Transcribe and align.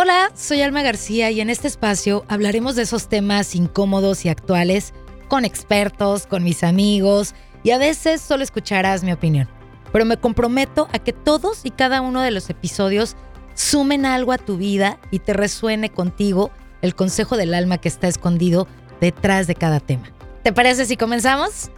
Hola, 0.00 0.30
soy 0.36 0.62
Alma 0.62 0.82
García 0.82 1.32
y 1.32 1.40
en 1.40 1.50
este 1.50 1.66
espacio 1.66 2.24
hablaremos 2.28 2.76
de 2.76 2.82
esos 2.82 3.08
temas 3.08 3.56
incómodos 3.56 4.24
y 4.24 4.28
actuales 4.28 4.94
con 5.26 5.44
expertos, 5.44 6.28
con 6.28 6.44
mis 6.44 6.62
amigos 6.62 7.34
y 7.64 7.72
a 7.72 7.78
veces 7.78 8.20
solo 8.20 8.44
escucharás 8.44 9.02
mi 9.02 9.10
opinión. 9.10 9.48
Pero 9.92 10.04
me 10.04 10.16
comprometo 10.16 10.86
a 10.92 11.00
que 11.00 11.12
todos 11.12 11.62
y 11.64 11.72
cada 11.72 12.00
uno 12.00 12.22
de 12.22 12.30
los 12.30 12.48
episodios 12.48 13.16
sumen 13.54 14.06
algo 14.06 14.30
a 14.30 14.38
tu 14.38 14.56
vida 14.56 15.00
y 15.10 15.18
te 15.18 15.32
resuene 15.32 15.90
contigo 15.90 16.52
el 16.80 16.94
consejo 16.94 17.36
del 17.36 17.52
alma 17.52 17.78
que 17.78 17.88
está 17.88 18.06
escondido 18.06 18.68
detrás 19.00 19.48
de 19.48 19.56
cada 19.56 19.80
tema. 19.80 20.12
¿Te 20.44 20.52
parece 20.52 20.84
si 20.86 20.96
comenzamos? 20.96 21.72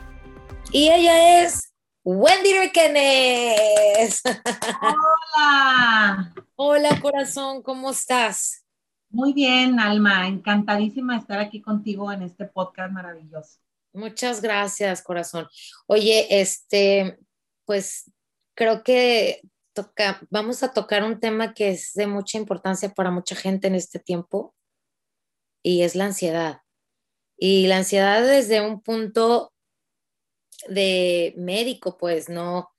Y 0.73 0.91
ella 0.91 1.43
es 1.43 1.70
Wendy 2.03 2.55
Requenes. 2.55 4.23
Hola. 4.81 6.35
Hola 6.57 7.01
corazón, 7.01 7.63
¿cómo 7.63 7.91
estás? 7.91 8.65
Muy 9.11 9.35
bien, 9.35 9.79
Alma. 9.79 10.27
Encantadísima 10.27 11.15
de 11.15 11.21
estar 11.21 11.39
aquí 11.41 11.61
contigo 11.61 12.11
en 12.11 12.23
este 12.23 12.47
podcast 12.47 12.91
maravilloso. 12.93 13.59
Muchas 13.93 14.41
gracias, 14.41 15.03
corazón. 15.03 15.47
Oye, 15.87 16.41
este, 16.41 17.19
pues 17.67 18.11
creo 18.55 18.83
que 18.83 19.43
toca, 19.75 20.21
vamos 20.31 20.63
a 20.63 20.73
tocar 20.73 21.05
un 21.05 21.21
tema 21.21 21.53
que 21.53 21.71
es 21.71 21.93
de 21.93 22.07
mucha 22.07 22.39
importancia 22.39 22.89
para 22.95 23.11
mucha 23.11 23.37
gente 23.37 23.67
en 23.67 23.75
este 23.75 23.99
tiempo 23.99 24.55
y 25.63 25.83
es 25.83 25.95
la 25.95 26.07
ansiedad. 26.07 26.63
Y 27.37 27.67
la 27.67 27.79
ansiedad 27.79 28.23
desde 28.23 28.67
un 28.67 28.81
punto 28.81 29.53
de 30.69 31.35
médico, 31.37 31.97
pues 31.99 32.29
no, 32.29 32.71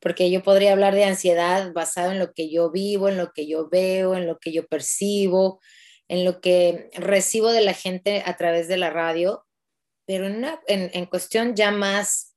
porque 0.00 0.30
yo 0.30 0.42
podría 0.42 0.72
hablar 0.72 0.94
de 0.94 1.04
ansiedad 1.04 1.72
basado 1.72 2.12
en 2.12 2.18
lo 2.18 2.32
que 2.32 2.50
yo 2.50 2.70
vivo, 2.70 3.08
en 3.08 3.18
lo 3.18 3.32
que 3.32 3.46
yo 3.46 3.68
veo, 3.68 4.14
en 4.14 4.26
lo 4.26 4.38
que 4.38 4.52
yo 4.52 4.66
percibo, 4.66 5.60
en 6.08 6.24
lo 6.24 6.40
que 6.40 6.90
recibo 6.94 7.50
de 7.52 7.60
la 7.60 7.74
gente 7.74 8.22
a 8.26 8.36
través 8.36 8.66
de 8.66 8.76
la 8.76 8.90
radio, 8.90 9.46
pero 10.06 10.26
en, 10.26 10.44
en, 10.66 11.06
cuestión 11.06 11.54
ya 11.54 11.70
más, 11.70 12.34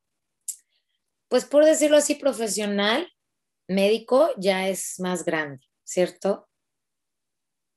pues 1.27 1.45
por 1.45 1.65
decirlo 1.65 1.97
así, 1.97 2.15
profesional, 2.15 3.11
médico, 3.67 4.29
ya 4.37 4.67
es 4.67 4.99
más 4.99 5.25
grande, 5.25 5.65
¿cierto? 5.83 6.47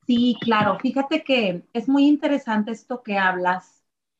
Sí, 0.06 0.36
claro. 0.41 0.78
Fíjate 0.80 1.24
que 1.24 1.62
es 1.72 1.88
muy 1.88 2.06
interesante 2.06 2.72
esto 2.72 3.02
que 3.02 3.16
hablas, 3.16 3.75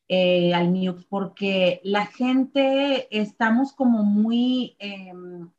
eh, 0.07 0.53
al 0.53 0.73
News, 0.73 1.05
porque 1.05 1.81
la 1.83 2.05
gente 2.05 3.07
estamos 3.17 3.73
como 3.73 4.03
muy 4.03 4.75
em, 4.79 5.49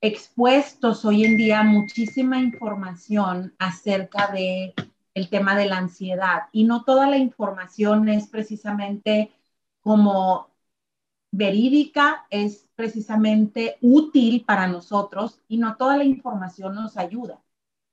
expuestos 0.00 1.04
hoy 1.04 1.24
en 1.24 1.36
día 1.36 1.60
a 1.60 1.64
muchísima 1.64 2.38
información 2.40 3.54
acerca 3.58 4.28
de 4.32 4.74
el 5.14 5.30
tema 5.30 5.56
de 5.56 5.66
la 5.66 5.78
ansiedad 5.78 6.42
y 6.52 6.64
no 6.64 6.84
toda 6.84 7.08
la 7.08 7.16
información 7.16 8.08
es 8.10 8.28
precisamente 8.28 9.32
como 9.80 10.50
verídica, 11.32 12.26
es 12.30 12.68
precisamente 12.74 13.78
útil 13.80 14.44
para 14.44 14.66
nosotros 14.68 15.40
y 15.48 15.58
no 15.58 15.76
toda 15.76 15.96
la 15.96 16.04
información 16.04 16.74
nos 16.74 16.96
ayuda. 16.96 17.40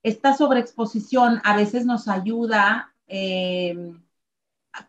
Esta 0.03 0.35
sobreexposición 0.35 1.41
a 1.45 1.55
veces 1.55 1.85
nos 1.85 2.07
ayuda 2.07 2.93
em, 3.07 4.03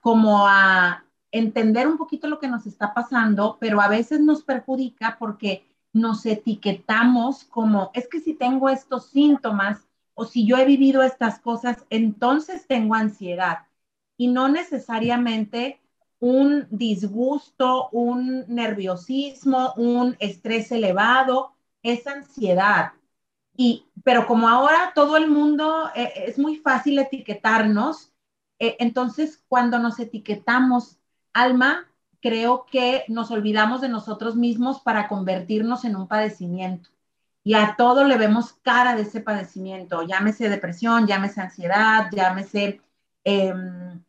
como 0.00 0.46
a 0.48 1.03
entender 1.34 1.88
un 1.88 1.98
poquito 1.98 2.28
lo 2.28 2.38
que 2.38 2.48
nos 2.48 2.64
está 2.64 2.94
pasando, 2.94 3.58
pero 3.60 3.80
a 3.80 3.88
veces 3.88 4.20
nos 4.20 4.44
perjudica 4.44 5.16
porque 5.18 5.66
nos 5.92 6.24
etiquetamos 6.26 7.44
como, 7.44 7.90
es 7.92 8.08
que 8.08 8.20
si 8.20 8.34
tengo 8.34 8.68
estos 8.68 9.10
síntomas 9.10 9.84
o 10.14 10.24
si 10.24 10.46
yo 10.46 10.56
he 10.56 10.64
vivido 10.64 11.02
estas 11.02 11.40
cosas, 11.40 11.84
entonces 11.90 12.68
tengo 12.68 12.94
ansiedad. 12.94 13.66
Y 14.16 14.28
no 14.28 14.48
necesariamente 14.48 15.80
un 16.20 16.68
disgusto, 16.70 17.88
un 17.90 18.44
nerviosismo, 18.46 19.74
un 19.76 20.16
estrés 20.20 20.70
elevado, 20.70 21.56
es 21.82 22.06
ansiedad. 22.06 22.92
Y, 23.56 23.86
pero 24.04 24.28
como 24.28 24.48
ahora 24.48 24.92
todo 24.94 25.16
el 25.16 25.28
mundo 25.28 25.90
eh, 25.96 26.12
es 26.28 26.38
muy 26.38 26.56
fácil 26.58 27.00
etiquetarnos, 27.00 28.12
eh, 28.60 28.76
entonces 28.78 29.42
cuando 29.48 29.80
nos 29.80 29.98
etiquetamos, 29.98 30.98
alma, 31.34 31.86
creo 32.22 32.64
que 32.64 33.04
nos 33.08 33.30
olvidamos 33.30 33.82
de 33.82 33.90
nosotros 33.90 34.36
mismos 34.36 34.80
para 34.80 35.08
convertirnos 35.08 35.84
en 35.84 35.96
un 35.96 36.08
padecimiento. 36.08 36.88
Y 37.42 37.52
a 37.54 37.76
todo 37.76 38.04
le 38.04 38.16
vemos 38.16 38.54
cara 38.62 38.96
de 38.96 39.02
ese 39.02 39.20
padecimiento, 39.20 40.02
llámese 40.04 40.48
depresión, 40.48 41.06
llámese 41.06 41.42
ansiedad, 41.42 42.08
llámese 42.10 42.80
em, 43.24 44.02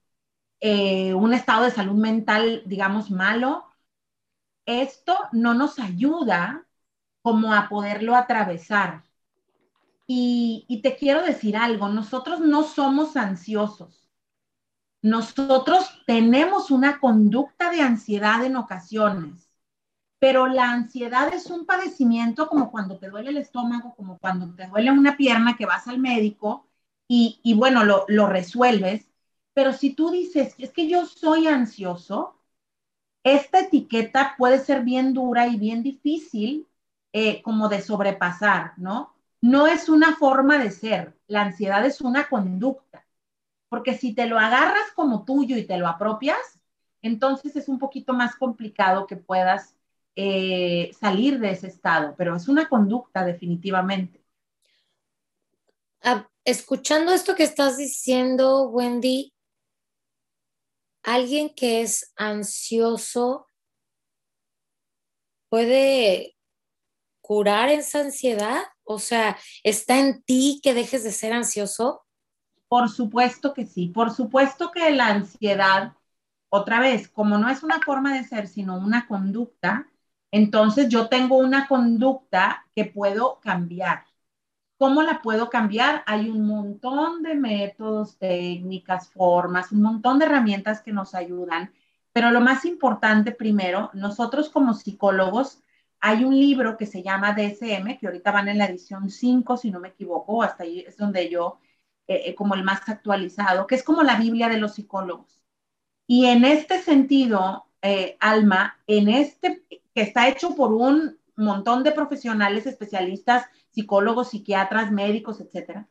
eh, 0.61 1.13
un 1.13 1.33
estado 1.33 1.65
de 1.65 1.71
salud 1.71 1.95
mental, 1.95 2.63
digamos, 2.65 3.11
malo. 3.11 3.65
Esto 4.65 5.17
no 5.33 5.53
nos 5.53 5.79
ayuda 5.79 6.65
como 7.21 7.53
a 7.53 7.67
poderlo 7.67 8.15
atravesar. 8.15 9.03
Y, 10.07 10.65
y 10.69 10.81
te 10.81 10.95
quiero 10.95 11.21
decir 11.23 11.57
algo, 11.57 11.89
nosotros 11.89 12.39
no 12.39 12.63
somos 12.63 13.17
ansiosos 13.17 14.04
nosotros 15.05 16.01
tenemos 16.07 16.71
una 16.71 16.99
conducta 16.99 17.69
de 17.69 17.79
ansiedad 17.79 18.43
en 18.43 18.55
ocasiones, 18.55 19.51
pero 20.17 20.47
la 20.47 20.71
ansiedad 20.71 21.31
es 21.31 21.51
un 21.51 21.67
padecimiento 21.67 22.47
como 22.47 22.71
cuando 22.71 22.97
te 22.97 23.09
duele 23.09 23.29
el 23.29 23.37
estómago, 23.37 23.93
como 23.95 24.17
cuando 24.17 24.51
te 24.55 24.65
duele 24.65 24.89
una 24.89 25.15
pierna 25.15 25.57
que 25.57 25.67
vas 25.67 25.87
al 25.87 25.99
médico 25.99 26.65
y, 27.07 27.53
bueno, 27.55 27.83
lo, 27.83 28.27
resuelves. 28.27 29.11
Pero 29.53 29.73
si 29.73 29.93
tú 29.93 30.09
dices, 30.09 30.55
es 30.57 30.71
que 30.73 30.89
yo 30.89 31.05
soy 31.05 31.45
ansioso, 31.45 32.41
esta 33.23 33.59
etiqueta 33.59 34.33
puede 34.39 34.57
ser 34.57 34.83
bien 34.83 35.13
dura 35.13 35.45
y 35.45 35.57
bien 35.57 35.83
difícil 35.83 36.67
eh, 37.13 37.43
como 37.43 37.69
de 37.69 37.83
sobrepasar, 37.83 38.73
¿no? 38.77 39.13
No 39.39 39.67
es 39.67 39.87
una 39.87 40.15
forma 40.15 40.57
de 40.57 40.71
ser, 40.71 41.15
la 41.27 41.43
ansiedad 41.43 41.85
es 41.85 42.01
una 42.01 42.27
conducta. 42.27 43.04
Porque 43.75 43.97
si 43.97 44.15
te 44.15 44.25
lo 44.25 44.39
agarras 44.39 44.89
como 44.95 45.25
tuyo 45.25 45.57
y 45.57 45.65
te 45.65 45.75
lo 45.75 45.85
apropias, 45.85 46.61
entonces 47.01 47.57
es 47.57 47.67
un 47.67 47.77
poquito 47.77 48.13
más 48.13 48.37
complicado 48.37 49.05
que 49.05 49.17
puedas 49.17 49.75
eh, 50.15 50.91
salir 50.97 51.41
de 51.41 51.51
ese 51.51 51.67
estado, 51.67 52.15
pero 52.17 52.37
es 52.37 52.47
una 52.47 52.69
conducta 52.69 53.25
definitivamente. 53.25 54.23
Ah, 56.01 56.25
escuchando 56.45 57.11
esto 57.11 57.35
que 57.35 57.43
estás 57.43 57.75
diciendo, 57.75 58.69
Wendy, 58.69 59.33
alguien 61.03 61.53
que 61.53 61.81
es 61.81 62.13
ansioso 62.15 63.49
puede 65.49 66.37
curar 67.19 67.67
esa 67.67 67.99
ansiedad? 67.99 68.63
O 68.85 68.99
sea, 68.99 69.37
¿está 69.65 69.99
en 69.99 70.23
ti 70.23 70.61
que 70.63 70.73
dejes 70.73 71.03
de 71.03 71.11
ser 71.11 71.33
ansioso? 71.33 72.04
Por 72.75 72.89
supuesto 72.89 73.53
que 73.53 73.65
sí, 73.65 73.87
por 73.87 74.11
supuesto 74.11 74.69
que 74.69 74.91
la 74.91 75.07
ansiedad, 75.07 75.93
otra 76.49 76.81
vez, 76.81 77.07
como 77.07 77.37
no 77.37 77.47
es 77.47 77.63
una 77.63 77.79
forma 77.79 78.13
de 78.13 78.25
ser, 78.25 78.49
sino 78.49 78.77
una 78.77 79.07
conducta, 79.07 79.87
entonces 80.29 80.89
yo 80.89 81.07
tengo 81.07 81.37
una 81.37 81.69
conducta 81.69 82.65
que 82.75 82.83
puedo 82.83 83.39
cambiar. 83.39 84.03
¿Cómo 84.77 85.03
la 85.03 85.21
puedo 85.21 85.49
cambiar? 85.49 86.03
Hay 86.05 86.29
un 86.29 86.45
montón 86.45 87.23
de 87.23 87.35
métodos, 87.35 88.17
técnicas, 88.17 89.09
formas, 89.09 89.71
un 89.71 89.81
montón 89.81 90.19
de 90.19 90.25
herramientas 90.25 90.81
que 90.81 90.91
nos 90.91 91.15
ayudan, 91.15 91.73
pero 92.11 92.29
lo 92.29 92.41
más 92.41 92.65
importante 92.65 93.31
primero, 93.31 93.89
nosotros 93.93 94.49
como 94.49 94.73
psicólogos, 94.73 95.63
hay 96.01 96.25
un 96.25 96.37
libro 96.37 96.75
que 96.75 96.87
se 96.87 97.01
llama 97.03 97.31
DSM, 97.33 97.97
que 97.97 98.07
ahorita 98.07 98.33
van 98.33 98.49
en 98.49 98.57
la 98.57 98.65
edición 98.65 99.09
5, 99.09 99.55
si 99.55 99.71
no 99.71 99.79
me 99.79 99.87
equivoco, 99.89 100.43
hasta 100.43 100.63
ahí 100.63 100.81
es 100.81 100.97
donde 100.97 101.29
yo 101.29 101.57
eh, 102.07 102.23
eh, 102.27 102.35
como 102.35 102.55
el 102.55 102.63
más 102.63 102.87
actualizado, 102.87 103.67
que 103.67 103.75
es 103.75 103.83
como 103.83 104.03
la 104.03 104.17
Biblia 104.17 104.49
de 104.49 104.59
los 104.59 104.75
psicólogos. 104.75 105.43
Y 106.07 106.25
en 106.27 106.45
este 106.45 106.81
sentido, 106.81 107.67
eh, 107.81 108.17
Alma, 108.19 108.79
en 108.87 109.09
este 109.09 109.63
que 109.69 110.01
está 110.01 110.27
hecho 110.27 110.55
por 110.55 110.73
un 110.73 111.17
montón 111.35 111.83
de 111.83 111.91
profesionales 111.91 112.65
especialistas, 112.67 113.45
psicólogos, 113.71 114.29
psiquiatras, 114.29 114.91
médicos, 114.91 115.39
etcétera. 115.41 115.87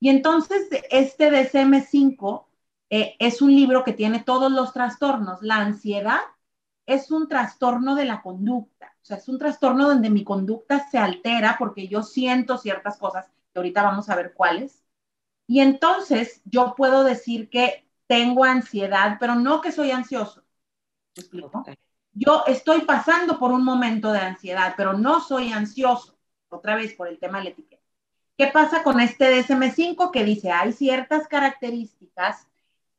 Y 0.00 0.10
entonces 0.10 0.68
este 0.90 1.30
DSM-5 1.30 2.46
es 2.90 3.42
un 3.42 3.54
libro 3.54 3.84
que 3.84 3.92
tiene 3.92 4.22
todos 4.22 4.52
los 4.52 4.72
trastornos. 4.72 5.42
La 5.42 5.56
ansiedad 5.56 6.20
es 6.86 7.10
un 7.10 7.28
trastorno 7.28 7.94
de 7.94 8.06
la 8.06 8.22
conducta, 8.22 8.94
o 9.02 9.04
sea, 9.04 9.18
es 9.18 9.28
un 9.28 9.38
trastorno 9.38 9.86
donde 9.88 10.08
mi 10.08 10.24
conducta 10.24 10.88
se 10.88 10.98
altera 10.98 11.56
porque 11.58 11.86
yo 11.86 12.02
siento 12.02 12.56
ciertas 12.56 12.96
cosas, 12.96 13.26
que 13.52 13.58
ahorita 13.58 13.82
vamos 13.82 14.08
a 14.08 14.16
ver 14.16 14.32
cuáles, 14.34 14.82
y 15.48 15.60
entonces 15.60 16.42
yo 16.44 16.74
puedo 16.76 17.02
decir 17.04 17.48
que 17.48 17.88
tengo 18.06 18.44
ansiedad, 18.44 19.16
pero 19.18 19.34
no 19.34 19.62
que 19.62 19.72
soy 19.72 19.90
ansioso. 19.90 20.44
¿Me 21.16 21.22
explico? 21.22 21.64
Yo 22.12 22.44
estoy 22.46 22.82
pasando 22.82 23.38
por 23.38 23.50
un 23.50 23.64
momento 23.64 24.12
de 24.12 24.20
ansiedad, 24.20 24.74
pero 24.76 24.92
no 24.92 25.20
soy 25.20 25.50
ansioso. 25.52 26.18
Otra 26.50 26.76
vez 26.76 26.92
por 26.92 27.08
el 27.08 27.18
tema 27.18 27.38
de 27.38 27.44
la 27.44 27.50
etiqueta. 27.50 27.82
¿Qué 28.36 28.48
pasa 28.48 28.82
con 28.82 29.00
este 29.00 29.42
DSM5 29.42 30.10
que 30.12 30.22
dice 30.22 30.50
hay 30.50 30.72
ciertas 30.72 31.26
características, 31.28 32.46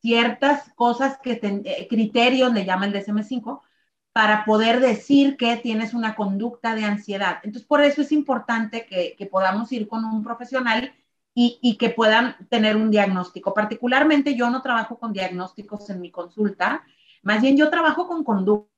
ciertas 0.02 0.74
cosas 0.74 1.20
que 1.20 1.40
eh, 1.42 1.88
criterios 1.88 2.52
le 2.52 2.66
llaman 2.66 2.92
DSM5 2.92 3.62
para 4.12 4.44
poder 4.44 4.80
decir 4.80 5.38
que 5.38 5.56
tienes 5.58 5.94
una 5.94 6.16
conducta 6.16 6.74
de 6.74 6.84
ansiedad? 6.84 7.42
Entonces, 7.44 7.68
por 7.68 7.82
eso 7.84 8.02
es 8.02 8.12
importante 8.12 8.88
que, 8.88 9.26
podamos 9.28 9.72
ir 9.72 9.88
con 9.88 10.04
un 10.04 10.24
profesional 10.24 10.94
y, 11.34 11.78
que 11.78 11.90
puedan 11.90 12.36
tener 12.50 12.76
un 12.76 12.92
diagnóstico. 12.92 13.54
Particularmente 13.54 14.36
yo 14.36 14.50
no 14.50 14.62
trabajo 14.62 15.00
con 15.00 15.14
diagnósticos 15.14 15.90
en 15.90 16.02
mi 16.02 16.12
consulta, 16.12 16.84
más 17.22 17.42
bien 17.42 17.56
yo 17.56 17.70
trabajo 17.70 18.08
con 18.08 18.24
conductas 18.24 18.70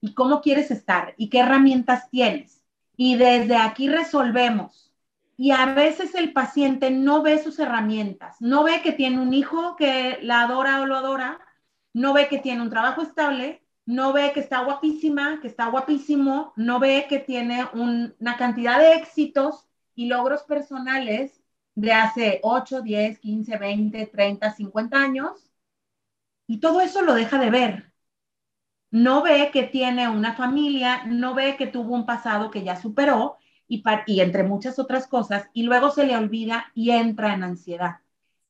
y 0.00 0.14
cómo 0.14 0.40
quieres 0.40 0.70
estar 0.70 1.14
y 1.18 1.28
qué 1.28 1.40
herramientas 1.40 2.08
tienes. 2.10 2.62
Y 2.96 3.16
desde 3.16 3.56
aquí 3.56 3.88
resolvemos 3.88 4.92
y 5.36 5.52
a 5.52 5.66
veces 5.66 6.14
el 6.14 6.32
paciente 6.32 6.90
no 6.90 7.22
ve 7.22 7.42
sus 7.42 7.58
herramientas, 7.58 8.36
no 8.40 8.64
ve 8.64 8.82
que 8.82 8.92
tiene 8.92 9.20
un 9.20 9.32
hijo 9.32 9.76
que 9.76 10.18
la 10.22 10.42
adora 10.42 10.80
o 10.80 10.86
lo 10.86 10.96
adora, 10.96 11.40
no 11.92 12.12
ve 12.12 12.28
que 12.28 12.38
tiene 12.38 12.62
un 12.62 12.70
trabajo 12.70 13.02
estable, 13.02 13.62
no 13.86 14.12
ve 14.12 14.32
que 14.32 14.40
está 14.40 14.64
guapísima, 14.64 15.40
que 15.40 15.46
está 15.46 15.66
guapísimo, 15.66 16.52
no 16.56 16.80
ve 16.80 17.06
que 17.08 17.20
tiene 17.20 17.66
una 17.72 18.36
cantidad 18.36 18.78
de 18.78 18.94
éxitos 18.94 19.67
y 19.98 20.06
logros 20.06 20.44
personales 20.44 21.42
de 21.74 21.92
hace 21.92 22.38
8, 22.44 22.82
10, 22.82 23.18
15, 23.18 23.58
20, 23.58 24.06
30, 24.06 24.52
50 24.52 24.96
años. 24.96 25.50
Y 26.46 26.60
todo 26.60 26.80
eso 26.80 27.02
lo 27.02 27.14
deja 27.14 27.40
de 27.40 27.50
ver. 27.50 27.92
No 28.92 29.24
ve 29.24 29.50
que 29.52 29.64
tiene 29.64 30.08
una 30.08 30.34
familia, 30.34 31.04
no 31.06 31.34
ve 31.34 31.56
que 31.56 31.66
tuvo 31.66 31.96
un 31.96 32.06
pasado 32.06 32.52
que 32.52 32.62
ya 32.62 32.80
superó 32.80 33.38
y, 33.66 33.82
entre 34.20 34.44
muchas 34.44 34.78
otras 34.78 35.08
cosas, 35.08 35.50
y 35.52 35.64
luego 35.64 35.90
se 35.90 36.06
le 36.06 36.16
olvida 36.16 36.70
y 36.74 36.92
entra 36.92 37.34
en 37.34 37.42
ansiedad. 37.42 37.96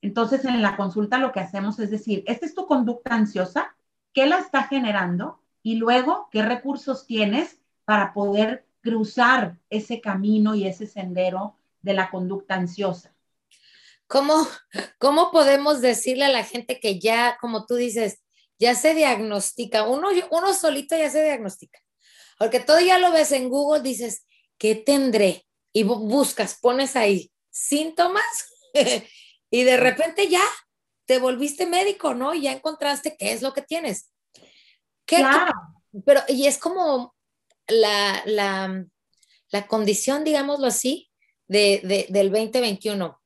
Entonces, 0.02 0.44
en 0.44 0.60
la 0.60 0.76
consulta 0.76 1.16
lo 1.16 1.32
que 1.32 1.40
hacemos 1.40 1.78
es 1.78 1.90
decir, 1.90 2.24
esta 2.26 2.44
es 2.44 2.54
tu 2.54 2.66
conducta 2.66 3.14
ansiosa, 3.14 3.74
¿qué 4.12 4.26
la 4.26 4.38
está 4.38 4.64
generando? 4.64 5.40
Y 5.62 5.76
luego, 5.76 6.28
¿qué 6.30 6.42
recursos 6.42 7.06
tienes 7.06 7.58
para 7.86 8.12
poder 8.12 8.67
cruzar 8.80 9.58
ese 9.70 10.00
camino 10.00 10.54
y 10.54 10.66
ese 10.66 10.86
sendero 10.86 11.56
de 11.82 11.94
la 11.94 12.10
conducta 12.10 12.54
ansiosa? 12.54 13.14
¿Cómo, 14.06 14.46
¿Cómo 14.98 15.30
podemos 15.30 15.80
decirle 15.80 16.24
a 16.24 16.30
la 16.30 16.44
gente 16.44 16.80
que 16.80 16.98
ya, 16.98 17.36
como 17.40 17.66
tú 17.66 17.74
dices, 17.74 18.20
ya 18.58 18.74
se 18.74 18.94
diagnostica? 18.94 19.84
Uno, 19.86 20.08
uno 20.30 20.54
solito 20.54 20.96
ya 20.96 21.10
se 21.10 21.22
diagnostica. 21.22 21.78
Porque 22.38 22.60
todo 22.60 22.80
ya 22.80 22.98
lo 22.98 23.12
ves 23.12 23.32
en 23.32 23.48
Google, 23.48 23.82
dices, 23.82 24.24
¿qué 24.58 24.74
tendré? 24.74 25.46
Y 25.72 25.82
buscas, 25.82 26.58
pones 26.60 26.96
ahí 26.96 27.30
síntomas 27.50 28.24
y 29.50 29.64
de 29.64 29.76
repente 29.76 30.28
ya 30.28 30.42
te 31.04 31.18
volviste 31.18 31.66
médico, 31.66 32.14
¿no? 32.14 32.34
Y 32.34 32.42
ya 32.42 32.52
encontraste 32.52 33.16
qué 33.16 33.32
es 33.32 33.42
lo 33.42 33.52
que 33.52 33.62
tienes. 33.62 34.12
claro. 35.04 35.52
Pero, 36.04 36.20
y 36.28 36.46
es 36.46 36.58
como 36.58 37.14
la, 37.68 38.22
la, 38.26 38.84
la 39.50 39.66
condición, 39.66 40.24
digámoslo 40.24 40.66
así, 40.66 41.10
de, 41.46 41.80
de, 41.84 42.06
del 42.08 42.30
2021. 42.30 43.20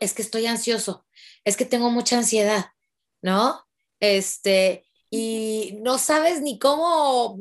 Es, 0.00 0.12
que 0.12 0.22
estoy 0.22 0.46
ansioso, 0.46 1.06
es 1.44 1.56
que 1.56 1.64
tengo 1.64 1.90
mucha 1.90 2.18
ansiedad, 2.18 2.66
¿no? 3.22 3.64
Este, 3.98 4.84
y 5.08 5.78
no 5.80 5.96
sabes 5.96 6.42
ni 6.42 6.58
cómo 6.58 7.38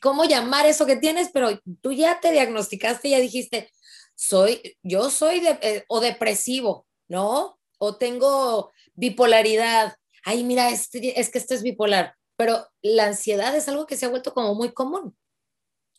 cómo 0.00 0.24
llamar 0.24 0.66
eso 0.66 0.86
que 0.86 0.96
tienes, 0.96 1.30
pero 1.32 1.60
tú 1.80 1.92
ya 1.92 2.20
te 2.20 2.32
diagnosticaste, 2.32 3.10
ya 3.10 3.18
dijiste, 3.18 3.70
soy, 4.14 4.76
yo 4.82 5.10
soy 5.10 5.40
de, 5.40 5.58
eh, 5.62 5.84
o 5.88 6.00
depresivo, 6.00 6.86
¿no? 7.08 7.58
O 7.78 7.96
tengo 7.96 8.72
bipolaridad. 8.94 9.96
Ay, 10.24 10.44
mira, 10.44 10.70
es, 10.70 10.88
es 10.92 11.30
que 11.30 11.38
esto 11.38 11.54
es 11.54 11.62
bipolar, 11.62 12.14
pero 12.36 12.66
la 12.82 13.06
ansiedad 13.06 13.54
es 13.56 13.68
algo 13.68 13.86
que 13.86 13.96
se 13.96 14.06
ha 14.06 14.10
vuelto 14.10 14.32
como 14.32 14.54
muy 14.54 14.72
común. 14.72 15.16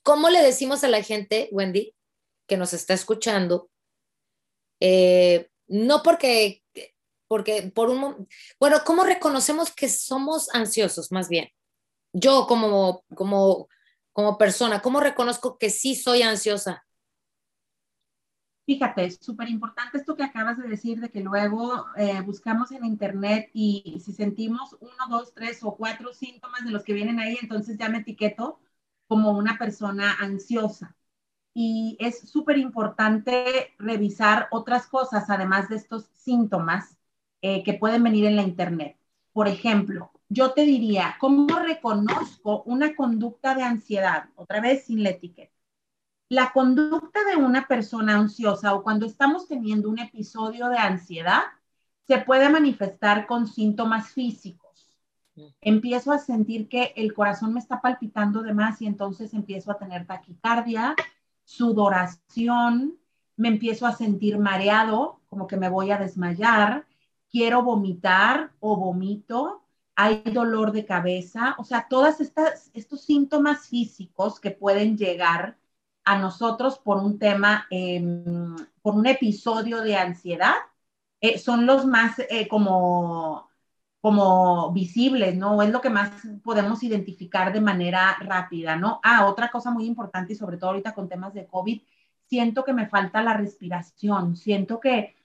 ¿Cómo 0.06 0.30
le 0.30 0.42
decimos 0.42 0.86
a 0.86 0.88
la 0.88 1.02
gente, 1.02 1.50
Wendy, 1.52 1.94
que 2.48 2.56
nos 2.56 2.74
está 2.74 2.94
escuchando? 2.94 3.70
Eh, 4.80 5.50
no 5.68 6.04
porque, 6.04 6.64
porque 7.28 7.72
por 7.74 7.90
un, 7.90 8.28
bueno, 8.60 8.78
¿cómo 8.86 9.04
reconocemos 9.04 9.74
que 9.74 9.90
somos 9.90 10.54
ansiosos 10.54 11.12
más 11.12 11.28
bien? 11.28 11.50
Yo 12.14 12.46
como, 12.48 13.04
como 13.14 13.68
como 14.16 14.38
persona? 14.38 14.82
¿Cómo 14.82 15.02
reconozco 15.02 15.58
que 15.58 15.70
sí 15.70 15.94
soy 15.94 16.22
ansiosa? 16.22 16.86
Fíjate, 18.66 19.04
es 19.04 19.18
súper 19.20 19.50
importante 19.50 19.98
esto 19.98 20.16
que 20.16 20.24
acabas 20.24 20.58
de 20.58 20.70
decir, 20.70 21.02
de 21.02 21.10
que 21.10 21.20
luego 21.20 21.86
eh, 21.98 22.22
buscamos 22.22 22.72
en 22.72 22.86
internet 22.86 23.50
y 23.54 24.02
si 24.04 24.14
sentimos 24.14 24.78
uno, 24.80 24.94
dos, 25.10 25.34
tres 25.34 25.60
o 25.64 25.76
cuatro 25.76 26.14
síntomas 26.14 26.64
de 26.64 26.72
los 26.72 26.84
que 26.84 26.94
vienen 26.94 27.20
ahí, 27.20 27.38
entonces 27.42 27.78
ya 27.78 27.90
me 27.90 27.98
etiqueto 28.00 28.62
como 29.08 29.32
una 29.32 29.58
persona 29.58 30.14
ansiosa. 30.20 30.96
Y 31.54 31.98
es 32.00 32.20
súper 32.30 32.58
importante 32.58 33.74
revisar 33.80 34.48
otras 34.52 34.88
cosas, 34.88 35.30
además 35.30 35.70
de 35.70 35.78
estos 35.78 36.06
síntomas 36.14 36.98
eh, 37.42 37.64
que 37.64 37.74
pueden 37.76 38.04
venir 38.04 38.26
en 38.26 38.36
la 38.36 38.44
internet. 38.44 38.98
Por 39.34 39.48
ejemplo, 39.48 40.12
yo 40.30 40.54
te 40.54 40.62
diría, 40.64 41.16
¿cómo 41.20 41.60
reconozco 41.60 42.64
una 42.64 42.96
conducta 42.96 43.56
de 43.56 43.64
ansiedad? 43.64 44.30
Otra 44.36 44.62
vez 44.62 44.86
sin 44.86 45.04
la 45.04 45.12
etiqueta. 45.12 45.54
La 46.30 46.52
conducta 46.54 47.24
de 47.26 47.36
una 47.36 47.68
persona 47.68 48.16
ansiosa 48.16 48.74
o 48.74 48.84
cuando 48.84 49.06
estamos 49.06 49.48
teniendo 49.48 49.90
un 49.90 50.00
episodio 50.00 50.70
de 50.70 50.78
ansiedad 50.78 51.44
se 52.08 52.20
puede 52.20 52.50
manifestar 52.50 53.28
con 53.28 53.48
síntomas 53.48 54.10
físicos. 54.12 54.65
Empiezo 55.62 56.12
a 56.12 56.20
sentir 56.20 56.70
que 56.70 56.94
el 56.96 57.14
corazón 57.14 57.54
me 57.54 57.60
está 57.60 57.82
palpitando 57.82 58.42
de 58.42 58.54
más 58.54 58.82
y 58.82 58.88
entonces 58.88 59.34
empiezo 59.34 59.72
a 59.72 59.78
tener 59.78 60.06
taquicardia, 60.06 60.96
sudoración, 61.44 62.98
me 63.36 63.50
empiezo 63.50 63.86
a 63.86 63.96
sentir 63.96 64.38
mareado, 64.38 65.20
como 65.28 65.48
que 65.48 65.58
me 65.58 65.70
voy 65.70 65.92
a 65.92 65.98
desmayar, 65.98 66.86
quiero 67.30 67.64
vomitar 67.64 68.52
o 68.60 68.78
vomito, 68.78 69.62
hay 69.96 70.22
dolor 70.22 70.72
de 70.72 70.86
cabeza, 70.86 71.56
o 71.58 71.64
sea, 71.64 71.88
todos 71.90 72.16
estos 72.20 73.02
síntomas 73.02 73.68
físicos 73.68 74.40
que 74.40 74.52
pueden 74.52 74.98
llegar 74.98 75.58
a 76.04 76.18
nosotros 76.18 76.80
por 76.80 76.98
un 76.98 77.18
tema, 77.18 77.66
em, 77.70 78.56
por 78.82 78.96
un 78.96 79.08
episodio 79.08 79.82
de 79.82 79.96
ansiedad, 79.96 80.56
eh, 81.22 81.40
son 81.40 81.66
los 81.66 81.86
más 81.86 82.20
eh, 82.30 82.48
como, 82.48 83.50
como 84.06 84.72
visibles, 84.72 85.36
¿no? 85.36 85.64
Es 85.64 85.72
lo 85.72 85.82
que 85.82 85.90
más 85.90 86.12
podemos 86.44 86.84
identificar 86.84 87.52
de 87.52 87.60
manera 87.60 88.16
rápida, 88.20 88.76
¿no? 88.76 89.00
Ah, 89.02 89.26
otra 89.26 89.50
cosa 89.50 89.72
muy 89.72 89.86
importante 89.86 90.34
y 90.34 90.36
sobre 90.36 90.58
todo 90.58 90.70
ahorita 90.70 90.94
con 90.94 91.10
temas 91.10 91.34
de 91.34 91.48
COVID, 91.48 91.82
siento 92.28 92.64
que 92.64 92.74
me 92.74 92.88
falta 92.88 93.24
la 93.24 93.34
respiración, 93.34 94.36
siento 94.36 94.80
que 94.80 95.16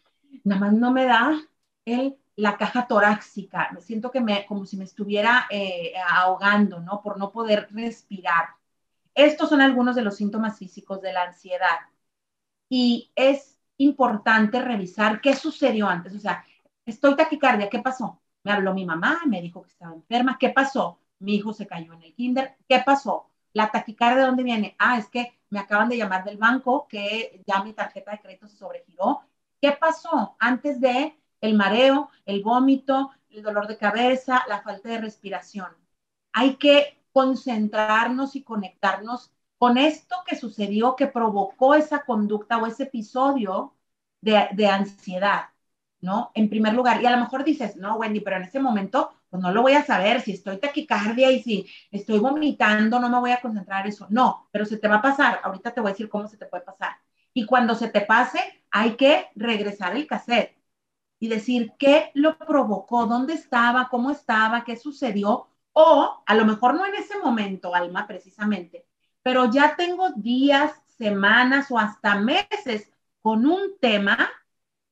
nada 0.45 0.63
más 0.63 0.73
no 0.73 0.93
me 0.93 1.05
da 1.05 1.39
el 1.85 2.17
la 2.37 2.57
caja 2.57 2.87
torácica, 2.87 3.71
siento 3.81 4.11
que 4.11 4.23
me, 4.23 4.47
como 4.47 4.65
si 4.65 4.79
me 4.79 4.85
estuviera 4.85 5.47
eh, 5.51 5.93
ahogando, 6.09 6.81
¿no? 6.81 7.03
Por 7.03 7.19
no 7.19 7.33
poder 7.33 7.69
respirar. 7.73 8.49
Estos 9.15 9.51
son 9.51 9.61
algunos 9.61 9.95
de 9.95 10.03
los 10.03 10.17
síntomas 10.17 10.59
físicos 10.59 11.03
de 11.03 11.13
la 11.13 11.25
ansiedad. 11.25 11.81
Y 12.71 13.13
es 13.15 13.59
importante 13.77 14.63
revisar 14.63 15.21
qué 15.21 15.37
sucedió 15.37 15.87
antes. 15.87 16.15
O 16.15 16.19
sea, 16.19 16.47
estoy 16.87 17.15
taquicardia, 17.15 17.69
¿qué 17.69 17.81
pasó? 17.81 18.20
Me 18.45 18.53
habló 18.53 18.75
mi 18.75 18.85
mamá, 18.87 19.21
me 19.27 19.41
dijo 19.43 19.63
que 19.63 19.69
estaba 19.69 19.95
enferma, 19.95 20.39
¿qué 20.39 20.51
pasó? 20.51 20.99
Mi 21.19 21.35
hijo 21.37 21.53
se 21.53 21.67
cayó 21.67 21.93
en 21.93 22.03
el 22.03 22.15
kinder, 22.15 22.57
¿qué 22.69 22.83
pasó? 22.85 23.29
La 23.53 23.71
taquicardia, 23.71 24.23
¿de 24.23 24.27
dónde 24.27 24.43
viene? 24.43 24.77
Ah, 24.79 24.99
es 24.99 25.09
que 25.09 25.39
me 25.51 25.59
acaban 25.61 25.89
de 25.89 25.99
llamar 25.99 26.25
del 26.25 26.39
banco 26.39 26.87
que 26.89 27.43
ya 27.47 27.63
mi 27.63 27.73
tarjeta 27.73 28.13
de 28.13 28.21
crédito 28.21 28.49
se 28.49 28.57
sobregiró. 28.57 29.23
¿Qué 29.61 29.73
pasó 29.73 30.37
antes 30.39 30.81
de 30.81 31.17
el 31.41 31.55
mareo, 31.55 32.11
el 32.27 32.43
vómito, 32.43 33.11
el 33.31 33.43
dolor 33.43 33.67
de 33.67 33.79
cabeza, 33.79 34.45
la 34.49 34.63
falta 34.63 34.89
de 34.89 34.99
respiración. 34.99 35.69
Hay 36.33 36.57
que 36.57 36.99
concentrarnos 37.13 38.37
y 38.37 38.43
conectarnos 38.43 39.33
con 39.59 39.79
esto 39.79 40.17
que 40.27 40.37
sucedió, 40.37 40.97
que 40.97 41.07
provocó 41.07 41.75
esa 41.75 42.05
conducta 42.05 42.59
o 42.59 42.67
ese 42.67 42.85
episodio 42.85 43.75
de, 44.21 44.67
ansiedad, 44.67 45.51
¿no? 46.01 46.31
En 46.35 46.49
primer 46.49 46.75
lugar, 46.75 47.03
y 47.03 47.07
a 47.07 47.11
lo 47.11 47.19
mejor 47.19 47.45
dices, 47.45 47.77
no, 47.77 47.97
Wendy, 47.97 48.21
pero 48.21 48.37
en 48.37 48.45
ese 48.45 48.61
momento, 48.61 49.13
pues 49.29 49.43
no 49.43 49.53
lo 49.53 49.63
voy 49.63 49.75
a 49.75 49.85
saber, 49.85 50.21
si 50.21 50.33
estoy 50.33 50.59
taquicardia 50.59 51.31
y 51.31 51.43
si 51.43 51.67
estoy 51.91 52.19
vomitando, 52.19 52.99
no 52.99 53.09
me 53.09 53.21
voy 53.21 53.31
a 53.31 53.41
concentrar 53.41 53.85
en 53.85 53.93
eso. 53.93 54.07
No, 54.11 54.49
pero 54.51 54.65
se 54.65 54.79
te 54.79 54.89
va 54.89 54.97
a 54.97 55.03
pasar. 55.03 55.41
Ahorita 55.43 55.73
te 55.73 55.81
voy 55.81 55.91
a 55.91 55.93
decir 55.93 56.09
cómo 56.09 56.27
se 56.27 56.37
te 56.37 56.47
puede 56.47 56.65
pasar. 56.65 56.97
Y 57.33 57.47
cuando 57.47 57.75
se 57.75 57.89
te 57.89 58.01
pase, 58.01 58.41
hay 58.71 58.97
que 58.97 59.29
regresar 59.37 59.95
el 59.97 60.07
cassette 60.07 60.57
y 61.21 61.29
decir 61.29 61.73
qué 61.79 62.11
lo 62.15 62.39
provocó, 62.39 63.07
dónde 63.07 63.35
estaba, 63.35 63.89
cómo 63.91 64.11
estaba, 64.11 64.65
qué 64.65 64.77
sucedió, 64.77 65.49
o 65.73 66.23
a 66.27 66.35
lo 66.35 66.45
mejor 66.45 66.75
no 66.75 66.87
en 66.87 66.95
ese 66.95 67.19
momento, 67.19 67.75
Alma, 67.75 68.07
precisamente, 68.07 68.87
pero 69.23 69.51
ya 69.51 69.77
tengo 69.77 70.11
días, 70.17 70.73
semanas 70.87 71.71
o 71.71 71.79
hasta 71.79 72.17
meses 72.17 72.91
con 73.23 73.47
un 73.47 73.79
tema 73.81 74.31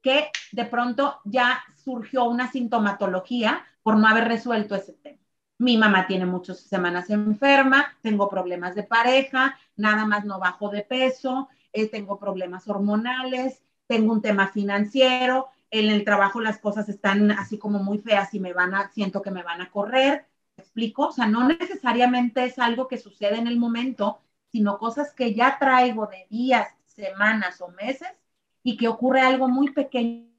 que 0.08 0.30
de 0.52 0.64
pronto 0.64 1.20
ya 1.24 1.62
surgió 1.84 2.24
una 2.24 2.50
sintomatología 2.50 3.62
por 3.82 3.98
no 3.98 4.08
haber 4.08 4.26
resuelto 4.26 4.74
ese 4.74 4.94
tema. 4.94 5.18
Mi 5.58 5.76
mamá 5.76 6.06
tiene 6.06 6.24
muchas 6.24 6.60
semanas 6.60 7.10
enferma, 7.10 7.94
tengo 8.00 8.30
problemas 8.30 8.74
de 8.74 8.84
pareja, 8.84 9.58
nada 9.76 10.06
más 10.06 10.24
no 10.24 10.38
bajo 10.38 10.70
de 10.70 10.80
peso, 10.82 11.48
eh, 11.74 11.90
tengo 11.90 12.18
problemas 12.18 12.66
hormonales, 12.68 13.62
tengo 13.86 14.12
un 14.14 14.22
tema 14.22 14.48
financiero, 14.48 15.48
en 15.70 15.90
el 15.90 16.04
trabajo 16.04 16.40
las 16.40 16.58
cosas 16.58 16.88
están 16.88 17.30
así 17.32 17.58
como 17.58 17.78
muy 17.80 17.98
feas 17.98 18.32
y 18.32 18.40
me 18.40 18.54
van 18.54 18.74
a, 18.74 18.90
siento 18.92 19.20
que 19.20 19.30
me 19.30 19.42
van 19.42 19.60
a 19.60 19.70
correr. 19.70 20.26
¿Me 20.56 20.62
explico? 20.62 21.08
O 21.08 21.12
sea, 21.12 21.26
no 21.26 21.46
necesariamente 21.46 22.44
es 22.44 22.58
algo 22.58 22.88
que 22.88 22.96
sucede 22.96 23.36
en 23.36 23.46
el 23.46 23.58
momento, 23.58 24.20
sino 24.50 24.78
cosas 24.78 25.12
que 25.12 25.34
ya 25.34 25.58
traigo 25.58 26.06
de 26.06 26.26
días, 26.30 26.68
semanas 26.86 27.60
o 27.60 27.68
meses 27.68 28.08
y 28.68 28.76
que 28.76 28.86
ocurre 28.86 29.22
algo 29.22 29.48
muy 29.48 29.70
pequeño 29.70 30.30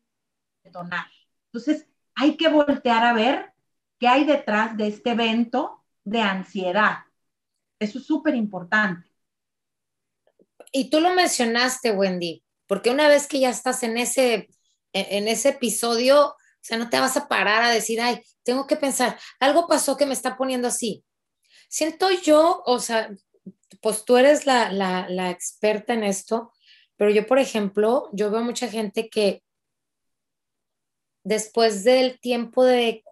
detonar. 0.63 1.07
Entonces, 1.45 1.87
hay 2.13 2.37
que 2.37 2.47
voltear 2.47 3.03
a 3.03 3.13
ver 3.13 3.53
qué 3.97 4.07
hay 4.07 4.23
detrás 4.23 4.77
de 4.77 4.85
este 4.85 5.09
evento 5.11 5.83
de 6.03 6.21
ansiedad. 6.21 6.99
Eso 7.79 7.97
es 7.97 8.05
súper 8.05 8.35
importante. 8.35 9.09
Y 10.71 10.91
tú 10.91 10.99
lo 10.99 11.11
mencionaste, 11.15 11.91
Wendy, 11.91 12.43
porque 12.67 12.91
una 12.91 13.07
vez 13.07 13.25
que 13.25 13.39
ya 13.39 13.49
estás 13.49 13.81
en 13.81 13.97
ese 13.97 14.47
en, 14.93 15.27
ese 15.27 15.49
episodio, 15.49 16.27
o 16.27 16.35
sea, 16.61 16.77
no 16.77 16.87
te 16.91 16.99
vas 16.99 17.17
a 17.17 17.27
parar 17.27 17.63
a 17.63 17.71
decir, 17.71 17.99
ay, 17.99 18.21
tengo 18.43 18.67
que 18.67 18.75
pensar, 18.75 19.19
algo 19.39 19.67
pasó 19.67 19.97
que 19.97 20.05
me 20.05 20.13
está 20.13 20.37
poniendo 20.37 20.67
así. 20.67 21.03
Siento 21.67 22.11
yo, 22.11 22.61
o 22.63 22.77
sea, 22.77 23.09
pues 23.81 24.05
tú 24.05 24.17
eres 24.17 24.45
la, 24.45 24.71
la 24.71 25.31
experta 25.31 25.93
en 25.93 26.03
esto, 26.03 26.51
pero 26.99 27.11
yo, 27.11 27.25
por 27.25 27.39
ejemplo, 27.39 28.09
yo 28.11 28.29
veo 28.29 28.43
mucha 28.43 28.67
gente 28.67 29.09
que 29.09 29.41
después 31.23 31.85
del 31.85 32.19
tiempo 32.19 32.65
de 32.65 33.05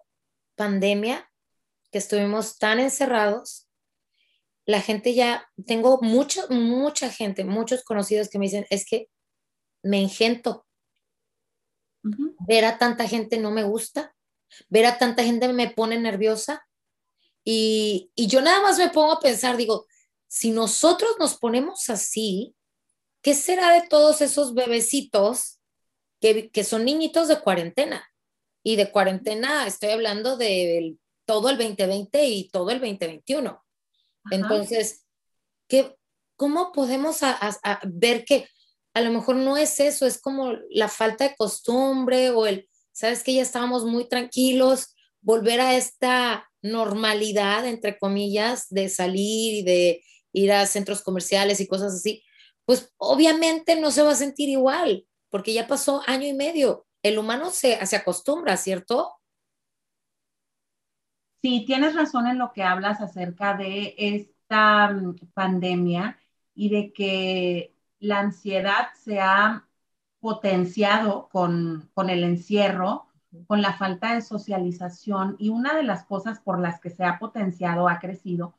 pandemia, 0.56 1.26
que 1.90 1.96
estuvimos 1.96 2.58
tan 2.58 2.80
encerrados, 2.80 3.66
la 4.66 4.82
gente 4.82 5.14
ya, 5.14 5.48
tengo 5.66 6.00
mucha, 6.02 6.46
mucha 6.48 7.08
gente, 7.08 7.46
muchos 7.46 7.82
conocidos 7.82 8.28
que 8.28 8.38
me 8.38 8.44
dicen, 8.44 8.66
es 8.68 8.84
que 8.84 9.08
me 9.82 10.02
engento, 10.02 10.66
Ver 12.46 12.64
a 12.64 12.78
tanta 12.78 13.08
gente 13.08 13.38
no 13.38 13.50
me 13.50 13.64
gusta, 13.64 14.14
ver 14.68 14.86
a 14.86 14.98
tanta 14.98 15.24
gente 15.24 15.50
me 15.52 15.70
pone 15.70 15.98
nerviosa. 15.98 16.66
Y, 17.42 18.10
yo 18.16 18.42
nada 18.42 18.60
más 18.60 18.78
me 18.78 18.90
pongo 18.90 19.12
a 19.12 19.20
pensar, 19.20 19.56
digo, 19.56 19.86
si 20.26 20.50
nosotros 20.50 21.16
nos 21.18 21.38
ponemos 21.38 21.88
así, 21.88 22.54
¿qué 23.22 23.34
será 23.34 23.72
de 23.72 23.86
todos 23.88 24.20
esos 24.20 24.54
bebecitos 24.54 25.58
que, 26.20 26.50
son 26.64 26.84
niñitos 26.84 27.28
de 27.28 27.40
cuarentena? 27.40 28.08
Y 28.62 28.76
de 28.76 28.90
cuarentena 28.90 29.66
estoy 29.66 29.90
hablando 29.90 30.36
de 30.36 30.96
todo 31.24 31.50
el 31.50 31.58
2020 31.58 32.24
y 32.26 32.48
todo 32.48 32.70
el 32.70 32.80
2021. 32.80 33.64
Entonces, 34.30 35.04
¿qué, 35.68 35.96
¿cómo 36.36 36.72
podemos 36.72 37.20
ver 37.84 38.24
que 38.24 38.48
a 38.94 39.00
lo 39.00 39.12
mejor 39.12 39.36
no 39.36 39.56
es 39.56 39.78
eso, 39.80 40.06
es 40.06 40.20
como 40.20 40.54
la 40.70 40.88
falta 40.88 41.28
de 41.28 41.36
costumbre 41.36 42.30
o 42.30 42.46
el, 42.46 42.68
sabes 42.92 43.22
que 43.22 43.34
ya 43.34 43.42
estábamos 43.42 43.84
muy 43.84 44.08
tranquilos, 44.08 44.96
volver 45.20 45.60
a 45.60 45.76
esta 45.76 46.50
normalidad, 46.62 47.66
entre 47.66 47.96
comillas, 47.98 48.66
de 48.70 48.88
salir 48.88 49.54
y 49.54 49.62
de 49.62 50.04
ir 50.32 50.52
a 50.52 50.66
centros 50.66 51.02
comerciales 51.02 51.60
y 51.60 51.68
cosas 51.68 51.94
así, 51.94 52.22
pues 52.68 52.92
obviamente 52.98 53.80
no 53.80 53.90
se 53.90 54.02
va 54.02 54.10
a 54.10 54.14
sentir 54.14 54.50
igual, 54.50 55.06
porque 55.30 55.54
ya 55.54 55.66
pasó 55.66 56.02
año 56.06 56.26
y 56.26 56.34
medio. 56.34 56.86
El 57.02 57.18
humano 57.18 57.48
se, 57.48 57.86
se 57.86 57.96
acostumbra, 57.96 58.58
¿cierto? 58.58 59.14
Sí, 61.40 61.64
tienes 61.66 61.94
razón 61.94 62.26
en 62.26 62.36
lo 62.36 62.52
que 62.52 62.62
hablas 62.62 63.00
acerca 63.00 63.56
de 63.56 63.94
esta 63.96 64.90
mm, 64.90 65.16
pandemia 65.32 66.18
y 66.54 66.68
de 66.68 66.92
que 66.92 67.74
la 68.00 68.18
ansiedad 68.18 68.88
se 69.02 69.18
ha 69.18 69.66
potenciado 70.20 71.30
con, 71.30 71.90
el 71.96 72.22
encierro, 72.22 73.06
con 73.46 73.62
la 73.62 73.72
falta 73.78 74.14
de 74.14 74.20
socialización 74.20 75.36
y 75.38 75.48
una 75.48 75.74
de 75.74 75.84
las 75.84 76.04
cosas 76.04 76.38
por 76.40 76.60
las 76.60 76.80
que 76.80 76.90
se 76.90 77.04
ha 77.04 77.18
potenciado, 77.18 77.88
ha 77.88 77.98
crecido, 77.98 78.58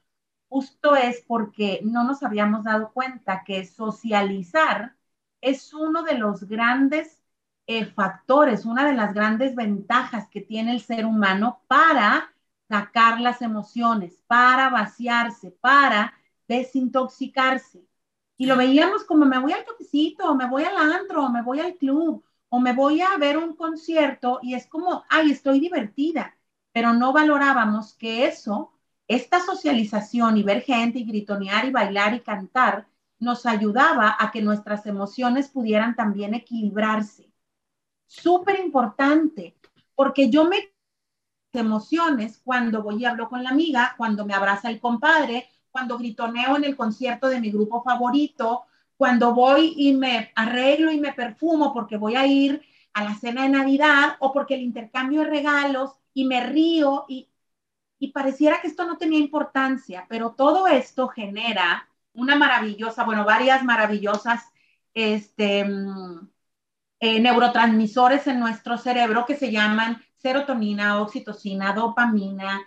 justo 0.50 0.96
es 0.96 1.24
porque 1.28 1.80
no 1.84 2.04
nos 2.04 2.24
habíamos 2.24 2.64
dado 2.64 2.92
cuenta 2.94 3.44
que 3.46 3.66
socializar 3.66 4.96
es 5.42 5.74
uno 5.74 6.04
de 6.04 6.16
los 6.18 6.44
grandes 6.46 7.22
eh, 7.68 7.86
factores, 7.86 8.66
una 8.66 8.86
de 8.86 8.94
las 8.94 9.14
grandes 9.14 9.56
ventajas 9.56 10.28
que 10.30 10.42
tiene 10.42 10.72
el 10.74 10.82
ser 10.82 11.06
humano 11.06 11.62
para 11.68 12.34
sacar 12.68 13.20
las 13.22 13.42
emociones, 13.42 14.22
para 14.28 14.70
vaciarse, 14.70 15.52
para 15.52 16.14
desintoxicarse. 16.48 17.86
Y 18.38 18.46
lo 18.48 18.58
veíamos 18.58 19.04
como 19.04 19.26
me 19.26 19.40
voy 19.40 19.54
al 19.54 19.66
cafecito, 19.66 20.34
me 20.36 20.48
voy 20.50 20.64
al 20.64 20.78
antro, 20.78 21.26
o 21.26 21.30
me 21.30 21.42
voy 21.44 21.60
al 21.60 21.76
club, 21.76 22.24
o 22.50 22.60
me 22.60 22.74
voy 22.74 23.02
a 23.02 23.18
ver 23.18 23.38
un 23.38 23.56
concierto 23.56 24.40
y 24.42 24.56
es 24.56 24.68
como, 24.68 25.04
ay, 25.10 25.32
estoy 25.32 25.60
divertida, 25.60 26.36
pero 26.72 26.94
no 26.94 27.14
valorábamos 27.14 27.94
que 27.96 28.26
eso, 28.28 28.72
esta 29.10 29.42
socialización 29.42 30.38
y 30.38 30.44
ver 30.44 30.62
gente 30.62 31.00
y 31.00 31.04
gritonear 31.04 31.66
y 31.66 31.72
bailar 31.72 32.14
y 32.14 32.22
cantar, 32.22 32.88
nos 33.20 33.46
ayudaba 33.46 34.16
a 34.18 34.32
que 34.32 34.42
nuestras 34.42 34.86
emociones 34.86 35.50
pudieran 35.50 35.96
también 35.96 36.36
equilibrarse. 36.36 37.30
Súper 38.06 38.60
importante, 38.60 39.58
porque 39.96 40.30
yo 40.30 40.46
me 40.46 40.72
emociones 41.52 42.40
cuando 42.44 42.84
voy 42.84 43.02
y 43.02 43.06
hablo 43.06 43.28
con 43.28 43.44
la 43.44 43.50
amiga, 43.50 43.96
cuando 43.98 44.26
me 44.26 44.36
abraza 44.36 44.70
el 44.70 44.80
compadre, 44.80 45.50
cuando 45.72 45.98
gritoneo 45.98 46.56
en 46.58 46.64
el 46.64 46.76
concierto 46.76 47.28
de 47.28 47.42
mi 47.42 47.52
grupo 47.52 47.82
favorito, 47.82 48.66
cuando 48.96 49.34
voy 49.34 49.74
y 49.76 49.94
me 49.94 50.32
arreglo 50.36 50.92
y 50.92 51.00
me 51.00 51.14
perfumo 51.14 51.74
porque 51.74 51.98
voy 51.98 52.16
a 52.16 52.28
ir 52.28 52.62
a 52.94 53.04
la 53.04 53.16
cena 53.16 53.44
de 53.44 53.50
Navidad 53.50 54.18
o 54.20 54.32
porque 54.32 54.56
el 54.56 54.62
intercambio 54.62 55.22
de 55.22 55.30
regalos 55.30 55.94
y 56.14 56.26
me 56.26 56.46
río 56.46 57.06
y, 57.08 57.29
y 58.00 58.12
pareciera 58.12 58.62
que 58.62 58.68
esto 58.68 58.86
no 58.86 58.98
tenía 58.98 59.20
importancia, 59.20 60.06
pero 60.10 60.32
todo 60.32 60.68
esto 60.68 61.10
genera 61.10 61.88
una 62.14 62.36
maravillosa, 62.36 63.04
bueno, 63.04 63.26
varias 63.26 63.64
maravillosas 63.64 64.44
este, 64.94 65.66
mm, 65.66 66.30
eh, 67.02 67.20
neurotransmisores 67.20 68.28
en 68.28 68.40
nuestro 68.40 68.78
cerebro 68.78 69.26
que 69.26 69.36
se 69.36 69.52
llaman 69.52 70.02
serotonina, 70.18 71.02
oxitocina, 71.02 71.74
dopamina, 71.74 72.62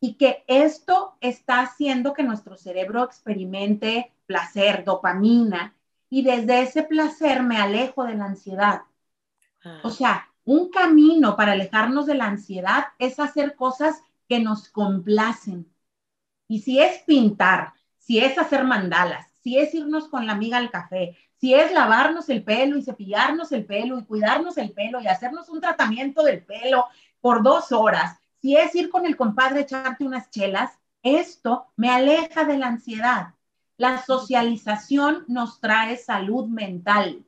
y 0.00 0.14
que 0.14 0.44
esto 0.46 1.16
está 1.20 1.60
haciendo 1.60 2.12
que 2.12 2.22
nuestro 2.22 2.56
cerebro 2.56 3.04
experimente 3.04 4.12
placer, 4.26 4.84
dopamina, 4.84 5.74
y 6.10 6.22
desde 6.22 6.62
ese 6.62 6.82
placer 6.82 7.42
me 7.42 7.58
alejo 7.58 8.04
de 8.04 8.14
la 8.14 8.26
ansiedad. 8.26 8.82
Ah. 9.64 9.80
O 9.82 9.90
sea, 9.90 10.28
un 10.44 10.70
camino 10.70 11.36
para 11.36 11.52
alejarnos 11.52 12.06
de 12.06 12.14
la 12.14 12.26
ansiedad 12.26 12.86
es 12.98 13.18
hacer 13.20 13.54
cosas 13.54 14.02
que 14.28 14.40
nos 14.40 14.68
complacen. 14.68 15.72
Y 16.46 16.60
si 16.60 16.80
es 16.80 17.02
pintar, 17.02 17.72
si 17.98 18.18
es 18.18 18.38
hacer 18.38 18.64
mandalas, 18.64 19.26
si 19.40 19.58
es 19.58 19.74
irnos 19.74 20.08
con 20.08 20.26
la 20.26 20.32
amiga 20.32 20.58
al 20.58 20.70
café, 20.70 21.16
si 21.36 21.54
es 21.54 21.72
lavarnos 21.72 22.28
el 22.28 22.42
pelo 22.42 22.76
y 22.76 22.82
cepillarnos 22.82 23.52
el 23.52 23.64
pelo 23.64 23.98
y 23.98 24.04
cuidarnos 24.04 24.58
el 24.58 24.72
pelo 24.72 25.00
y 25.00 25.06
hacernos 25.06 25.48
un 25.48 25.60
tratamiento 25.60 26.22
del 26.22 26.42
pelo 26.44 26.86
por 27.20 27.42
dos 27.42 27.72
horas, 27.72 28.18
si 28.40 28.56
es 28.56 28.74
ir 28.74 28.90
con 28.90 29.06
el 29.06 29.16
compadre, 29.16 29.60
echarte 29.60 30.04
unas 30.04 30.30
chelas, 30.30 30.78
esto 31.02 31.66
me 31.76 31.90
aleja 31.90 32.44
de 32.44 32.58
la 32.58 32.68
ansiedad. 32.68 33.34
La 33.76 34.02
socialización 34.04 35.24
nos 35.28 35.60
trae 35.60 35.96
salud 35.96 36.48
mental. 36.48 37.24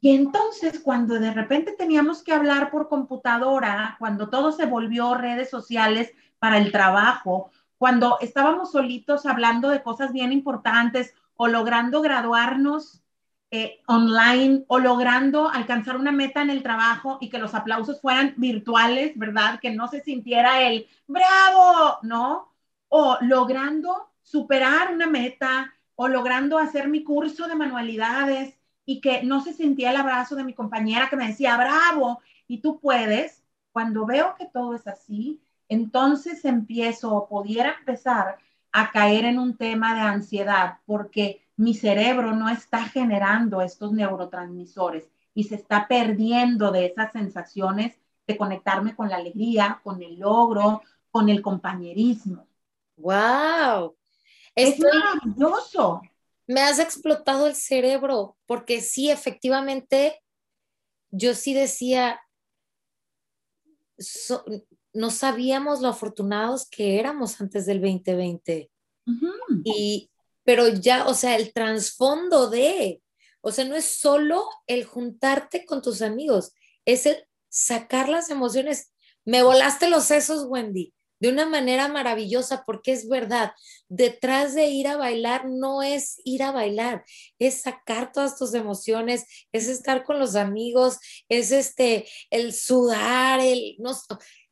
Y 0.00 0.14
entonces, 0.14 0.80
cuando 0.80 1.18
de 1.18 1.32
repente 1.32 1.72
teníamos 1.72 2.22
que 2.22 2.32
hablar 2.32 2.70
por 2.70 2.88
computadora, 2.88 3.96
cuando 3.98 4.28
todo 4.28 4.50
se 4.52 4.66
volvió 4.66 5.14
redes 5.14 5.50
sociales 5.50 6.12
para 6.38 6.58
el 6.58 6.72
trabajo, 6.72 7.50
cuando 7.78 8.18
estábamos 8.20 8.72
solitos 8.72 9.26
hablando 9.26 9.68
de 9.68 9.82
cosas 9.82 10.12
bien 10.12 10.32
importantes 10.32 11.14
o 11.36 11.48
logrando 11.48 12.00
graduarnos 12.02 13.02
eh, 13.50 13.82
online 13.86 14.64
o 14.66 14.78
logrando 14.78 15.48
alcanzar 15.48 15.96
una 15.96 16.10
meta 16.10 16.42
en 16.42 16.50
el 16.50 16.62
trabajo 16.62 17.18
y 17.20 17.28
que 17.28 17.38
los 17.38 17.54
aplausos 17.54 18.00
fueran 18.00 18.34
virtuales, 18.36 19.16
¿verdad? 19.16 19.60
Que 19.60 19.70
no 19.70 19.86
se 19.86 20.00
sintiera 20.00 20.62
el 20.62 20.88
bravo, 21.06 21.98
¿no? 22.02 22.52
O 22.88 23.16
logrando 23.20 24.10
superar 24.22 24.92
una 24.92 25.06
meta 25.06 25.72
o 25.94 26.08
logrando 26.08 26.58
hacer 26.58 26.88
mi 26.88 27.04
curso 27.04 27.46
de 27.46 27.54
manualidades 27.54 28.58
y 28.86 29.00
que 29.00 29.22
no 29.22 29.40
se 29.42 29.54
sentía 29.54 29.90
el 29.90 29.96
abrazo 29.96 30.36
de 30.36 30.44
mi 30.44 30.54
compañera 30.54 31.08
que 31.08 31.16
me 31.16 31.28
decía, 31.28 31.56
bravo, 31.56 32.20
y 32.46 32.58
tú 32.58 32.78
puedes. 32.80 33.42
Cuando 33.72 34.06
veo 34.06 34.34
que 34.38 34.46
todo 34.46 34.74
es 34.74 34.86
así, 34.86 35.40
entonces 35.68 36.44
empiezo 36.44 37.14
o 37.14 37.28
pudiera 37.28 37.76
empezar 37.78 38.38
a 38.70 38.90
caer 38.90 39.24
en 39.24 39.38
un 39.38 39.56
tema 39.56 39.94
de 39.94 40.00
ansiedad, 40.00 40.78
porque 40.86 41.42
mi 41.56 41.74
cerebro 41.74 42.34
no 42.34 42.48
está 42.48 42.84
generando 42.84 43.60
estos 43.62 43.92
neurotransmisores 43.92 45.08
y 45.34 45.44
se 45.44 45.56
está 45.56 45.88
perdiendo 45.88 46.70
de 46.70 46.86
esas 46.86 47.12
sensaciones 47.12 47.96
de 48.26 48.36
conectarme 48.36 48.94
con 48.94 49.08
la 49.08 49.16
alegría, 49.16 49.80
con 49.82 50.02
el 50.02 50.18
logro, 50.18 50.82
con 51.10 51.28
el 51.28 51.42
compañerismo. 51.42 52.46
¡Wow! 52.96 53.96
Es 54.54 54.78
maravilloso. 54.80 56.00
Me 56.46 56.60
has 56.60 56.78
explotado 56.78 57.46
el 57.46 57.54
cerebro, 57.54 58.36
porque 58.46 58.80
sí, 58.80 59.10
efectivamente, 59.10 60.22
yo 61.10 61.34
sí 61.34 61.54
decía, 61.54 62.20
no 64.92 65.10
sabíamos 65.10 65.80
lo 65.80 65.88
afortunados 65.88 66.68
que 66.68 66.98
éramos 66.98 67.40
antes 67.40 67.66
del 67.66 67.80
2020. 67.80 68.70
Y, 69.64 70.10
pero 70.44 70.68
ya, 70.68 71.06
o 71.06 71.14
sea, 71.14 71.36
el 71.36 71.52
trasfondo 71.52 72.50
de, 72.50 73.02
o 73.40 73.52
sea, 73.52 73.64
no 73.64 73.74
es 73.74 73.84
solo 73.84 74.48
el 74.66 74.84
juntarte 74.84 75.64
con 75.64 75.82
tus 75.82 76.02
amigos, 76.02 76.52
es 76.84 77.06
el 77.06 77.26
sacar 77.48 78.08
las 78.08 78.30
emociones. 78.30 78.92
Me 79.24 79.42
volaste 79.42 79.88
los 79.88 80.04
sesos, 80.04 80.46
Wendy, 80.46 80.94
de 81.20 81.28
una 81.28 81.46
manera 81.46 81.88
maravillosa, 81.88 82.64
porque 82.66 82.92
es 82.92 83.08
verdad, 83.08 83.52
detrás 83.88 84.54
de 84.54 84.66
ir 84.66 84.88
a 84.88 84.96
bailar 84.96 85.48
no 85.48 85.82
es 85.82 86.20
ir 86.24 86.42
a 86.42 86.52
bailar, 86.52 87.04
es 87.38 87.62
sacar 87.62 88.12
todas 88.12 88.36
tus 88.36 88.54
emociones, 88.54 89.24
es 89.52 89.68
estar 89.68 90.04
con 90.04 90.18
los 90.18 90.36
amigos, 90.36 90.98
es 91.28 91.52
este, 91.52 92.06
el 92.30 92.52
sudar, 92.52 93.40
el, 93.40 93.76
no, 93.78 93.92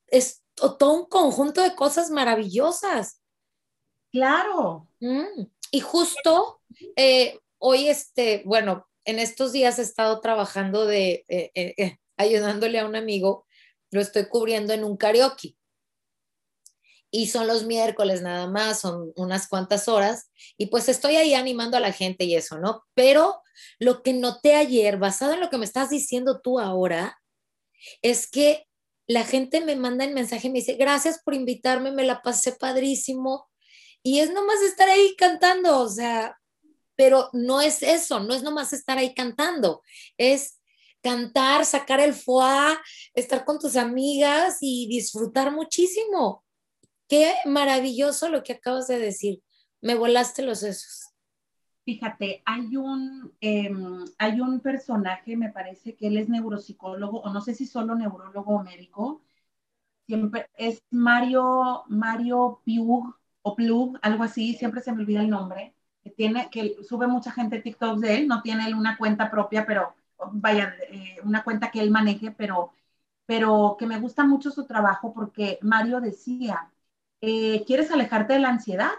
es 0.09 0.43
todo 0.55 0.93
un 0.93 1.07
conjunto 1.07 1.63
de 1.63 1.75
cosas 1.75 2.11
maravillosas. 2.11 3.21
Claro. 4.11 4.89
Mm, 5.01 5.47
y 5.71 5.81
justo 5.81 6.61
eh, 6.97 7.39
hoy, 7.59 7.89
este, 7.89 8.43
bueno, 8.45 8.87
en 9.05 9.19
estos 9.19 9.53
días 9.53 9.79
he 9.79 9.83
estado 9.83 10.21
trabajando 10.21 10.87
de, 10.87 11.25
eh, 11.29 11.51
eh, 11.55 11.99
ayudándole 12.17 12.79
a 12.79 12.87
un 12.87 12.97
amigo, 12.97 13.47
lo 13.91 14.01
estoy 14.01 14.27
cubriendo 14.29 14.73
en 14.73 14.85
un 14.85 14.97
karaoke. 14.97 15.57
Y 17.15 17.27
son 17.27 17.47
los 17.47 17.65
miércoles 17.65 18.23
nada 18.23 18.47
más, 18.47 18.81
son 18.81 19.13
unas 19.17 19.47
cuantas 19.47 19.87
horas. 19.87 20.31
Y 20.57 20.67
pues 20.67 20.89
estoy 20.89 21.17
ahí 21.17 21.35
animando 21.35 21.77
a 21.77 21.81
la 21.81 21.93
gente 21.93 22.25
y 22.25 22.35
eso, 22.35 22.59
¿no? 22.59 22.85
Pero 22.95 23.43
lo 23.79 24.03
que 24.03 24.15
noté 24.15 24.55
ayer, 24.55 24.97
basado 24.97 25.35
en 25.35 25.41
lo 25.41 25.51
que 25.51 25.59
me 25.59 25.67
estás 25.67 25.91
diciendo 25.91 26.41
tú 26.41 26.59
ahora, 26.59 27.21
es 28.01 28.27
que 28.29 28.67
la 29.07 29.25
gente 29.25 29.61
me 29.61 29.77
manda 29.77 30.07
el 30.07 30.15
mensaje 30.15 30.49
y 30.49 30.51
me 30.51 30.61
dice, 30.61 30.75
gracias 30.75 31.21
por 31.23 31.35
invitarme, 31.35 31.93
me 31.93 32.05
la 32.05 32.23
pasé 32.23 32.53
padrísimo. 32.53 33.51
Y 34.03 34.21
es 34.21 34.33
nomás 34.33 34.63
estar 34.63 34.89
ahí 34.89 35.15
cantando, 35.17 35.81
o 35.81 35.89
sea, 35.91 36.41
pero 36.97 37.29
no 37.35 37.61
es 37.61 37.83
eso, 37.83 38.21
no 38.21 38.33
es 38.33 38.43
nomás 38.43 38.73
estar 38.73 38.97
ahí 38.97 39.15
cantando, 39.15 39.83
es 40.17 40.61
cantar, 41.03 41.67
sacar 41.67 42.01
el 42.01 42.15
foie, 42.15 42.79
estar 43.13 43.45
con 43.45 43.59
tus 43.59 43.77
amigas 43.77 44.59
y 44.61 44.89
disfrutar 44.89 45.53
muchísimo. 45.53 46.45
Qué 47.13 47.35
maravilloso 47.45 48.31
lo 48.31 48.43
que 48.43 48.55
acabas 48.55 48.89
de 48.89 48.99
decir. 48.99 49.43
Me 49.83 49.95
volaste 49.95 50.41
los 50.41 50.61
sesos. 50.61 51.13
Fíjate, 51.85 52.43
hay 52.47 52.75
un, 52.75 53.35
em, 53.43 54.03
hay 54.17 54.41
un 54.41 54.61
personaje, 54.61 55.37
me 55.37 55.51
parece 55.51 55.95
que 55.95 56.07
él 56.07 56.17
es 56.17 56.31
neuropsicólogo, 56.31 57.21
o 57.21 57.31
no 57.31 57.43
sé 57.43 57.53
si 57.55 57.67
solo 57.67 57.95
neurólogo 57.95 58.55
o 58.55 58.63
médico, 58.63 59.21
siempre 60.07 60.49
es 60.57 60.83
Mario, 60.89 61.85
Mario 61.89 62.63
Piug, 62.65 63.15
o 63.43 63.57
Plug, 63.57 63.99
algo 64.01 64.25
así, 64.25 64.55
siempre 64.55 64.81
se 64.81 64.93
me 64.93 65.03
olvida 65.03 65.21
el 65.21 65.29
nombre, 65.29 65.75
tiene, 66.17 66.49
que 66.49 66.79
sube 66.83 67.09
mucha 67.09 67.31
gente 67.31 67.61
TikTok 67.61 67.99
de 67.99 68.15
él, 68.17 68.27
no 68.27 68.41
tiene 68.41 68.65
él 68.67 68.75
una 68.75 68.97
cuenta 68.97 69.31
propia, 69.31 69.67
pero 69.67 69.95
vaya, 70.33 70.75
eh, 70.89 71.19
una 71.25 71.45
cuenta 71.45 71.71
que 71.71 71.81
él 71.81 71.91
maneje, 71.91 72.31
pero, 72.31 72.73
pero 73.27 73.77
que 73.79 73.87
me 73.87 74.01
gusta 74.01 74.25
mucho 74.25 74.51
su 74.51 74.65
trabajo 74.65 75.13
porque 75.13 75.59
Mario 75.61 76.01
decía, 76.01 76.73
eh, 77.23 77.65
¿quieres 77.67 77.91
alejarte 77.91 78.35
de 78.35 78.41
la 78.41 78.51
ansiedad, 78.51 78.91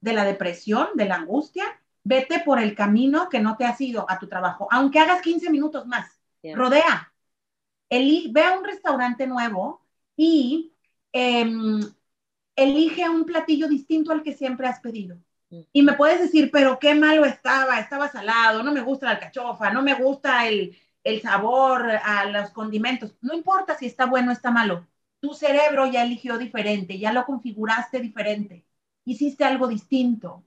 de 0.00 0.12
la 0.12 0.24
depresión, 0.24 0.88
de 0.94 1.06
la 1.06 1.16
angustia? 1.16 1.64
Vete 2.04 2.40
por 2.40 2.60
el 2.60 2.74
camino 2.74 3.28
que 3.28 3.40
no 3.40 3.56
te 3.56 3.64
has 3.64 3.80
ido 3.80 4.06
a 4.08 4.18
tu 4.18 4.28
trabajo, 4.28 4.68
aunque 4.70 5.00
hagas 5.00 5.20
15 5.20 5.50
minutos 5.50 5.86
más. 5.86 6.18
Rodea. 6.42 7.12
ve 7.90 8.42
a 8.42 8.58
un 8.58 8.64
restaurante 8.64 9.26
nuevo 9.26 9.82
y 10.16 10.72
em, 11.12 11.80
elige 12.54 13.08
un 13.08 13.24
platillo 13.24 13.66
distinto 13.68 14.12
al 14.12 14.22
que 14.22 14.34
siempre 14.34 14.66
has 14.66 14.80
pedido. 14.80 15.16
Y 15.72 15.82
me 15.82 15.92
puedes 15.92 16.20
decir, 16.20 16.50
pero 16.52 16.78
qué 16.78 16.94
malo 16.94 17.24
estaba, 17.24 17.78
estaba 17.78 18.08
salado, 18.08 18.62
no 18.62 18.72
me 18.72 18.80
gusta 18.80 19.06
la 19.06 19.12
alcachofa, 19.12 19.70
no 19.70 19.82
me 19.82 19.94
gusta 19.94 20.48
el, 20.48 20.76
el 21.04 21.22
sabor 21.22 21.90
a 21.90 22.24
los 22.26 22.50
condimentos. 22.50 23.14
No 23.20 23.34
importa 23.34 23.76
si 23.76 23.86
está 23.86 24.06
bueno 24.06 24.30
o 24.30 24.32
está 24.32 24.50
malo. 24.50 24.86
Tu 25.24 25.32
cerebro 25.32 25.86
ya 25.86 26.04
eligió 26.04 26.36
diferente, 26.36 26.98
ya 26.98 27.10
lo 27.10 27.24
configuraste 27.24 27.98
diferente. 27.98 28.66
Hiciste 29.06 29.42
algo 29.42 29.66
distinto. 29.66 30.44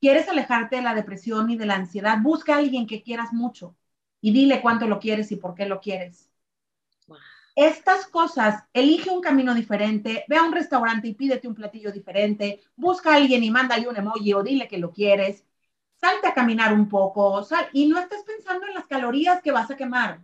¿Quieres 0.00 0.26
alejarte 0.30 0.76
de 0.76 0.82
la 0.82 0.94
depresión 0.94 1.50
y 1.50 1.58
de 1.58 1.66
la 1.66 1.74
ansiedad? 1.74 2.16
Busca 2.22 2.54
a 2.54 2.58
alguien 2.58 2.86
que 2.86 3.02
quieras 3.02 3.34
mucho 3.34 3.76
y 4.22 4.32
dile 4.32 4.62
cuánto 4.62 4.88
lo 4.88 4.98
quieres 4.98 5.30
y 5.30 5.36
por 5.36 5.54
qué 5.54 5.66
lo 5.66 5.78
quieres 5.78 6.30
estas 7.54 8.06
cosas, 8.06 8.64
elige 8.72 9.10
un 9.10 9.20
camino 9.20 9.54
diferente, 9.54 10.24
ve 10.26 10.36
a 10.36 10.42
un 10.42 10.52
restaurante 10.52 11.08
y 11.08 11.14
pídete 11.14 11.46
un 11.46 11.54
platillo 11.54 11.92
diferente, 11.92 12.60
busca 12.74 13.12
a 13.12 13.16
alguien 13.16 13.44
y 13.44 13.50
mándale 13.50 13.88
un 13.88 13.96
emoji 13.96 14.32
o 14.34 14.42
dile 14.42 14.66
que 14.66 14.78
lo 14.78 14.90
quieres, 14.90 15.44
salte 15.94 16.26
a 16.26 16.34
caminar 16.34 16.72
un 16.72 16.88
poco 16.88 17.44
sal, 17.44 17.68
y 17.72 17.86
no 17.86 17.98
estés 17.98 18.24
pensando 18.24 18.66
en 18.66 18.74
las 18.74 18.86
calorías 18.86 19.40
que 19.42 19.52
vas 19.52 19.70
a 19.70 19.76
quemar, 19.76 20.20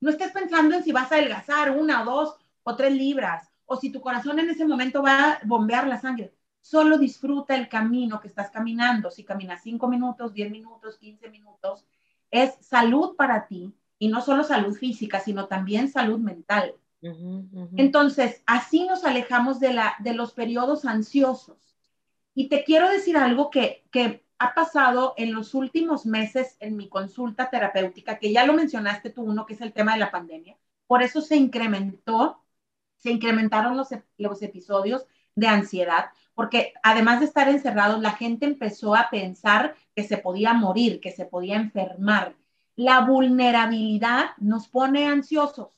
no 0.00 0.10
estés 0.10 0.30
pensando 0.32 0.74
en 0.74 0.84
si 0.84 0.92
vas 0.92 1.10
a 1.10 1.14
adelgazar 1.14 1.70
una 1.70 2.02
o 2.02 2.04
dos 2.04 2.36
o 2.64 2.76
tres 2.76 2.92
libras 2.92 3.48
o 3.66 3.76
si 3.76 3.90
tu 3.90 4.00
corazón 4.00 4.38
en 4.38 4.50
ese 4.50 4.66
momento 4.66 5.02
va 5.02 5.32
a 5.32 5.40
bombear 5.44 5.86
la 5.86 6.00
sangre. 6.00 6.34
Solo 6.60 6.98
disfruta 6.98 7.54
el 7.54 7.68
camino 7.68 8.20
que 8.20 8.28
estás 8.28 8.50
caminando. 8.50 9.10
Si 9.10 9.24
caminas 9.24 9.62
cinco 9.62 9.86
minutos, 9.86 10.32
diez 10.32 10.50
minutos, 10.50 10.98
quince 10.98 11.30
minutos, 11.30 11.86
es 12.30 12.54
salud 12.60 13.16
para 13.16 13.46
ti 13.46 13.72
y 13.98 14.08
no 14.08 14.20
solo 14.20 14.44
salud 14.44 14.74
física, 14.74 15.20
sino 15.20 15.46
también 15.46 15.88
salud 15.88 16.18
mental. 16.18 16.74
Entonces, 17.76 18.42
así 18.46 18.86
nos 18.86 19.04
alejamos 19.04 19.60
de, 19.60 19.74
la, 19.74 19.94
de 20.00 20.14
los 20.14 20.32
periodos 20.32 20.84
ansiosos. 20.86 21.76
Y 22.34 22.48
te 22.48 22.64
quiero 22.64 22.88
decir 22.88 23.16
algo 23.16 23.50
que, 23.50 23.84
que 23.90 24.24
ha 24.38 24.54
pasado 24.54 25.14
en 25.16 25.32
los 25.32 25.54
últimos 25.54 26.06
meses 26.06 26.56
en 26.60 26.76
mi 26.76 26.88
consulta 26.88 27.50
terapéutica, 27.50 28.18
que 28.18 28.32
ya 28.32 28.44
lo 28.46 28.54
mencionaste 28.54 29.10
tú, 29.10 29.22
uno, 29.22 29.46
que 29.46 29.54
es 29.54 29.60
el 29.60 29.72
tema 29.72 29.92
de 29.92 30.00
la 30.00 30.10
pandemia. 30.10 30.56
Por 30.86 31.02
eso 31.02 31.20
se 31.20 31.36
incrementó, 31.36 32.43
se 33.04 33.10
incrementaron 33.10 33.76
los, 33.76 33.88
los 34.16 34.40
episodios 34.40 35.06
de 35.34 35.46
ansiedad, 35.46 36.06
porque 36.34 36.72
además 36.82 37.20
de 37.20 37.26
estar 37.26 37.50
encerrados, 37.50 38.00
la 38.00 38.12
gente 38.12 38.46
empezó 38.46 38.96
a 38.96 39.10
pensar 39.10 39.76
que 39.94 40.04
se 40.04 40.16
podía 40.16 40.54
morir, 40.54 41.00
que 41.00 41.12
se 41.12 41.26
podía 41.26 41.56
enfermar, 41.56 42.34
la 42.76 43.02
vulnerabilidad 43.02 44.30
nos 44.38 44.68
pone 44.68 45.06
ansiosos. 45.06 45.68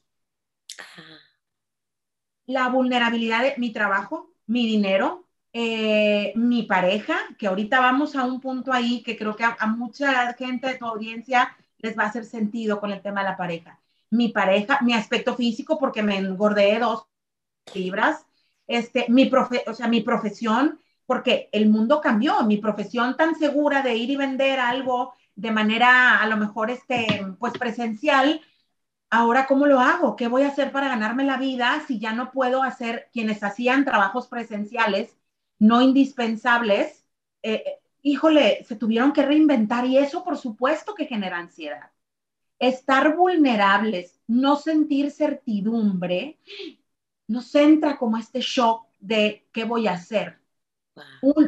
La 2.46 2.68
vulnerabilidad 2.68 3.42
de 3.42 3.54
mi 3.56 3.72
trabajo, 3.72 4.30
mi 4.46 4.64
dinero, 4.64 5.26
eh, 5.52 6.32
mi 6.36 6.62
pareja, 6.62 7.18
que 7.38 7.48
ahorita 7.48 7.80
vamos 7.80 8.14
a 8.14 8.24
un 8.24 8.40
punto 8.40 8.72
ahí 8.72 9.02
que 9.02 9.16
creo 9.16 9.34
que 9.34 9.42
a, 9.44 9.66
mucha 9.66 10.32
gente 10.34 10.68
de 10.68 10.78
tu 10.78 10.86
audiencia 10.86 11.56
les 11.78 11.98
va 11.98 12.04
a 12.04 12.06
hacer 12.06 12.24
sentido 12.24 12.78
con 12.78 12.92
el 12.92 13.02
tema 13.02 13.22
de 13.22 13.30
la 13.30 13.36
pareja. 13.36 13.80
Mi 14.10 14.28
pareja, 14.28 14.78
mi 14.82 14.92
aspecto 14.94 15.34
físico, 15.34 15.76
porque 15.76 16.04
me 16.04 16.16
engordé 16.18 16.78
dos 16.78 17.08
libras, 17.74 18.26
este, 18.66 19.06
mi, 19.08 19.30
o 19.66 19.74
sea, 19.74 19.88
mi 19.88 20.00
profesión, 20.00 20.80
porque 21.06 21.48
el 21.52 21.68
mundo 21.68 22.00
cambió, 22.00 22.42
mi 22.42 22.56
profesión 22.56 23.16
tan 23.16 23.34
segura 23.36 23.82
de 23.82 23.96
ir 23.96 24.10
y 24.10 24.16
vender 24.16 24.58
algo 24.58 25.12
de 25.36 25.50
manera 25.50 26.20
a 26.20 26.26
lo 26.26 26.36
mejor 26.36 26.70
este, 26.70 27.24
pues 27.38 27.52
presencial, 27.54 28.40
ahora 29.10 29.46
cómo 29.46 29.66
lo 29.66 29.80
hago, 29.80 30.16
qué 30.16 30.28
voy 30.28 30.42
a 30.42 30.48
hacer 30.48 30.72
para 30.72 30.88
ganarme 30.88 31.24
la 31.24 31.36
vida 31.36 31.82
si 31.86 31.98
ya 31.98 32.12
no 32.12 32.32
puedo 32.32 32.62
hacer 32.62 33.08
quienes 33.12 33.42
hacían 33.42 33.84
trabajos 33.84 34.26
presenciales 34.28 35.16
no 35.58 35.80
indispensables, 35.82 37.04
eh, 37.42 37.62
eh, 37.66 37.80
híjole, 38.02 38.64
se 38.64 38.76
tuvieron 38.76 39.12
que 39.12 39.22
reinventar 39.22 39.86
y 39.86 39.98
eso 39.98 40.24
por 40.24 40.36
supuesto 40.36 40.94
que 40.94 41.06
genera 41.06 41.38
ansiedad. 41.38 41.90
Estar 42.58 43.16
vulnerables, 43.16 44.20
no 44.26 44.56
sentir 44.56 45.10
certidumbre, 45.10 46.38
nos 47.28 47.54
entra 47.54 47.98
como 47.98 48.16
este 48.16 48.40
shock 48.40 48.86
de 49.00 49.46
qué 49.52 49.64
voy 49.64 49.86
a 49.88 49.92
hacer 49.92 50.40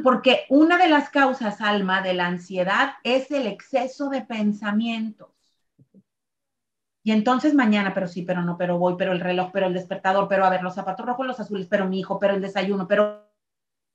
porque 0.02 0.44
una 0.48 0.78
de 0.78 0.88
las 0.88 1.10
causas, 1.10 1.60
Alma, 1.60 2.02
de 2.02 2.14
la 2.14 2.26
ansiedad 2.26 2.94
es 3.04 3.30
el 3.30 3.46
exceso 3.46 4.08
de 4.08 4.22
pensamientos. 4.22 5.28
Y 7.02 7.12
entonces 7.12 7.54
mañana, 7.54 7.94
pero 7.94 8.06
sí, 8.06 8.22
pero 8.22 8.42
no, 8.42 8.58
pero 8.58 8.78
voy, 8.78 8.96
pero 8.98 9.12
el 9.12 9.20
reloj, 9.20 9.50
pero 9.52 9.66
el 9.66 9.72
despertador, 9.74 10.28
pero 10.28 10.44
a 10.44 10.50
ver, 10.50 10.62
los 10.62 10.74
zapatos 10.74 11.06
rojos, 11.06 11.26
los 11.26 11.40
azules, 11.40 11.66
pero 11.66 11.86
mi 11.86 12.00
hijo, 12.00 12.18
pero 12.18 12.34
el 12.34 12.42
desayuno, 12.42 12.86
pero 12.86 13.26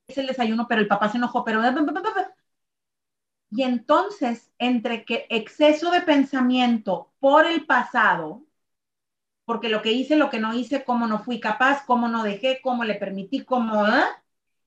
es 0.08 0.17
el 0.17 0.28
desayuno, 0.28 0.67
pero 0.67 0.82
el 0.82 0.88
papá 0.88 1.10
se 1.10 1.17
enojó, 1.17 1.43
pero... 1.43 1.62
Y 3.52 3.62
entonces, 3.62 4.52
entre 4.58 5.06
que 5.06 5.28
exceso 5.30 5.91
de 5.91 6.02
pensamiento 6.02 7.12
por 7.19 7.46
el 7.46 7.67
pasado, 7.67 8.43
porque 9.45 9.69
lo 9.69 9.82
que 9.82 9.91
hice, 9.91 10.15
lo 10.15 10.29
que 10.29 10.39
no 10.39 10.53
hice, 10.53 10.84
cómo 10.84 11.08
no 11.08 11.19
fui 11.19 11.39
capaz, 11.39 11.86
cómo 11.86 12.08
no 12.08 12.23
dejé, 12.23 12.60
cómo 12.62 12.84
le 12.84 12.95
permití, 12.95 13.43
cómo, 13.43 13.86
¿eh? 13.88 14.03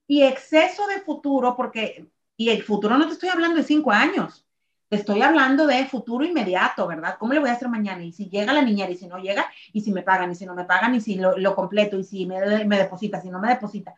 y 0.07 0.23
exceso 0.23 0.87
de 0.87 1.01
futuro, 1.01 1.57
porque, 1.57 2.07
y 2.37 2.51
el 2.51 2.63
futuro 2.63 2.97
no 2.99 3.07
te 3.07 3.15
estoy 3.15 3.29
hablando 3.29 3.57
de 3.57 3.65
cinco 3.65 3.91
años, 3.91 4.47
te 4.89 4.97
estoy 4.97 5.23
hablando 5.23 5.67
de 5.67 5.85
futuro 5.87 6.25
inmediato, 6.25 6.87
¿verdad? 6.87 7.17
¿Cómo 7.19 7.33
le 7.33 7.41
voy 7.41 7.49
a 7.49 7.55
hacer 7.55 7.69
mañana? 7.69 8.05
Y 8.05 8.13
si 8.13 8.29
llega 8.29 8.53
la 8.53 8.63
niñera 8.63 8.91
y 8.91 8.97
si 8.97 9.09
no 9.09 9.19
llega, 9.19 9.51
y 9.73 9.81
si 9.81 9.93
me 9.93 10.03
pagan, 10.03 10.31
y 10.31 10.35
si 10.37 10.47
no 10.47 10.55
me 10.55 10.65
pagan, 10.65 10.95
y 10.95 11.01
si 11.01 11.17
lo, 11.17 11.57
completo, 11.57 11.99
y 11.99 12.05
si 12.05 12.27
me, 12.27 12.65
me 12.65 12.79
deposita, 12.79 13.21
si 13.21 13.29
no 13.29 13.41
me 13.41 13.49
deposita. 13.49 13.95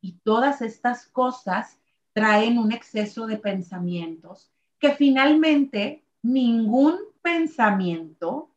Y 0.00 0.12
todas 0.22 0.62
estas 0.62 1.06
cosas 1.08 1.80
traen 2.12 2.58
un 2.58 2.72
exceso 2.72 3.26
de 3.26 3.36
pensamientos 3.36 4.52
que 4.78 4.92
finalmente 4.92 6.04
ningún 6.22 6.98
pensamiento 7.20 8.51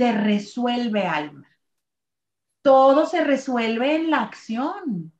se 0.00 0.12
resuelve 0.12 1.06
alma. 1.06 1.46
Todo 2.62 3.04
se 3.04 3.22
resuelve 3.22 3.96
en 3.96 4.10
la 4.10 4.22
acción. 4.22 5.12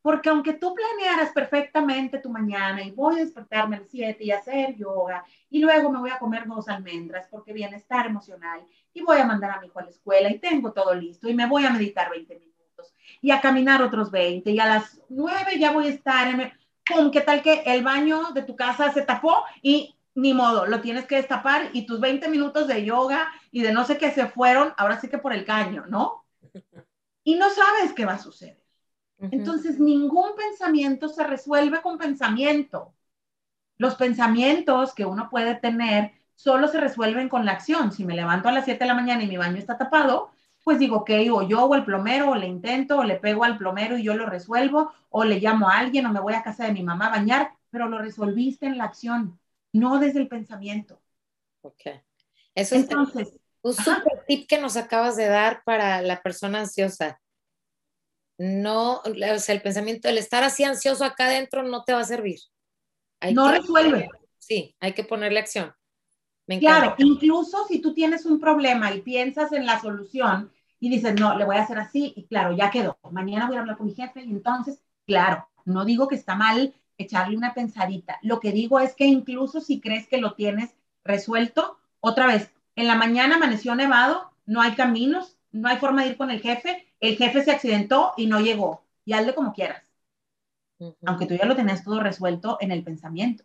Porque 0.00 0.28
aunque 0.28 0.52
tú 0.52 0.76
planearas 0.76 1.32
perfectamente 1.32 2.20
tu 2.20 2.30
mañana 2.30 2.84
y 2.84 2.92
voy 2.92 3.16
a 3.16 3.24
despertarme 3.24 3.74
a 3.74 3.80
las 3.80 3.88
7 3.90 4.22
y 4.22 4.30
hacer 4.30 4.76
yoga 4.76 5.24
y 5.50 5.58
luego 5.58 5.90
me 5.90 5.98
voy 5.98 6.10
a 6.10 6.20
comer 6.20 6.46
dos 6.46 6.68
almendras 6.68 7.26
porque 7.28 7.52
bienestar 7.52 8.06
emocional 8.06 8.64
y 8.94 9.02
voy 9.02 9.18
a 9.18 9.26
mandar 9.26 9.50
a 9.50 9.60
mi 9.60 9.66
hijo 9.66 9.80
a 9.80 9.82
la 9.82 9.90
escuela 9.90 10.30
y 10.30 10.38
tengo 10.38 10.72
todo 10.72 10.94
listo 10.94 11.28
y 11.28 11.34
me 11.34 11.48
voy 11.48 11.66
a 11.66 11.70
meditar 11.70 12.10
20 12.10 12.38
minutos 12.38 12.94
y 13.20 13.32
a 13.32 13.40
caminar 13.40 13.82
otros 13.82 14.12
20 14.12 14.48
y 14.52 14.60
a 14.60 14.66
las 14.66 15.02
9 15.08 15.58
ya 15.58 15.72
voy 15.72 15.88
a 15.88 15.90
estar 15.90 16.28
en... 16.28 16.52
¿Cómo? 16.88 17.10
¿Qué 17.10 17.22
tal 17.22 17.42
que 17.42 17.64
el 17.66 17.82
baño 17.82 18.30
de 18.32 18.42
tu 18.42 18.54
casa 18.54 18.92
se 18.92 19.02
tapó 19.02 19.42
y 19.62 19.97
ni 20.18 20.34
modo, 20.34 20.66
lo 20.66 20.80
tienes 20.80 21.06
que 21.06 21.14
destapar 21.14 21.70
y 21.72 21.86
tus 21.86 22.00
20 22.00 22.28
minutos 22.28 22.66
de 22.66 22.84
yoga 22.84 23.28
y 23.52 23.62
de 23.62 23.72
no 23.72 23.84
sé 23.84 23.98
qué 23.98 24.10
se 24.10 24.26
fueron, 24.26 24.74
ahora 24.76 25.00
sí 25.00 25.08
que 25.08 25.18
por 25.18 25.32
el 25.32 25.44
caño, 25.44 25.84
¿no? 25.86 26.24
Y 27.22 27.36
no 27.36 27.48
sabes 27.50 27.92
qué 27.92 28.04
va 28.04 28.14
a 28.14 28.18
suceder. 28.18 28.60
Entonces, 29.20 29.78
ningún 29.78 30.30
pensamiento 30.36 31.08
se 31.08 31.22
resuelve 31.22 31.80
con 31.82 31.98
pensamiento. 31.98 32.94
Los 33.76 33.94
pensamientos 33.94 34.92
que 34.92 35.06
uno 35.06 35.28
puede 35.30 35.54
tener 35.54 36.12
solo 36.34 36.66
se 36.66 36.80
resuelven 36.80 37.28
con 37.28 37.44
la 37.44 37.52
acción. 37.52 37.92
Si 37.92 38.04
me 38.04 38.16
levanto 38.16 38.48
a 38.48 38.52
las 38.52 38.64
7 38.64 38.80
de 38.80 38.88
la 38.88 38.94
mañana 38.94 39.22
y 39.22 39.28
mi 39.28 39.36
baño 39.36 39.56
está 39.56 39.78
tapado, 39.78 40.32
pues 40.64 40.80
digo, 40.80 41.04
que 41.04 41.30
o 41.30 41.42
yo 41.42 41.64
o 41.64 41.74
el 41.76 41.84
plomero, 41.84 42.30
o 42.30 42.34
le 42.34 42.48
intento, 42.48 42.98
o 42.98 43.04
le 43.04 43.16
pego 43.16 43.44
al 43.44 43.56
plomero 43.56 43.96
y 43.96 44.02
yo 44.02 44.14
lo 44.14 44.26
resuelvo, 44.26 44.92
o 45.10 45.22
le 45.22 45.38
llamo 45.38 45.68
a 45.68 45.78
alguien, 45.78 46.06
o 46.06 46.12
me 46.12 46.20
voy 46.20 46.34
a 46.34 46.42
casa 46.42 46.64
de 46.64 46.72
mi 46.72 46.82
mamá 46.82 47.06
a 47.06 47.10
bañar, 47.10 47.52
pero 47.70 47.88
lo 47.88 47.98
resolviste 47.98 48.66
en 48.66 48.78
la 48.78 48.84
acción, 48.84 49.37
no 49.72 49.98
desde 49.98 50.20
el 50.20 50.28
pensamiento. 50.28 51.02
Ok. 51.62 51.82
Eso 52.54 52.74
Entonces, 52.74 53.28
es 53.28 53.40
un 53.62 53.74
super 53.74 54.24
tip 54.26 54.48
que 54.48 54.58
nos 54.58 54.76
acabas 54.76 55.16
de 55.16 55.26
dar 55.26 55.62
para 55.64 56.02
la 56.02 56.22
persona 56.22 56.60
ansiosa 56.60 57.20
no, 58.38 59.02
o 59.02 59.38
sea, 59.38 59.54
el 59.54 59.62
pensamiento, 59.62 60.08
el 60.08 60.16
estar 60.16 60.44
así 60.44 60.62
ansioso 60.62 61.04
acá 61.04 61.26
adentro 61.26 61.64
no 61.64 61.82
te 61.82 61.92
va 61.92 62.00
a 62.00 62.04
servir. 62.04 62.38
no 63.34 63.50
resuelve. 63.50 64.08
Sí, 64.38 64.76
hay 64.78 64.92
que 64.94 65.04
ponerle 65.04 65.40
acción. 65.40 65.74
claro, 66.60 66.94
incluso 66.98 67.66
si 67.66 67.80
tú 67.80 67.92
tienes 67.92 68.24
un 68.24 68.40
problema 68.40 68.94
y 68.94 69.02
piensas 69.02 69.52
en 69.52 69.66
la 69.66 69.80
solución 69.80 70.52
y 70.78 70.88
dices, 70.88 71.18
no, 71.18 71.36
le 71.36 71.44
voy 71.44 71.56
a 71.56 71.62
hacer 71.62 71.78
así, 71.78 72.12
y 72.14 72.26
claro, 72.26 72.56
ya 72.56 72.70
quedó. 72.70 72.96
Mañana 73.10 73.48
voy 73.48 73.56
a 73.56 73.60
hablar 73.60 73.76
con 73.76 73.86
mi 73.86 73.94
jefe 73.94 74.22
y 74.22 74.30
entonces, 74.30 74.80
claro, 75.04 75.48
no 75.64 75.84
digo 75.84 76.06
que 76.06 76.14
está 76.14 76.36
mal 76.36 76.72
echarle 76.98 77.36
una 77.36 77.54
pensadita. 77.54 78.18
Lo 78.22 78.40
que 78.40 78.52
digo 78.52 78.80
es 78.80 78.94
que 78.94 79.06
incluso 79.06 79.60
si 79.60 79.80
crees 79.80 80.06
que 80.08 80.18
lo 80.18 80.34
tienes 80.34 80.74
resuelto, 81.04 81.78
otra 82.00 82.26
vez, 82.26 82.50
en 82.76 82.86
la 82.86 82.96
mañana 82.96 83.36
amaneció 83.36 83.74
nevado, 83.74 84.30
no 84.44 84.60
hay 84.60 84.74
caminos, 84.74 85.38
no 85.52 85.68
hay 85.68 85.78
forma 85.78 86.02
de 86.02 86.10
ir 86.10 86.16
con 86.16 86.30
el 86.30 86.40
jefe, 86.40 86.86
el 87.00 87.16
jefe 87.16 87.42
se 87.42 87.52
accidentó 87.52 88.12
y 88.16 88.26
no 88.26 88.40
llegó, 88.40 88.84
y 89.04 89.12
hazle 89.14 89.34
como 89.34 89.52
quieras. 89.52 89.84
Aunque 91.06 91.26
tú 91.26 91.34
ya 91.34 91.46
lo 91.46 91.56
tenías 91.56 91.82
todo 91.82 92.00
resuelto 92.00 92.58
en 92.60 92.70
el 92.70 92.84
pensamiento. 92.84 93.44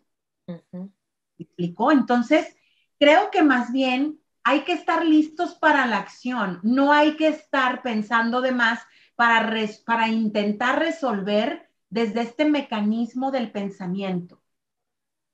explicó? 1.38 1.92
Entonces, 1.92 2.56
creo 3.00 3.32
que 3.32 3.42
más 3.42 3.72
bien 3.72 4.20
hay 4.44 4.62
que 4.62 4.74
estar 4.74 5.06
listos 5.06 5.56
para 5.56 5.86
la 5.88 5.98
acción, 5.98 6.60
no 6.64 6.92
hay 6.92 7.16
que 7.16 7.28
estar 7.28 7.82
pensando 7.82 8.42
de 8.42 8.52
más 8.52 8.82
para, 9.16 9.52
para 9.86 10.10
intentar 10.10 10.80
resolver 10.80 11.70
desde 11.94 12.22
este 12.22 12.46
mecanismo 12.46 13.30
del 13.30 13.52
pensamiento. 13.52 14.42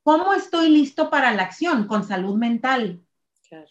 ¿Cómo 0.04 0.34
estoy 0.34 0.70
listo 0.70 1.10
para 1.10 1.34
la 1.34 1.44
acción? 1.44 1.88
Con 1.88 2.04
salud 2.04 2.36
mental. 2.36 3.02
Claro. 3.48 3.70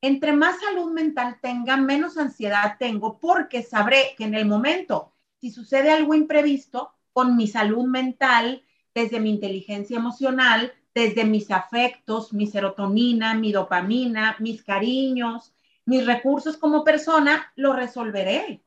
Entre 0.00 0.32
más 0.32 0.58
salud 0.58 0.90
mental 0.90 1.38
tenga, 1.40 1.76
menos 1.76 2.18
ansiedad 2.18 2.74
tengo, 2.76 3.20
porque 3.20 3.62
sabré 3.62 4.16
que 4.18 4.24
en 4.24 4.34
el 4.34 4.46
momento, 4.46 5.12
si 5.40 5.52
sucede 5.52 5.92
algo 5.92 6.12
imprevisto, 6.12 6.90
con 7.12 7.36
mi 7.36 7.46
salud 7.46 7.84
mental, 7.84 8.64
desde 8.92 9.20
mi 9.20 9.30
inteligencia 9.30 9.96
emocional, 9.96 10.72
desde 10.92 11.24
mis 11.24 11.52
afectos, 11.52 12.32
mi 12.32 12.48
serotonina, 12.48 13.34
mi 13.34 13.52
dopamina, 13.52 14.34
mis 14.40 14.64
cariños, 14.64 15.54
mis 15.84 16.04
recursos 16.04 16.56
como 16.56 16.82
persona, 16.82 17.52
lo 17.54 17.74
resolveré. 17.74 18.60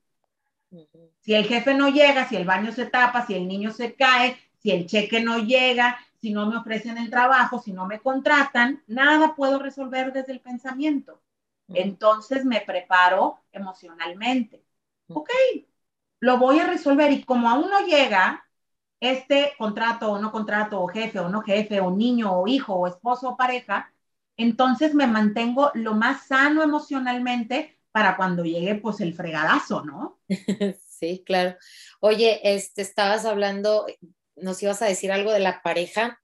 Si 1.28 1.36
el 1.36 1.44
jefe 1.44 1.74
no 1.74 1.90
llega, 1.90 2.26
si 2.30 2.38
el 2.38 2.46
baño 2.46 2.72
se 2.72 2.86
tapa, 2.86 3.26
si 3.26 3.34
el 3.34 3.50
niño 3.50 3.72
se 3.72 3.96
cae, 3.96 4.40
si 4.60 4.72
el 4.72 4.86
cheque 4.88 5.20
no 5.22 5.40
llega, 5.40 6.00
si 6.22 6.32
no 6.32 6.46
me 6.50 6.56
ofrecen 6.56 6.98
el 6.98 7.10
trabajo, 7.10 7.60
si 7.60 7.74
no 7.74 7.86
me 7.86 8.00
contratan, 8.00 8.82
nada 8.88 9.36
puedo 9.36 9.60
resolver 9.60 10.13
desde 10.13 10.32
el 10.32 10.40
pensamiento. 10.40 11.22
Entonces 11.68 12.46
me 12.46 12.62
preparo 12.62 13.42
emocionalmente. 13.52 14.63
Ok, 15.10 15.30
lo 16.22 16.38
voy 16.38 16.60
a 16.60 16.68
resolver 16.68 17.12
y 17.12 17.26
como 17.26 17.50
aún 17.50 17.70
no 17.70 17.86
llega 17.86 18.48
este 19.02 19.52
contrato 19.58 20.13
o 20.13 20.20
no 20.20 20.32
contrato 20.32 20.82
o 20.82 20.88
jefe 20.88 21.20
o 21.20 21.28
no 21.28 21.42
jefe 21.42 21.82
o 21.82 21.92
niño 21.92 22.40
o 22.40 22.48
hijo 22.48 22.74
o 22.74 22.88
esposo 22.88 23.32
o 23.32 23.36
pareja, 23.38 23.92
entonces 24.38 24.96
me 24.96 25.08
mantengo 25.08 25.72
lo 25.74 25.94
más 25.94 26.26
sano 26.28 26.63
emocionalmente 26.63 27.78
para 27.92 28.16
cuando 28.16 28.46
llegue 28.46 28.76
pues 28.76 29.02
el 29.02 29.13
fregadazo, 29.13 29.84
¿no? 29.84 30.20
Sí, 30.99 31.23
claro. 31.25 31.55
Oye, 31.99 32.39
este, 32.43 32.81
estabas 32.81 33.25
hablando, 33.25 33.86
nos 34.36 34.62
ibas 34.63 34.81
a 34.81 34.86
decir 34.86 35.12
algo 35.12 35.31
de 35.31 35.39
la 35.39 35.62
pareja, 35.62 36.19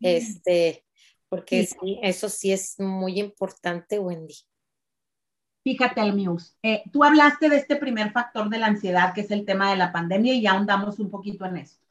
este, 0.00 0.84
porque 1.28 1.66
sí, 1.66 1.98
eso 2.02 2.28
sí 2.28 2.52
es 2.52 2.78
muy 2.78 3.18
importante, 3.18 3.98
Wendy. 3.98 4.36
Fíjate, 5.64 6.00
Almius, 6.00 6.56
eh, 6.62 6.82
tú 6.92 7.04
hablaste 7.04 7.48
de 7.48 7.56
este 7.56 7.76
primer 7.76 8.12
factor 8.12 8.48
de 8.48 8.58
la 8.58 8.66
ansiedad, 8.66 9.14
que 9.14 9.22
es 9.22 9.30
el 9.30 9.44
tema 9.44 9.70
de 9.70 9.76
la 9.76 9.92
pandemia, 9.92 10.34
y 10.34 10.42
ya 10.42 10.52
ahondamos 10.52 10.98
un 10.98 11.10
poquito 11.10 11.44
en 11.46 11.58
esto. 11.58 11.86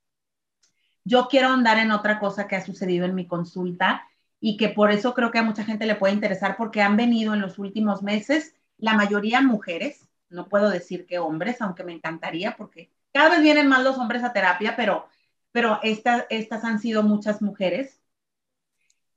Yo 1.03 1.27
quiero 1.29 1.49
ahondar 1.49 1.79
en 1.79 1.91
otra 1.91 2.19
cosa 2.19 2.47
que 2.47 2.55
ha 2.55 2.65
sucedido 2.65 3.05
en 3.05 3.15
mi 3.15 3.27
consulta 3.27 4.07
y 4.39 4.57
que 4.57 4.69
por 4.69 4.91
eso 4.91 5.13
creo 5.13 5.31
que 5.31 5.39
a 5.39 5.43
mucha 5.43 5.63
gente 5.63 5.85
le 5.85 5.95
puede 5.95 6.13
interesar 6.13 6.57
porque 6.57 6.81
han 6.81 6.97
venido 6.97 7.33
en 7.33 7.41
los 7.41 7.59
últimos 7.59 8.03
meses, 8.03 8.55
la 8.77 8.93
mayoría 8.93 9.41
mujeres, 9.41 10.07
no 10.31 10.47
puedo 10.47 10.69
decir 10.69 11.05
que 11.05 11.19
hombres, 11.19 11.61
aunque 11.61 11.83
me 11.83 11.93
encantaría 11.93 12.55
porque 12.55 12.91
cada 13.13 13.29
vez 13.29 13.41
vienen 13.41 13.67
más 13.67 13.83
los 13.83 13.97
hombres 13.97 14.23
a 14.23 14.33
terapia, 14.33 14.75
pero, 14.75 15.07
pero 15.51 15.79
estas, 15.83 16.25
han 16.63 16.79
sido 16.79 17.03
muchas 17.03 17.41
mujeres 17.41 18.01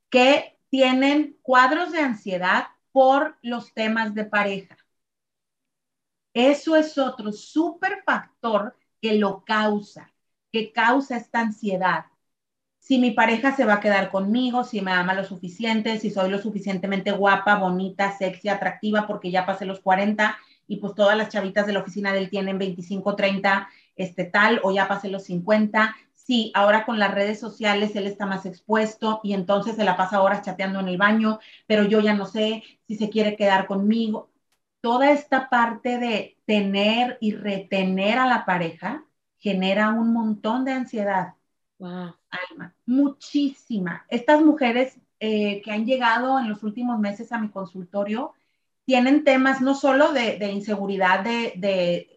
que 0.09 0.57
tienen 0.69 1.37
cuadros 1.41 1.91
de 1.91 1.99
ansiedad 1.99 2.67
por 2.91 3.37
los 3.41 3.73
temas 3.73 4.13
de 4.13 4.25
pareja. 4.25 4.77
Eso 6.33 6.75
es 6.75 6.97
otro 6.97 7.31
súper 7.31 8.03
factor 8.05 8.77
que 9.01 9.13
lo 9.15 9.43
causa, 9.45 10.13
que 10.51 10.73
causa 10.73 11.15
esta 11.17 11.39
ansiedad. 11.39 12.05
Si 12.79 12.99
mi 12.99 13.11
pareja 13.11 13.55
se 13.55 13.65
va 13.65 13.75
a 13.75 13.79
quedar 13.79 14.11
conmigo, 14.11 14.63
si 14.63 14.81
me 14.81 14.91
ama 14.91 15.13
lo 15.13 15.23
suficiente, 15.23 15.97
si 15.97 16.11
soy 16.11 16.29
lo 16.29 16.39
suficientemente 16.39 17.11
guapa, 17.11 17.55
bonita, 17.55 18.15
sexy, 18.17 18.49
atractiva, 18.49 19.07
porque 19.07 19.31
ya 19.31 19.45
pasé 19.45 19.65
los 19.65 19.79
40 19.79 20.37
y 20.67 20.77
pues 20.77 20.95
todas 20.95 21.17
las 21.17 21.29
chavitas 21.29 21.67
de 21.67 21.73
la 21.73 21.79
oficina 21.79 22.13
de 22.13 22.19
él 22.19 22.29
tienen 22.29 22.57
25, 22.57 23.15
30, 23.15 23.69
este 23.95 24.25
tal, 24.25 24.59
o 24.63 24.71
ya 24.71 24.87
pasé 24.87 25.09
los 25.09 25.23
50, 25.23 25.95
sí, 26.13 26.51
ahora 26.55 26.85
con 26.85 26.99
las 26.99 27.13
redes 27.13 27.39
sociales 27.39 27.95
él 27.95 28.07
está 28.07 28.25
más 28.25 28.45
expuesto 28.45 29.19
y 29.23 29.33
entonces 29.33 29.75
se 29.75 29.83
la 29.83 29.95
pasa 29.95 30.21
horas 30.21 30.41
chateando 30.41 30.79
en 30.79 30.87
el 30.87 30.97
baño, 30.97 31.39
pero 31.67 31.83
yo 31.83 31.99
ya 31.99 32.13
no 32.13 32.25
sé 32.25 32.63
si 32.87 32.95
se 32.95 33.09
quiere 33.09 33.35
quedar 33.35 33.67
conmigo. 33.67 34.31
Toda 34.81 35.11
esta 35.11 35.49
parte 35.49 35.99
de 35.99 36.37
tener 36.45 37.17
y 37.21 37.33
retener 37.33 38.17
a 38.19 38.27
la 38.27 38.45
pareja 38.45 39.05
genera 39.37 39.89
un 39.89 40.13
montón 40.13 40.65
de 40.65 40.71
ansiedad. 40.73 41.35
Alma, 41.79 42.75
muchísima. 42.85 44.05
Estas 44.09 44.41
mujeres 44.41 44.99
eh, 45.19 45.61
que 45.63 45.71
han 45.71 45.85
llegado 45.85 46.39
en 46.39 46.49
los 46.49 46.63
últimos 46.63 46.99
meses 46.99 47.31
a 47.31 47.39
mi 47.39 47.49
consultorio 47.49 48.33
tienen 48.85 49.23
temas 49.23 49.61
no 49.61 49.75
solo 49.75 50.13
de, 50.13 50.37
inseguridad 50.51 51.25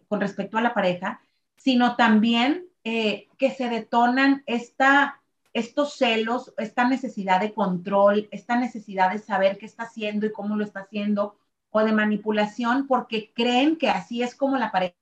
con 0.07 0.21
respecto 0.21 0.57
a 0.57 0.61
la 0.61 0.73
pareja, 0.73 1.21
sino 1.57 1.95
también 1.95 2.67
eh, 2.83 3.27
que 3.37 3.51
se 3.51 3.69
detonan 3.69 4.43
estos 4.45 5.95
celos, 5.97 6.53
esta 6.57 6.87
necesidad 6.87 7.41
de 7.41 7.53
control, 7.53 8.27
esta 8.31 8.55
necesidad 8.55 9.11
de 9.11 9.19
saber 9.19 9.57
qué 9.57 9.65
está 9.65 9.83
haciendo 9.83 10.25
y 10.25 10.31
cómo 10.31 10.55
lo 10.55 10.63
está 10.63 10.81
haciendo, 10.81 11.37
o 11.71 11.81
de 11.81 11.91
manipulación 11.91 12.87
porque 12.87 13.31
creen 13.33 13.77
que 13.77 13.89
así 13.89 14.23
es 14.23 14.35
como 14.35 14.57
la 14.57 14.71
pareja. 14.71 14.95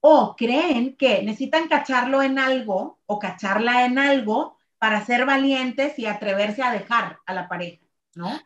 O 0.00 0.36
creen 0.36 0.96
que 0.96 1.22
necesitan 1.22 1.66
cacharlo 1.68 2.22
en 2.22 2.38
algo 2.38 2.98
o 3.06 3.18
cacharla 3.18 3.86
en 3.86 3.98
algo 3.98 4.58
para 4.78 5.04
ser 5.04 5.24
valientes 5.24 5.98
y 5.98 6.06
atreverse 6.06 6.62
a 6.62 6.72
dejar 6.72 7.18
a 7.26 7.32
la 7.32 7.48
pareja, 7.48 7.82
¿no? 8.14 8.38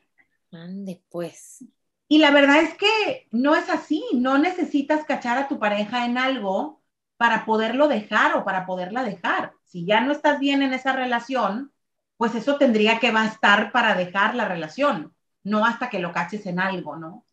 Ande, 0.52 1.02
pues. 1.10 1.64
Y 2.08 2.18
la 2.18 2.30
verdad 2.30 2.62
es 2.62 2.74
que 2.74 3.28
no 3.30 3.54
es 3.54 3.68
así, 3.68 4.02
no 4.14 4.38
necesitas 4.38 5.04
cachar 5.04 5.38
a 5.38 5.48
tu 5.48 5.58
pareja 5.58 6.06
en 6.06 6.16
algo 6.16 6.82
para 7.18 7.44
poderlo 7.44 7.88
dejar 7.88 8.36
o 8.36 8.44
para 8.44 8.64
poderla 8.64 9.02
dejar. 9.04 9.52
Si 9.64 9.84
ya 9.84 10.00
no 10.00 10.12
estás 10.12 10.40
bien 10.40 10.62
en 10.62 10.72
esa 10.72 10.92
relación, 10.94 11.72
pues 12.16 12.34
eso 12.34 12.56
tendría 12.56 12.98
que 13.00 13.10
bastar 13.10 13.72
para 13.72 13.94
dejar 13.94 14.34
la 14.34 14.46
relación, 14.46 15.14
no 15.44 15.66
hasta 15.66 15.90
que 15.90 16.00
lo 16.00 16.12
caches 16.12 16.46
en 16.46 16.60
algo, 16.60 16.96
¿no? 16.96 17.26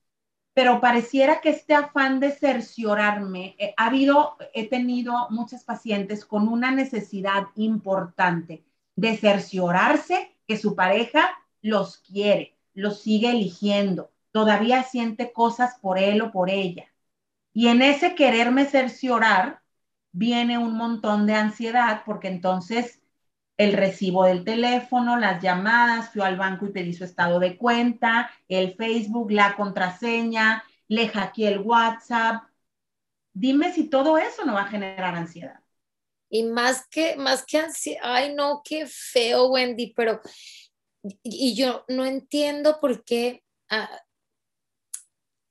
Pero 0.54 0.82
pareciera 0.82 1.42
que 1.42 1.50
este 1.50 1.74
afán 1.74 2.20
de 2.20 2.32
cerciorarme, 2.32 3.56
eh, 3.60 3.74
ha 3.78 3.88
habido, 3.88 4.38
he 4.54 4.70
tenido 4.70 5.30
muchas 5.30 5.64
pacientes 5.64 6.26
con 6.26 6.48
una 6.48 6.72
necesidad 6.72 7.48
importante 7.56 8.66
de 8.96 9.18
cerciorarse 9.18 10.36
que 10.48 10.58
su 10.58 10.76
pareja 10.76 11.30
los 11.62 11.98
quiere, 11.98 12.55
los 12.76 13.02
sigue 13.02 13.32
eligiendo, 13.32 14.12
todavía 14.32 14.84
siente 14.84 15.34
cosas 15.34 15.80
por 15.82 15.98
él 15.98 16.22
o 16.22 16.32
por 16.32 16.50
ella. 16.50 16.86
Y 17.54 17.70
en 17.70 17.82
ese 17.82 18.16
quererme 18.16 18.66
cerciorar 18.66 19.62
viene 20.12 20.58
un 20.58 20.78
montón 20.78 21.26
de 21.26 21.36
ansiedad 21.36 22.04
porque 22.06 22.28
entonces 22.28 23.02
el 23.58 23.74
recibo 23.74 24.26
del 24.26 24.44
teléfono, 24.44 25.18
las 25.18 25.42
llamadas, 25.42 26.12
fui 26.12 26.22
al 26.22 26.38
banco 26.38 26.66
y 26.66 26.72
pedí 26.72 26.94
su 26.94 27.06
estado 27.06 27.40
de 27.40 27.58
cuenta, 27.58 28.30
el 28.50 28.76
Facebook, 28.76 29.32
la 29.32 29.56
contraseña, 29.56 30.64
le 30.88 31.08
hackeé 31.08 31.48
el 31.48 31.60
WhatsApp. 31.60 32.44
Dime 33.34 33.72
si 33.72 33.86
todo 33.86 34.18
eso 34.18 34.46
no 34.46 34.54
va 34.54 34.64
a 34.64 34.68
generar 34.68 35.16
ansiedad. 35.16 35.60
Y 36.30 36.44
más 36.44 36.86
que, 36.88 37.16
más 37.16 37.46
que 37.46 37.60
ansiedad, 37.60 38.02
ay 38.04 38.36
no, 38.36 38.62
qué 38.64 38.86
feo, 38.88 39.48
Wendy, 39.48 39.94
pero, 39.96 40.20
y 41.24 41.56
yo 41.56 41.86
no 41.88 42.06
entiendo 42.06 42.80
por 42.80 43.04
qué, 43.04 43.44
ah, 43.70 44.02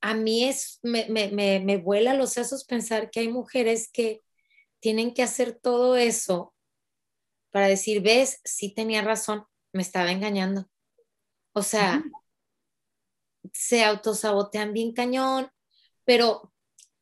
a 0.01 0.13
mí 0.13 0.43
es, 0.43 0.79
me, 0.83 1.07
me, 1.09 1.29
me, 1.31 1.59
me 1.59 1.77
vuela 1.77 2.13
los 2.13 2.33
sesos 2.33 2.65
pensar 2.65 3.09
que 3.09 3.21
hay 3.21 3.27
mujeres 3.27 3.89
que 3.91 4.21
tienen 4.79 5.13
que 5.13 5.23
hacer 5.23 5.57
todo 5.59 5.95
eso 5.95 6.53
para 7.51 7.67
decir, 7.67 8.01
ves, 8.01 8.39
sí 8.43 8.73
tenía 8.73 9.01
razón, 9.01 9.45
me 9.73 9.81
estaba 9.81 10.11
engañando. 10.11 10.69
O 11.53 11.63
sea, 11.63 12.03
se 13.53 13.83
autosabotean 13.83 14.73
bien 14.73 14.93
cañón, 14.93 15.49
pero 16.03 16.53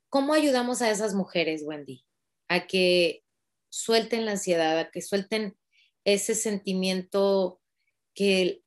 ¿cómo 0.09 0.33
ayudamos 0.33 0.81
a 0.81 0.91
esas 0.91 1.15
mujeres, 1.15 1.63
Wendy? 1.65 2.05
A 2.47 2.67
que 2.67 3.25
suelten 3.69 4.25
la 4.25 4.33
ansiedad, 4.33 4.77
a 4.77 4.91
que 4.91 5.01
suelten 5.01 5.57
ese 6.05 6.35
sentimiento 6.35 7.62
que 8.13 8.61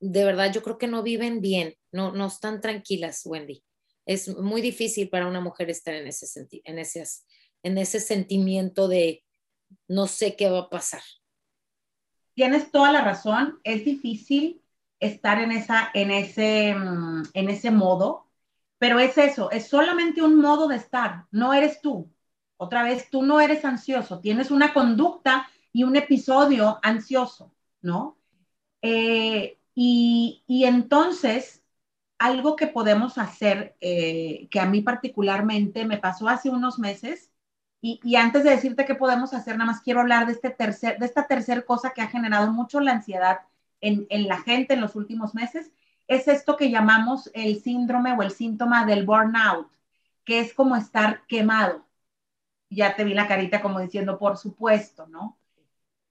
de 0.00 0.24
verdad 0.24 0.52
yo 0.52 0.62
creo 0.62 0.78
que 0.78 0.86
no 0.86 1.02
viven 1.02 1.40
bien, 1.40 1.74
no, 1.92 2.12
no 2.12 2.26
están 2.26 2.60
tranquilas, 2.60 3.22
Wendy 3.24 3.62
es 4.06 4.38
muy 4.38 4.62
difícil 4.62 5.08
para 5.08 5.26
una 5.26 5.40
mujer 5.40 5.68
estar 5.68 5.92
en 5.92 6.06
ese, 6.06 6.26
en, 6.64 6.78
ese, 6.78 7.04
en 7.62 7.76
ese 7.76 8.00
sentimiento 8.00 8.86
de 8.88 9.24
no 9.88 10.06
sé 10.06 10.36
qué 10.36 10.48
va 10.48 10.60
a 10.60 10.70
pasar. 10.70 11.02
Tienes 12.34 12.70
toda 12.70 12.92
la 12.92 13.02
razón, 13.02 13.58
es 13.64 13.84
difícil 13.84 14.62
estar 15.00 15.40
en, 15.40 15.50
esa, 15.50 15.90
en, 15.92 16.12
ese, 16.12 16.74
mm, 16.74 17.24
en 17.34 17.50
ese 17.50 17.70
modo, 17.72 18.30
pero 18.78 19.00
es 19.00 19.18
eso, 19.18 19.50
es 19.50 19.66
solamente 19.66 20.22
un 20.22 20.36
modo 20.36 20.68
de 20.68 20.76
estar, 20.76 21.24
no 21.32 21.52
eres 21.52 21.80
tú. 21.80 22.10
Otra 22.58 22.84
vez, 22.84 23.10
tú 23.10 23.22
no 23.22 23.40
eres 23.40 23.64
ansioso, 23.64 24.20
tienes 24.20 24.50
una 24.50 24.72
conducta 24.72 25.48
y 25.72 25.84
un 25.84 25.96
episodio 25.96 26.78
ansioso, 26.82 27.52
¿no? 27.82 28.18
Eh, 28.86 29.58
y, 29.74 30.42
entonces 30.64 31.62
algo 32.18 32.56
que 32.56 32.68
podemos 32.68 33.18
hacer, 33.18 33.76
eh, 33.80 34.48
que 34.50 34.60
a 34.60 34.66
mí 34.66 34.80
particularmente 34.82 35.84
me 35.84 35.98
pasó 35.98 36.28
hace 36.28 36.50
unos 36.50 36.78
meses, 36.78 37.32
y, 37.80 38.16
antes 38.16 38.44
de 38.44 38.50
decirte 38.50 38.84
qué 38.86 38.94
podemos 38.94 39.34
hacer, 39.34 39.56
nada 39.58 39.72
más 39.72 39.82
quiero 39.82 40.00
hablar 40.00 40.26
de, 40.26 40.32
este 40.32 40.50
tercer, 40.50 40.98
de 40.98 41.06
esta 41.06 41.26
tercera 41.26 41.62
cosa 41.62 41.92
que 41.92 42.02
ha 42.02 42.08
generado 42.08 42.52
mucho 42.52 42.80
la 42.80 42.92
ansiedad 42.92 43.40
en 43.80 44.06
la 44.28 44.38
gente 44.42 44.74
en 44.74 44.80
los 44.80 44.96
últimos 44.96 45.34
meses, 45.34 45.72
es 46.08 46.28
esto 46.28 46.56
que 46.56 46.70
llamamos 46.70 47.30
el 47.34 47.60
síndrome 47.62 48.12
o 48.12 48.22
el 48.22 48.30
síntoma 48.30 48.86
del 48.86 49.04
burnout, 49.06 49.70
que 50.24 50.40
es 50.40 50.54
como 50.54 50.76
estar 50.76 51.26
quemado. 51.26 51.86
Ya 52.70 52.96
te 52.96 53.04
vi 53.04 53.14
la 53.14 53.28
carita 53.28 53.62
como 53.62 53.80
diciendo, 53.80 54.18
por 54.18 54.36
supuesto, 54.38 55.06
¿no? 55.08 55.38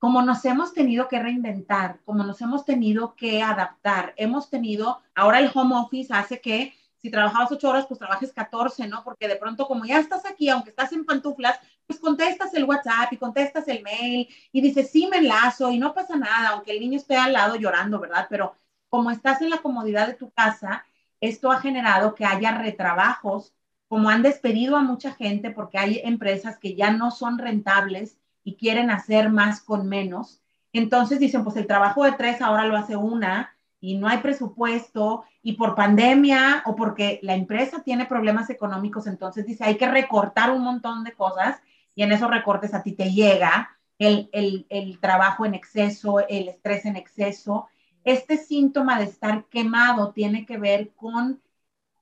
Como 0.05 0.21
nos 0.21 0.45
hemos 0.45 0.71
tenido 0.71 1.07
que 1.07 1.17
reinventar, 1.17 1.99
como 2.05 2.23
nos 2.23 2.39
hemos 2.39 2.63
tenido 2.63 3.15
que 3.15 3.41
adaptar, 3.41 4.13
hemos 4.17 4.51
tenido, 4.51 5.01
ahora 5.15 5.39
el 5.39 5.49
home 5.51 5.75
office 5.75 6.13
hace 6.13 6.39
que 6.39 6.75
si 6.97 7.09
trabajabas 7.09 7.51
ocho 7.51 7.71
horas, 7.71 7.87
pues 7.87 7.97
trabajes 7.97 8.31
14, 8.31 8.87
¿no? 8.87 9.03
Porque 9.03 9.27
de 9.27 9.35
pronto 9.35 9.65
como 9.65 9.83
ya 9.83 9.97
estás 9.97 10.23
aquí, 10.27 10.47
aunque 10.47 10.69
estás 10.69 10.93
en 10.93 11.05
pantuflas, 11.05 11.59
pues 11.87 11.99
contestas 11.99 12.53
el 12.53 12.65
WhatsApp 12.65 13.13
y 13.13 13.17
contestas 13.17 13.67
el 13.67 13.81
mail 13.81 14.27
y 14.51 14.61
dices, 14.61 14.91
sí, 14.91 15.07
me 15.07 15.17
enlazo 15.17 15.71
y 15.71 15.79
no 15.79 15.95
pasa 15.95 16.15
nada, 16.15 16.49
aunque 16.49 16.73
el 16.73 16.81
niño 16.81 16.99
esté 16.99 17.15
al 17.15 17.33
lado 17.33 17.55
llorando, 17.55 17.99
¿verdad? 17.99 18.27
Pero 18.29 18.55
como 18.89 19.09
estás 19.09 19.41
en 19.41 19.49
la 19.49 19.63
comodidad 19.63 20.05
de 20.05 20.13
tu 20.13 20.29
casa, 20.29 20.85
esto 21.19 21.51
ha 21.51 21.59
generado 21.61 22.13
que 22.13 22.25
haya 22.25 22.55
retrabajos, 22.55 23.55
como 23.87 24.09
han 24.11 24.21
despedido 24.21 24.77
a 24.77 24.83
mucha 24.83 25.13
gente 25.15 25.49
porque 25.49 25.79
hay 25.79 25.99
empresas 26.03 26.59
que 26.59 26.75
ya 26.75 26.91
no 26.91 27.09
son 27.09 27.39
rentables 27.39 28.19
y 28.45 28.55
quieren 28.55 28.91
hacer 28.91 29.29
más 29.29 29.59
con 29.59 29.89
menos. 29.89 30.39
Entonces 30.71 31.19
dicen, 31.19 31.43
pues 31.43 31.57
el 31.57 31.67
trabajo 31.67 32.05
de 32.05 32.13
tres 32.13 32.41
ahora 32.41 32.65
lo 32.65 32.77
hace 32.77 32.95
una 32.95 33.57
y 33.81 33.97
no 33.97 34.07
hay 34.07 34.19
presupuesto 34.19 35.25
y 35.41 35.53
por 35.53 35.75
pandemia 35.75 36.63
o 36.65 36.75
porque 36.75 37.19
la 37.23 37.35
empresa 37.35 37.83
tiene 37.83 38.05
problemas 38.05 38.49
económicos, 38.49 39.07
entonces 39.07 39.45
dice, 39.45 39.63
hay 39.63 39.77
que 39.77 39.89
recortar 39.89 40.51
un 40.51 40.63
montón 40.63 41.03
de 41.03 41.13
cosas 41.13 41.61
y 41.95 42.03
en 42.03 42.11
esos 42.11 42.29
recortes 42.29 42.73
a 42.73 42.83
ti 42.83 42.93
te 42.93 43.11
llega 43.11 43.77
el, 43.97 44.29
el, 44.31 44.65
el 44.69 44.99
trabajo 44.99 45.45
en 45.45 45.55
exceso, 45.55 46.19
el 46.27 46.49
estrés 46.49 46.85
en 46.85 46.95
exceso. 46.95 47.67
Este 48.03 48.37
síntoma 48.37 48.99
de 48.99 49.05
estar 49.05 49.45
quemado 49.45 50.11
tiene 50.11 50.45
que 50.45 50.57
ver 50.57 50.91
con 50.95 51.41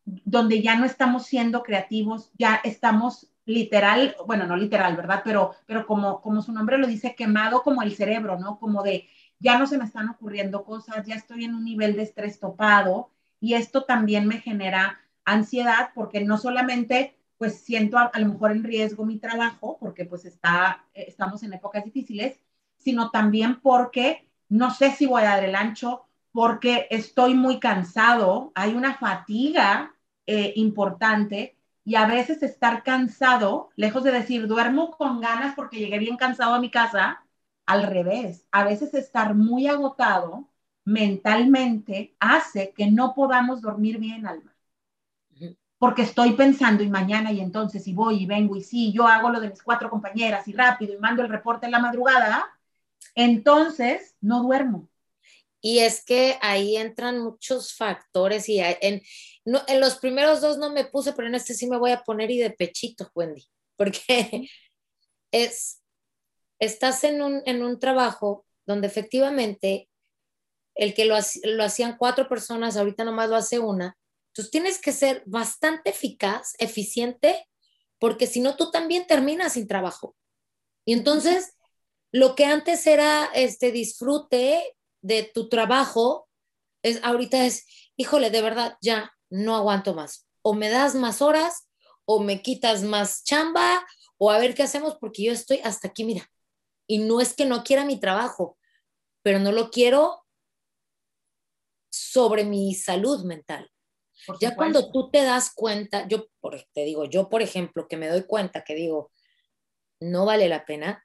donde 0.05 0.61
ya 0.61 0.75
no 0.75 0.85
estamos 0.85 1.25
siendo 1.25 1.63
creativos, 1.63 2.31
ya 2.37 2.59
estamos 2.63 3.29
literal, 3.45 4.15
bueno, 4.25 4.45
no 4.45 4.55
literal, 4.55 4.95
¿verdad? 4.95 5.21
Pero, 5.23 5.55
pero 5.65 5.85
como, 5.85 6.21
como 6.21 6.41
su 6.41 6.51
nombre 6.51 6.77
lo 6.77 6.87
dice, 6.87 7.15
quemado 7.15 7.63
como 7.63 7.81
el 7.81 7.95
cerebro, 7.95 8.39
¿no? 8.39 8.57
Como 8.59 8.83
de, 8.83 9.07
ya 9.39 9.57
no 9.57 9.67
se 9.67 9.77
me 9.77 9.85
están 9.85 10.09
ocurriendo 10.09 10.63
cosas, 10.63 11.05
ya 11.05 11.15
estoy 11.15 11.43
en 11.43 11.55
un 11.55 11.65
nivel 11.65 11.95
de 11.95 12.03
estrés 12.03 12.39
topado 12.39 13.09
y 13.39 13.55
esto 13.55 13.83
también 13.83 14.27
me 14.27 14.39
genera 14.39 14.99
ansiedad 15.25 15.89
porque 15.93 16.23
no 16.23 16.37
solamente 16.37 17.17
pues 17.37 17.59
siento 17.59 17.97
a, 17.97 18.11
lo 18.17 18.27
mejor 18.27 18.51
en 18.51 18.63
riesgo 18.63 19.05
mi 19.05 19.17
trabajo 19.17 19.77
porque 19.79 20.05
pues 20.05 20.23
está, 20.23 20.85
estamos 20.93 21.43
en 21.43 21.51
épocas 21.53 21.83
difíciles, 21.83 22.39
sino 22.77 23.09
también 23.09 23.59
porque 23.59 24.29
no 24.47 24.73
sé 24.73 24.91
si 24.91 25.05
voy 25.05 25.23
a 25.23 25.31
dar 25.31 25.43
el 25.43 25.55
ancho, 25.55 26.05
porque 26.31 26.87
estoy 26.89 27.33
muy 27.33 27.59
cansado, 27.59 28.51
hay 28.55 28.73
una 28.73 28.95
fatiga 28.95 29.93
eh, 30.25 30.53
importante 30.55 31.57
y 31.85 31.95
a 31.95 32.05
veces 32.05 32.41
estar 32.43 32.83
cansado, 32.83 33.69
lejos 33.75 34.03
de 34.03 34.11
decir 34.11 34.47
duermo 34.47 34.91
con 34.91 35.19
ganas 35.19 35.55
porque 35.55 35.79
llegué 35.79 35.99
bien 35.99 36.17
cansado 36.17 36.53
a 36.53 36.59
mi 36.59 36.71
casa, 36.71 37.23
al 37.65 37.83
revés, 37.83 38.45
a 38.51 38.63
veces 38.63 38.93
estar 38.93 39.35
muy 39.35 39.67
agotado 39.67 40.49
mentalmente 40.85 42.15
hace 42.19 42.73
que 42.75 42.91
no 42.91 43.13
podamos 43.13 43.61
dormir 43.61 43.99
bien, 43.99 44.27
alma. 44.27 44.53
Porque 45.77 46.03
estoy 46.03 46.33
pensando 46.33 46.83
y 46.83 46.89
mañana 46.89 47.31
y 47.31 47.41
entonces 47.41 47.87
y 47.87 47.93
voy 47.93 48.23
y 48.23 48.25
vengo 48.25 48.55
y 48.55 48.63
sí, 48.63 48.93
yo 48.93 49.07
hago 49.07 49.29
lo 49.29 49.41
de 49.41 49.49
mis 49.49 49.61
cuatro 49.61 49.89
compañeras 49.89 50.47
y 50.47 50.53
rápido 50.53 50.93
y 50.93 50.97
mando 50.97 51.21
el 51.21 51.29
reporte 51.29 51.65
en 51.65 51.73
la 51.73 51.79
madrugada, 51.79 52.47
entonces 53.15 54.15
no 54.21 54.41
duermo. 54.41 54.87
Y 55.61 55.79
es 55.79 56.03
que 56.03 56.37
ahí 56.41 56.75
entran 56.75 57.21
muchos 57.21 57.73
factores 57.73 58.49
y 58.49 58.59
en, 58.59 59.01
no, 59.45 59.61
en 59.67 59.79
los 59.79 59.97
primeros 59.97 60.41
dos 60.41 60.57
no 60.57 60.71
me 60.71 60.85
puse, 60.85 61.13
pero 61.13 61.27
en 61.27 61.35
este 61.35 61.53
sí 61.53 61.67
me 61.67 61.77
voy 61.77 61.91
a 61.91 62.03
poner 62.03 62.31
y 62.31 62.39
de 62.39 62.51
pechito, 62.51 63.11
Wendy, 63.13 63.45
porque 63.75 64.49
es, 65.31 65.81
estás 66.59 67.03
en 67.03 67.21
un, 67.21 67.41
en 67.45 67.63
un 67.63 67.79
trabajo 67.79 68.45
donde 68.65 68.87
efectivamente 68.87 69.89
el 70.75 70.93
que 70.93 71.05
lo, 71.05 71.15
lo 71.43 71.63
hacían 71.63 71.97
cuatro 71.97 72.27
personas, 72.27 72.77
ahorita 72.77 73.03
nomás 73.03 73.29
lo 73.29 73.35
hace 73.35 73.59
una, 73.59 73.97
entonces 74.33 74.51
tienes 74.51 74.81
que 74.81 74.91
ser 74.91 75.21
bastante 75.27 75.91
eficaz, 75.91 76.55
eficiente, 76.57 77.47
porque 77.99 78.25
si 78.25 78.39
no 78.39 78.55
tú 78.55 78.71
también 78.71 79.05
terminas 79.05 79.53
sin 79.53 79.67
trabajo. 79.67 80.15
Y 80.85 80.93
entonces 80.93 81.53
lo 82.11 82.35
que 82.35 82.45
antes 82.45 82.87
era 82.87 83.25
este 83.35 83.71
disfrute 83.71 84.75
de 85.01 85.23
tu 85.23 85.49
trabajo, 85.49 86.27
es 86.81 86.99
ahorita 87.03 87.45
es, 87.45 87.65
híjole, 87.95 88.31
de 88.31 88.41
verdad, 88.41 88.77
ya 88.81 89.12
no 89.33 89.55
aguanto 89.55 89.95
más. 89.95 90.27
O 90.43 90.53
me 90.53 90.69
das 90.69 90.93
más 90.93 91.21
horas, 91.21 91.67
o 92.05 92.21
me 92.21 92.41
quitas 92.41 92.83
más 92.83 93.23
chamba, 93.23 93.85
o 94.17 94.29
a 94.29 94.37
ver 94.37 94.53
qué 94.53 94.63
hacemos, 94.63 94.95
porque 94.99 95.23
yo 95.23 95.33
estoy 95.33 95.59
hasta 95.63 95.87
aquí, 95.87 96.03
mira. 96.03 96.29
Y 96.87 96.99
no 96.99 97.19
es 97.19 97.33
que 97.33 97.45
no 97.45 97.63
quiera 97.63 97.83
mi 97.83 97.99
trabajo, 97.99 98.57
pero 99.23 99.39
no 99.39 99.51
lo 99.51 99.71
quiero 99.71 100.23
sobre 101.89 102.43
mi 102.43 102.75
salud 102.75 103.25
mental. 103.25 103.69
ya 104.39 104.55
cuando 104.55 104.91
tú 104.91 105.09
te 105.09 105.23
das 105.23 105.51
cuenta, 105.53 106.07
yo 106.07 106.27
te 106.73 106.85
digo, 106.85 107.05
yo 107.05 107.27
por 107.27 107.41
ejemplo, 107.41 107.87
que 107.87 107.97
me 107.97 108.07
doy 108.07 108.23
cuenta 108.23 108.63
que 108.63 108.75
digo, 108.75 109.11
no 109.99 110.25
vale 110.25 110.47
la 110.47 110.65
pena, 110.65 111.03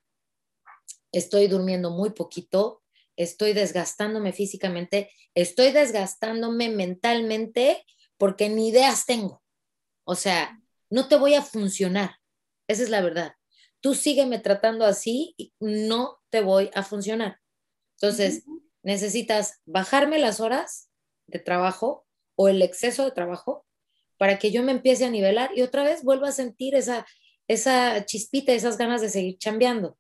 estoy 1.13 1.47
durmiendo 1.47 1.91
muy 1.91 2.11
poquito, 2.11 2.83
estoy 3.17 3.55
desgastándome 3.55 4.33
físicamente, 4.33 5.11
estoy 5.35 5.73
desgastándome 5.73 6.69
mentalmente 6.69 7.85
porque 8.19 8.49
ni 8.49 8.69
ideas 8.69 9.07
tengo. 9.07 9.43
O 10.05 10.15
sea, 10.15 10.61
no 10.91 11.09
te 11.09 11.17
voy 11.17 11.35
a 11.35 11.43
funcionar. 11.43 12.17
Esa 12.67 12.83
es 12.83 12.91
la 12.91 13.01
verdad. 13.01 13.33
Tú 13.81 13.95
sígueme 13.95 14.39
tratando 14.39 14.85
así 14.85 15.35
y 15.37 15.55
no 15.61 16.19
te 16.31 16.43
voy 16.43 16.71
a 16.75 16.83
funcionar. 16.83 17.41
Entonces, 18.01 18.45
necesitas 18.83 19.61
bajarme 19.65 20.19
las 20.19 20.41
horas 20.41 20.91
de 21.27 21.39
trabajo 21.39 22.07
o 22.37 22.49
el 22.49 22.63
exceso 22.63 23.05
de 23.05 23.13
trabajo 23.13 23.67
para 24.19 24.39
que 24.39 24.51
yo 24.51 24.63
me 24.63 24.73
empiece 24.73 25.05
a 25.05 25.11
nivelar 25.11 25.51
y 25.57 25.63
otra 25.63 25.85
vez 25.85 26.03
vuelva 26.03 26.29
a 26.29 26.33
sentir 26.33 26.75
esa, 26.75 27.07
esa 27.47 28.05
chispita, 28.05 28.53
esas 28.53 28.77
ganas 28.77 29.01
de 29.01 29.09
seguir 29.09 29.39
chambeando. 29.39 29.97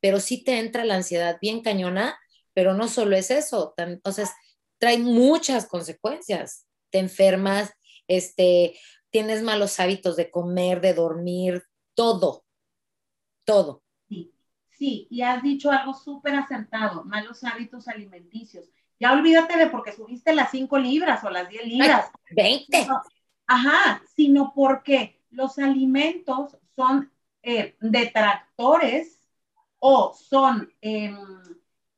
Pero 0.00 0.20
sí 0.20 0.42
te 0.44 0.58
entra 0.58 0.84
la 0.84 0.96
ansiedad 0.96 1.38
bien 1.40 1.62
cañona, 1.62 2.18
pero 2.54 2.74
no 2.74 2.88
solo 2.88 3.16
es 3.16 3.30
eso, 3.30 3.74
o 4.04 4.12
sea, 4.12 4.30
trae 4.78 4.98
muchas 4.98 5.66
consecuencias. 5.66 6.65
Te 6.90 6.98
enfermas, 6.98 7.72
este, 8.08 8.78
tienes 9.10 9.42
malos 9.42 9.80
hábitos 9.80 10.16
de 10.16 10.30
comer, 10.30 10.80
de 10.80 10.94
dormir, 10.94 11.62
todo, 11.94 12.44
todo. 13.44 13.82
Sí, 14.78 15.06
y 15.10 15.22
has 15.22 15.42
dicho 15.42 15.70
algo 15.70 15.94
súper 15.94 16.34
acertado, 16.34 17.02
malos 17.04 17.42
hábitos 17.44 17.88
alimenticios. 17.88 18.66
Ya 19.00 19.12
olvídate 19.12 19.56
de 19.56 19.68
porque 19.68 19.92
subiste 19.92 20.34
las 20.34 20.50
5 20.50 20.78
libras 20.78 21.24
o 21.24 21.30
las 21.30 21.48
10 21.48 21.66
libras. 21.66 22.10
20. 22.30 22.86
ajá, 23.46 24.02
sino 24.14 24.52
porque 24.54 25.22
los 25.30 25.58
alimentos 25.58 26.58
son 26.74 27.10
eh, 27.42 27.76
detractores 27.80 29.20
o 29.78 30.12
son 30.14 30.70
em, 30.80 31.16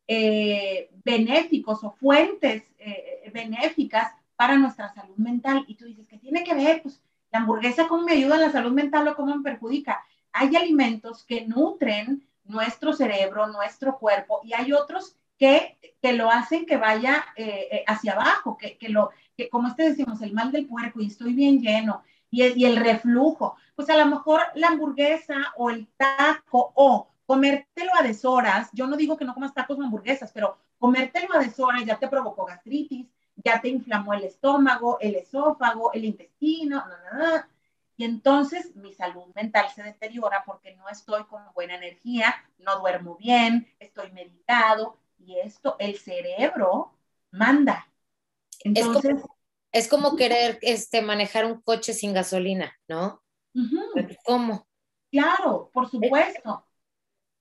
eh, 0.07 0.91
benéficos 1.05 1.83
o 1.83 1.91
fuentes 1.93 2.63
eh, 2.79 3.31
benéficas 3.33 4.13
para 4.39 4.57
nuestra 4.57 4.95
salud 4.95 5.17
mental. 5.17 5.65
Y 5.67 5.75
tú 5.75 5.85
dices, 5.85 6.07
¿qué 6.07 6.17
tiene 6.17 6.45
que 6.45 6.55
ver? 6.55 6.81
Pues 6.81 7.03
la 7.33 7.41
hamburguesa, 7.41 7.89
¿cómo 7.89 8.05
me 8.05 8.13
ayuda 8.13 8.37
en 8.37 8.43
la 8.43 8.53
salud 8.53 8.71
mental 8.71 9.09
o 9.09 9.17
cómo 9.17 9.35
me 9.35 9.43
perjudica? 9.43 10.01
Hay 10.33 10.55
alimentos 10.55 11.25
que 11.25 11.45
nutren 11.45 12.25
nuestro 12.45 12.93
cerebro, 12.93 13.49
nuestro 13.49 13.99
cuerpo, 13.99 14.41
y 14.45 14.53
hay 14.53 14.73
otros 14.73 15.17
que, 15.39 15.77
que 16.01 16.13
lo 16.13 16.31
hacen 16.31 16.67
que 16.67 16.77
vaya 16.77 17.27
eh, 17.35 17.67
eh, 17.71 17.85
hacia 17.89 18.13
abajo, 18.13 18.57
que, 18.57 18.79
que, 18.79 18.89
lo, 18.91 19.11
que 19.37 19.49
como 19.49 19.67
este 19.67 19.89
decimos, 19.89 20.23
el 20.23 20.33
mal 20.33 20.53
del 20.53 20.67
puerco 20.67 21.01
y 21.01 21.09
estoy 21.09 21.33
bien 21.33 21.61
lleno, 21.61 22.05
y, 22.31 22.45
y 22.45 22.65
el 22.65 22.77
reflujo, 22.77 23.57
pues 23.75 23.91
a 23.91 23.97
lo 23.97 24.07
mejor 24.07 24.41
la 24.55 24.69
hamburguesa 24.69 25.53
o 25.57 25.71
el 25.71 25.89
taco 25.97 26.73
o 26.77 27.09
comértelo 27.27 27.91
a 27.99 28.05
deshoras, 28.05 28.71
yo 28.73 28.87
no 28.87 28.97
digo 28.97 29.17
que 29.17 29.25
no 29.25 29.35
comas 29.35 29.53
tacos 29.53 29.79
o 29.79 29.83
hamburguesas, 29.83 30.31
pero 30.33 30.57
comértelo 30.79 31.35
a 31.35 31.41
deshoras 31.41 31.85
ya 31.85 31.99
te 31.99 32.07
provocó 32.07 32.45
gastritis, 32.45 33.09
ya 33.45 33.61
te 33.61 33.69
inflamó 33.69 34.15
el 34.15 34.25
estómago, 34.25 34.99
el 35.01 35.17
esófago, 35.17 35.93
el 35.93 36.05
intestino, 36.05 36.85
y 37.97 38.05
entonces 38.05 38.75
mi 38.77 38.93
salud 38.93 39.27
mental 39.35 39.69
se 39.75 39.83
deteriora 39.83 40.45
porque 40.45 40.75
no 40.77 40.89
estoy 40.89 41.25
con 41.25 41.43
buena 41.55 41.77
energía, 41.77 42.35
no 42.59 42.79
duermo 42.79 43.17
bien, 43.17 43.67
estoy 43.79 44.13
meditado 44.13 44.99
y 45.19 45.39
esto, 45.39 45.77
el 45.79 45.99
cerebro 45.99 46.93
manda. 47.31 47.93
Entonces, 48.61 49.17
es 49.73 49.89
como, 49.89 50.17
querer 50.17 50.59
este, 50.63 51.03
manejar 51.03 51.45
un 51.45 51.61
coche 51.61 51.93
sin 51.93 52.15
gasolina, 52.15 52.73
¿no? 52.89 53.23
¿Cómo? 54.25 54.67
Claro, 55.11 55.71
por 55.73 55.89
supuesto. 55.91 56.67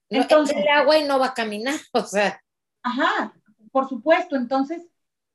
entonces, 0.09 0.55
el 0.57 0.67
agua 0.67 0.97
y 0.97 1.03
no 1.03 1.19
va 1.19 1.27
a 1.27 1.33
caminar, 1.33 1.75
o 1.93 2.03
sea. 2.03 2.41
Ajá, 2.83 3.33
por 3.71 3.87
supuesto. 3.87 4.35
Entonces, 4.35 4.87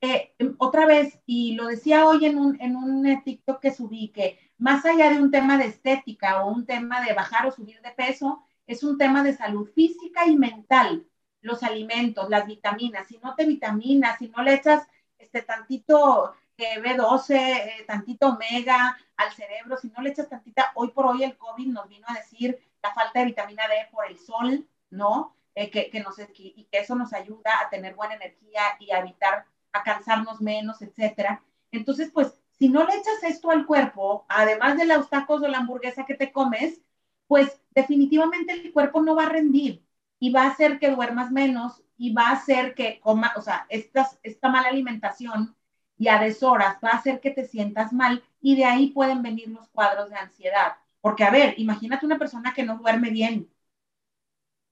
eh, 0.05 0.35
otra 0.59 0.85
vez, 0.85 1.21
y 1.27 1.55
lo 1.55 1.69
decía 1.69 2.07
hoy 2.07 2.27
en 2.27 2.37
un, 2.37 2.61
en 2.61 2.75
un 2.75 3.07
eh, 3.07 3.23
TikTok 3.25 3.61
que 3.61 3.73
subí, 3.73 4.09
que 4.09 4.37
más 4.59 4.85
allá 4.85 5.11
de 5.11 5.23
un 5.23 5.31
tema 5.31 5.57
de 5.57 5.67
estética 5.67 6.43
o 6.43 6.51
un 6.51 6.67
tema 6.67 7.01
de 7.03 7.15
bajar 7.15 7.47
o 7.47 7.53
subir 7.53 7.81
de 7.83 7.93
peso, 7.93 8.43
es 8.67 8.83
un 8.83 8.99
tema 8.99 9.23
de 9.23 9.37
salud 9.37 9.71
física 9.73 10.27
y 10.27 10.37
mental. 10.37 11.07
Los 11.41 11.63
alimentos, 11.63 12.29
las 12.29 12.47
vitaminas, 12.47 13.07
si 13.07 13.19
no 13.19 13.37
te 13.37 13.47
vitaminas, 13.47 14.19
si 14.19 14.29
no 14.29 14.43
le 14.43 14.55
echas 14.55 14.89
este 15.19 15.43
tantito 15.43 16.35
eh, 16.57 16.83
B12, 16.83 17.87
tantito 17.87 18.31
omega 18.31 18.99
al 19.17 19.33
cerebro, 19.33 19.77
si 19.77 19.89
no 19.89 20.03
le 20.03 20.11
echas 20.11 20.29
tantita, 20.29 20.73
hoy 20.75 20.89
por 20.91 21.07
hoy 21.07 21.23
el 21.23 21.37
COVID 21.37 21.69
nos 21.69 21.89
vino 21.89 22.07
a 22.09 22.15
decir 22.15 22.59
la 22.83 22.93
falta 22.93 23.21
de 23.21 23.27
vitamina 23.27 23.69
D 23.69 23.87
por 23.93 24.07
el 24.09 24.19
sol, 24.19 24.69
¿no? 24.91 25.37
que, 25.55 25.91
que, 25.91 26.01
nos, 26.01 26.17
y 26.19 26.67
que 26.73 26.79
eso 26.79 26.97
nos 26.97 27.13
ayuda 27.13 27.61
a 27.61 27.71
tener 27.71 27.95
buena 27.95 28.15
energía 28.15 28.63
y 28.81 28.91
a 28.91 29.01
evitar 29.01 29.47
a 29.73 29.83
cansarnos 29.83 30.41
menos, 30.41 30.83
etcétera. 30.83 31.43
Entonces, 31.71 32.11
pues, 32.13 32.35
si 32.59 32.69
no 32.69 32.85
le 32.85 32.95
echas 32.95 33.23
esto 33.25 33.51
al 33.51 33.67
cuerpo, 33.67 34.25
además 34.29 34.77
de 34.77 34.87
los 34.87 35.09
tacos 35.11 35.43
o 35.43 35.49
la 35.49 35.59
hamburguesa 35.59 36.07
que 36.07 36.15
te 36.15 36.33
comes, 36.33 36.81
pues 37.27 37.61
definitivamente 37.71 38.53
el 38.53 38.73
cuerpo 38.73 39.03
no 39.03 39.17
va 39.17 39.25
a 39.25 39.29
rendir 39.31 39.85
y 40.19 40.31
va 40.31 40.43
a 40.45 40.51
hacer 40.51 40.79
que 40.79 40.91
duermas 40.91 41.33
menos 41.33 41.83
y 41.97 42.13
va 42.13 42.29
a 42.29 42.33
hacer 42.33 42.75
que 42.75 43.01
coma, 43.01 43.33
o 43.37 43.43
sea, 43.43 43.67
esta, 43.69 44.09
esta 44.23 44.49
mala 44.49 44.69
alimentación 44.69 45.57
y 45.99 46.09
a 46.09 46.19
deshoras 46.19 46.77
va 46.85 46.91
a 46.91 46.97
hacer 46.99 47.21
que 47.21 47.31
te 47.31 47.47
sientas 47.47 47.93
mal 47.93 48.23
y 48.41 48.57
de 48.57 48.65
ahí 48.65 48.91
pueden 48.91 49.23
venir 49.23 49.49
los 49.49 49.69
cuadros 49.71 50.11
de 50.11 50.17
ansiedad. 50.17 50.77
Porque, 51.01 51.25
a 51.25 51.31
ver, 51.31 51.55
imagínate 51.59 52.07
una 52.07 52.19
persona 52.19 52.55
que 52.55 52.65
no 52.65 52.77
duerme 52.79 53.11
bien. 53.11 53.49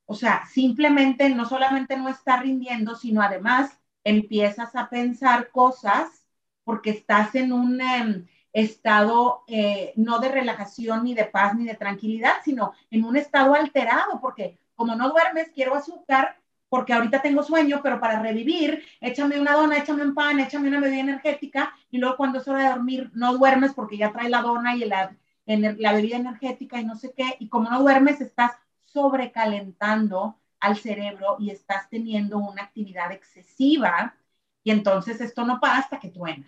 O 0.07 0.15
sea, 0.15 0.45
simplemente 0.47 1.31
no 1.31 1.47
solamente 1.47 1.97
no 1.97 2.09
está 2.09 2.37
rindiendo, 2.43 2.95
sino 2.97 3.23
además 3.23 3.80
empiezas 4.05 4.75
a 4.77 4.89
pensar 4.89 5.51
cosas 5.51 6.25
porque 6.65 6.91
estás 6.91 7.35
en 7.35 7.53
un 7.53 7.81
em, 7.81 8.27
estado 8.53 9.45
eh, 9.47 9.93
no 9.97 10.19
de 10.19 10.29
relajación, 10.29 11.05
ni 11.05 11.15
de 11.15 11.25
paz, 11.25 11.55
ni 11.55 11.65
de 11.65 11.75
tranquilidad, 11.75 12.35
sino 12.45 12.73
en 12.91 13.05
un 13.05 13.17
estado 13.17 13.55
alterado, 13.55 14.21
porque 14.21 14.59
como 14.75 14.95
no 14.95 15.11
duermes, 15.11 15.51
quiero 15.55 15.75
azúcar 15.75 16.37
porque 16.69 16.93
ahorita 16.93 17.21
tengo 17.21 17.43
sueño, 17.43 17.81
pero 17.83 18.01
para 18.01 18.23
revivir, 18.23 18.85
échame 19.01 19.41
una 19.41 19.55
dona, 19.55 19.79
échame 19.79 20.05
un 20.05 20.15
pan, 20.15 20.39
échame 20.39 20.69
una 20.69 20.79
bebida 20.81 21.01
energética, 21.01 21.75
y 21.91 21.99
luego 21.99 22.17
cuando 22.17 22.39
es 22.39 22.47
hora 22.47 22.63
de 22.63 22.71
dormir, 22.71 23.11
no 23.13 23.37
duermes 23.37 23.75
porque 23.75 23.99
ya 23.99 24.13
trae 24.13 24.29
la 24.29 24.41
dona 24.41 24.77
y 24.77 24.85
la, 24.85 25.17
la 25.47 25.93
bebida 25.93 26.17
energética 26.17 26.81
y 26.81 26.85
no 26.85 26.95
sé 26.95 27.13
qué, 27.13 27.37
y 27.41 27.49
como 27.49 27.69
no 27.69 27.83
duermes, 27.83 28.21
estás 28.21 28.53
sobrecalentando 28.85 30.40
al 30.61 30.77
cerebro 30.77 31.37
y 31.39 31.51
estás 31.51 31.89
teniendo 31.89 32.39
una 32.39 32.63
actividad 32.65 33.13
excesiva 33.13 34.15
y 34.63 34.71
entonces 34.71 35.21
esto 35.21 35.45
no 35.45 35.59
para 35.61 35.79
hasta 35.79 35.99
que 35.99 36.11
truena. 36.11 36.47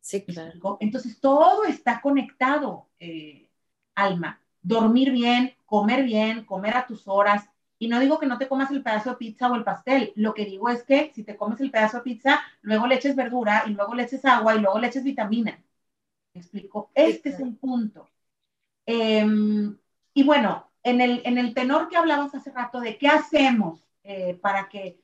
Sí, 0.00 0.24
claro. 0.24 0.78
Entonces 0.80 1.20
todo 1.20 1.64
está 1.64 2.00
conectado, 2.00 2.88
eh, 2.98 3.48
Alma. 3.94 4.40
Dormir 4.62 5.12
bien, 5.12 5.54
comer 5.66 6.04
bien, 6.04 6.44
comer 6.44 6.76
a 6.76 6.86
tus 6.86 7.06
horas. 7.06 7.48
Y 7.78 7.88
no 7.88 8.00
digo 8.00 8.18
que 8.18 8.26
no 8.26 8.38
te 8.38 8.48
comas 8.48 8.70
el 8.70 8.82
pedazo 8.82 9.10
de 9.10 9.16
pizza 9.16 9.50
o 9.50 9.54
el 9.54 9.64
pastel. 9.64 10.12
Lo 10.16 10.34
que 10.34 10.44
digo 10.44 10.68
es 10.68 10.82
que 10.82 11.12
si 11.14 11.24
te 11.24 11.36
comes 11.36 11.60
el 11.60 11.70
pedazo 11.70 11.98
de 11.98 12.02
pizza, 12.04 12.40
luego 12.62 12.86
le 12.86 12.96
eches 12.96 13.14
verdura 13.16 13.64
y 13.66 13.70
luego 13.70 13.94
le 13.94 14.04
eches 14.04 14.24
agua 14.24 14.54
y 14.56 14.60
luego 14.60 14.78
le 14.78 14.88
eches 14.88 15.04
vitamina. 15.04 15.62
¿Me 16.34 16.40
explico? 16.40 16.90
Este 16.94 17.30
es 17.30 17.40
el 17.40 17.56
punto. 17.56 18.08
Em, 18.86 19.76
y 20.14 20.24
bueno, 20.24 20.67
en 20.90 21.00
el, 21.00 21.22
en 21.24 21.38
el 21.38 21.54
tenor 21.54 21.88
que 21.88 21.96
hablabas 21.96 22.34
hace 22.34 22.50
rato 22.50 22.80
de 22.80 22.98
qué 22.98 23.08
hacemos 23.08 23.86
eh, 24.04 24.34
para 24.40 24.68
que, 24.68 25.00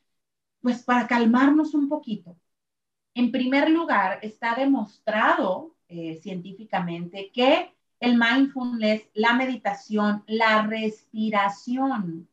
pues 0.61 0.83
para 0.83 1.07
calmarnos 1.07 1.75
un 1.75 1.89
poquito. 1.89 2.37
En 3.15 3.31
primer 3.31 3.71
lugar, 3.71 4.19
está 4.23 4.55
demostrado 4.55 5.77
eh, 5.89 6.17
científicamente 6.23 7.31
que 7.33 7.75
el 8.01 8.19
mindfulness, 8.19 9.09
la 9.15 9.35
meditación, 9.35 10.25
la 10.27 10.67
respiración, 10.67 12.29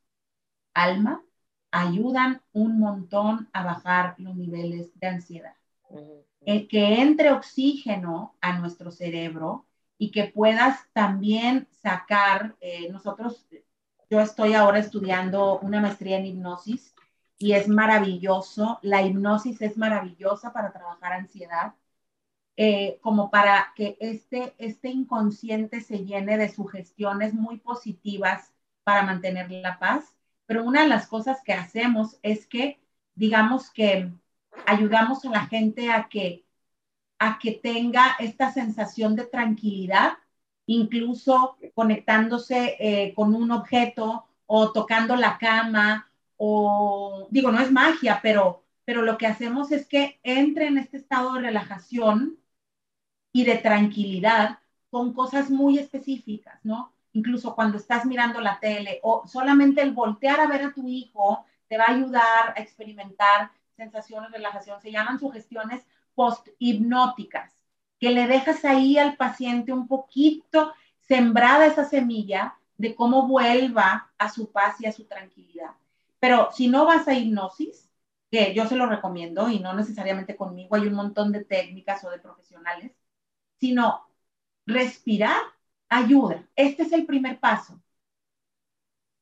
alma, 0.73 1.23
ayudan 1.71 2.41
un 2.53 2.79
montón 2.79 3.49
a 3.53 3.63
bajar 3.63 4.15
los 4.17 4.35
niveles 4.35 4.97
de 4.99 5.07
ansiedad. 5.07 5.55
Eh, 6.43 6.67
que 6.67 7.01
entre 7.01 7.31
oxígeno 7.31 8.35
a 8.41 8.57
nuestro 8.57 8.91
cerebro 8.91 9.67
y 10.01 10.09
que 10.09 10.23
puedas 10.23 10.79
también 10.93 11.67
sacar, 11.83 12.55
eh, 12.59 12.89
nosotros 12.89 13.45
yo 14.09 14.19
estoy 14.19 14.55
ahora 14.55 14.79
estudiando 14.79 15.59
una 15.59 15.79
maestría 15.79 16.17
en 16.17 16.25
hipnosis 16.25 16.95
y 17.37 17.51
es 17.51 17.67
maravilloso. 17.67 18.79
La 18.81 19.03
hipnosis 19.03 19.61
es 19.61 19.77
maravillosa 19.77 20.53
para 20.53 20.73
trabajar 20.73 21.13
ansiedad, 21.13 21.75
eh, 22.57 22.97
como 23.01 23.29
para 23.29 23.73
que 23.75 23.95
este, 23.99 24.55
este 24.57 24.89
inconsciente 24.89 25.81
se 25.81 26.03
llene 26.03 26.35
de 26.39 26.49
sugestiones 26.49 27.35
muy 27.35 27.59
positivas 27.59 28.51
para 28.83 29.03
mantener 29.03 29.51
la 29.51 29.77
paz. 29.77 30.15
Pero 30.47 30.63
una 30.63 30.81
de 30.81 30.89
las 30.89 31.05
cosas 31.05 31.43
que 31.43 31.53
hacemos 31.53 32.17
es 32.23 32.47
que, 32.47 32.81
digamos 33.13 33.69
que 33.69 34.11
ayudamos 34.65 35.23
a 35.25 35.29
la 35.29 35.45
gente 35.45 35.91
a 35.91 36.09
que, 36.09 36.43
a 37.21 37.37
que 37.39 37.51
tenga 37.51 38.15
esta 38.19 38.51
sensación 38.51 39.15
de 39.15 39.25
tranquilidad 39.25 40.13
incluso 40.65 41.57
conectándose 41.73 42.77
eh, 42.79 43.13
con 43.13 43.35
un 43.35 43.51
objeto 43.51 44.25
o 44.45 44.71
tocando 44.71 45.15
la 45.15 45.37
cama 45.37 46.09
o 46.37 47.27
digo, 47.29 47.51
no 47.51 47.59
es 47.59 47.71
magia, 47.71 48.19
pero, 48.23 48.63
pero 48.85 49.03
lo 49.03 49.17
que 49.17 49.27
hacemos 49.27 49.71
es 49.71 49.87
que 49.87 50.19
entre 50.23 50.67
en 50.67 50.77
este 50.77 50.97
estado 50.97 51.33
de 51.33 51.41
relajación 51.41 52.37
y 53.31 53.45
de 53.45 53.57
tranquilidad 53.57 54.59
con 54.89 55.13
cosas 55.13 55.49
muy 55.49 55.77
específicas, 55.77 56.59
¿no? 56.63 56.91
Incluso 57.13 57.55
cuando 57.55 57.77
estás 57.77 58.05
mirando 58.05 58.41
la 58.41 58.59
tele 58.59 58.99
o 59.03 59.27
solamente 59.27 59.81
el 59.81 59.91
voltear 59.91 60.39
a 60.39 60.47
ver 60.47 60.63
a 60.63 60.73
tu 60.73 60.87
hijo 60.87 61.45
te 61.67 61.77
va 61.77 61.85
a 61.85 61.91
ayudar 61.91 62.53
a 62.55 62.61
experimentar 62.61 63.51
sensaciones 63.75 64.31
de 64.31 64.37
relajación. 64.37 64.81
Se 64.81 64.91
llaman 64.91 65.19
sugestiones 65.19 65.85
post-hipnóticas 66.15 67.51
que 67.99 68.09
le 68.09 68.27
dejas 68.27 68.65
ahí 68.65 68.97
al 68.97 69.15
paciente 69.15 69.71
un 69.71 69.87
poquito 69.87 70.73
sembrada 70.99 71.67
esa 71.67 71.85
semilla 71.85 72.57
de 72.77 72.95
cómo 72.95 73.27
vuelva 73.27 74.11
a 74.17 74.29
su 74.29 74.51
paz 74.51 74.81
y 74.81 74.87
a 74.87 74.91
su 74.91 75.05
tranquilidad. 75.05 75.71
Pero 76.19 76.49
si 76.51 76.67
no 76.67 76.85
vas 76.85 77.07
a 77.07 77.13
hipnosis, 77.13 77.89
que 78.31 78.53
yo 78.55 78.65
se 78.65 78.75
lo 78.75 78.87
recomiendo 78.87 79.49
y 79.49 79.59
no 79.59 79.73
necesariamente 79.73 80.35
conmigo, 80.35 80.75
hay 80.75 80.87
un 80.87 80.93
montón 80.93 81.31
de 81.31 81.43
técnicas 81.43 82.03
o 82.03 82.09
de 82.09 82.17
profesionales, 82.17 82.91
sino 83.59 84.07
respirar 84.65 85.41
ayuda. 85.89 86.47
Este 86.55 86.83
es 86.83 86.93
el 86.93 87.05
primer 87.05 87.39
paso. 87.39 87.79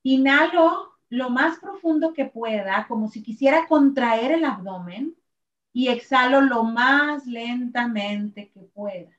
Inhalo 0.04 0.94
lo 1.10 1.30
más 1.30 1.60
profundo 1.60 2.14
que 2.14 2.26
pueda, 2.26 2.86
como 2.88 3.10
si 3.10 3.24
quisiera 3.24 3.68
contraer 3.68 4.32
el 4.32 4.46
abdomen 4.46 5.16
y 5.74 5.90
exhalo 5.90 6.42
lo 6.42 6.64
más 6.64 7.26
lentamente 7.26 8.50
que 8.50 8.62
pueda. 8.62 9.12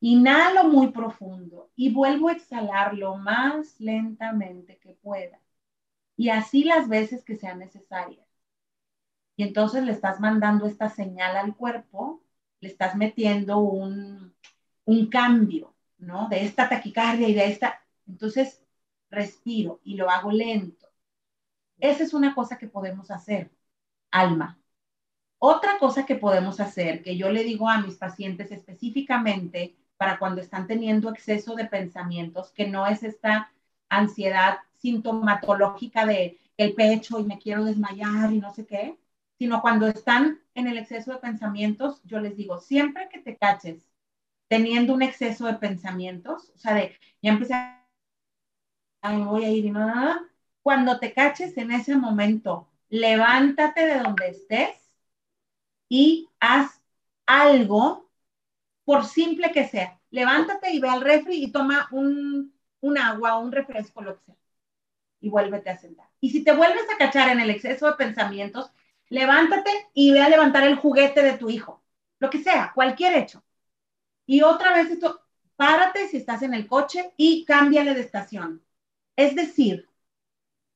Inhalo 0.00 0.64
muy 0.64 0.88
profundo 0.90 1.70
y 1.76 1.92
vuelvo 1.94 2.28
a 2.28 2.32
exhalar 2.32 2.94
lo 2.94 3.16
más 3.16 3.80
lentamente 3.80 4.78
que 4.78 4.94
pueda. 4.94 5.40
Y 6.16 6.30
así 6.30 6.64
las 6.64 6.88
veces 6.88 7.24
que 7.24 7.36
sean 7.36 7.60
necesarias. 7.60 8.26
Y 9.36 9.44
entonces 9.44 9.84
le 9.84 9.92
estás 9.92 10.20
mandando 10.20 10.66
esta 10.66 10.88
señal 10.88 11.36
al 11.36 11.56
cuerpo, 11.56 12.22
le 12.60 12.68
estás 12.68 12.96
metiendo 12.96 13.58
un, 13.58 14.34
un 14.84 15.06
cambio, 15.08 15.74
¿no? 15.98 16.28
De 16.28 16.44
esta 16.44 16.68
taquicardia 16.68 17.28
y 17.28 17.34
de 17.34 17.46
esta. 17.46 17.82
Entonces 18.06 18.62
respiro 19.10 19.80
y 19.84 19.96
lo 19.96 20.10
hago 20.10 20.30
lento. 20.32 20.88
Esa 21.78 22.04
es 22.04 22.14
una 22.14 22.34
cosa 22.34 22.58
que 22.58 22.68
podemos 22.68 23.10
hacer, 23.10 23.50
alma. 24.10 24.61
Otra 25.44 25.76
cosa 25.80 26.06
que 26.06 26.14
podemos 26.14 26.60
hacer, 26.60 27.02
que 27.02 27.16
yo 27.16 27.28
le 27.28 27.42
digo 27.42 27.68
a 27.68 27.80
mis 27.80 27.96
pacientes 27.96 28.52
específicamente 28.52 29.74
para 29.96 30.20
cuando 30.20 30.40
están 30.40 30.68
teniendo 30.68 31.10
exceso 31.10 31.56
de 31.56 31.64
pensamientos, 31.64 32.52
que 32.52 32.68
no 32.68 32.86
es 32.86 33.02
esta 33.02 33.50
ansiedad 33.88 34.58
sintomatológica 34.76 36.06
de 36.06 36.38
el 36.56 36.74
pecho 36.74 37.18
y 37.18 37.24
me 37.24 37.40
quiero 37.40 37.64
desmayar 37.64 38.32
y 38.32 38.38
no 38.38 38.54
sé 38.54 38.66
qué, 38.66 38.96
sino 39.36 39.60
cuando 39.62 39.88
están 39.88 40.38
en 40.54 40.68
el 40.68 40.78
exceso 40.78 41.10
de 41.10 41.18
pensamientos, 41.18 42.00
yo 42.04 42.20
les 42.20 42.36
digo, 42.36 42.60
siempre 42.60 43.08
que 43.08 43.18
te 43.18 43.36
caches 43.36 43.82
teniendo 44.46 44.94
un 44.94 45.02
exceso 45.02 45.46
de 45.46 45.54
pensamientos, 45.54 46.52
o 46.54 46.58
sea, 46.58 46.74
de 46.74 46.96
ya 47.20 47.32
empecé 47.32 47.54
a, 47.54 47.84
me 49.10 49.24
voy 49.24 49.44
a 49.44 49.50
ir 49.50 49.64
y 49.64 49.72
nada, 49.72 50.22
cuando 50.62 51.00
te 51.00 51.12
caches 51.12 51.56
en 51.56 51.72
ese 51.72 51.96
momento, 51.96 52.68
levántate 52.90 53.86
de 53.86 53.98
donde 53.98 54.28
estés 54.28 54.81
y 55.92 56.30
haz 56.40 56.80
algo, 57.26 58.08
por 58.82 59.04
simple 59.04 59.52
que 59.52 59.68
sea. 59.68 60.00
Levántate 60.08 60.72
y 60.72 60.80
ve 60.80 60.88
al 60.88 61.02
refri 61.02 61.44
y 61.44 61.52
toma 61.52 61.86
un, 61.92 62.54
un 62.80 62.98
agua 62.98 63.36
un 63.36 63.52
refresco, 63.52 64.00
lo 64.00 64.16
que 64.16 64.24
sea. 64.24 64.36
Y 65.20 65.28
vuélvete 65.28 65.68
a 65.68 65.76
sentar. 65.76 66.08
Y 66.18 66.30
si 66.30 66.42
te 66.42 66.54
vuelves 66.54 66.84
a 66.88 66.96
cachar 66.96 67.28
en 67.28 67.40
el 67.40 67.50
exceso 67.50 67.88
de 67.88 67.96
pensamientos, 67.96 68.72
levántate 69.10 69.70
y 69.92 70.12
ve 70.12 70.22
a 70.22 70.30
levantar 70.30 70.66
el 70.66 70.76
juguete 70.76 71.22
de 71.22 71.36
tu 71.36 71.50
hijo. 71.50 71.82
Lo 72.20 72.30
que 72.30 72.42
sea, 72.42 72.72
cualquier 72.74 73.14
hecho. 73.18 73.44
Y 74.24 74.40
otra 74.40 74.72
vez 74.72 74.90
esto, 74.90 75.20
párate 75.56 76.08
si 76.08 76.16
estás 76.16 76.40
en 76.40 76.54
el 76.54 76.68
coche 76.68 77.12
y 77.18 77.44
cámbiale 77.44 77.92
de 77.92 78.00
estación. 78.00 78.62
Es 79.14 79.34
decir, 79.34 79.90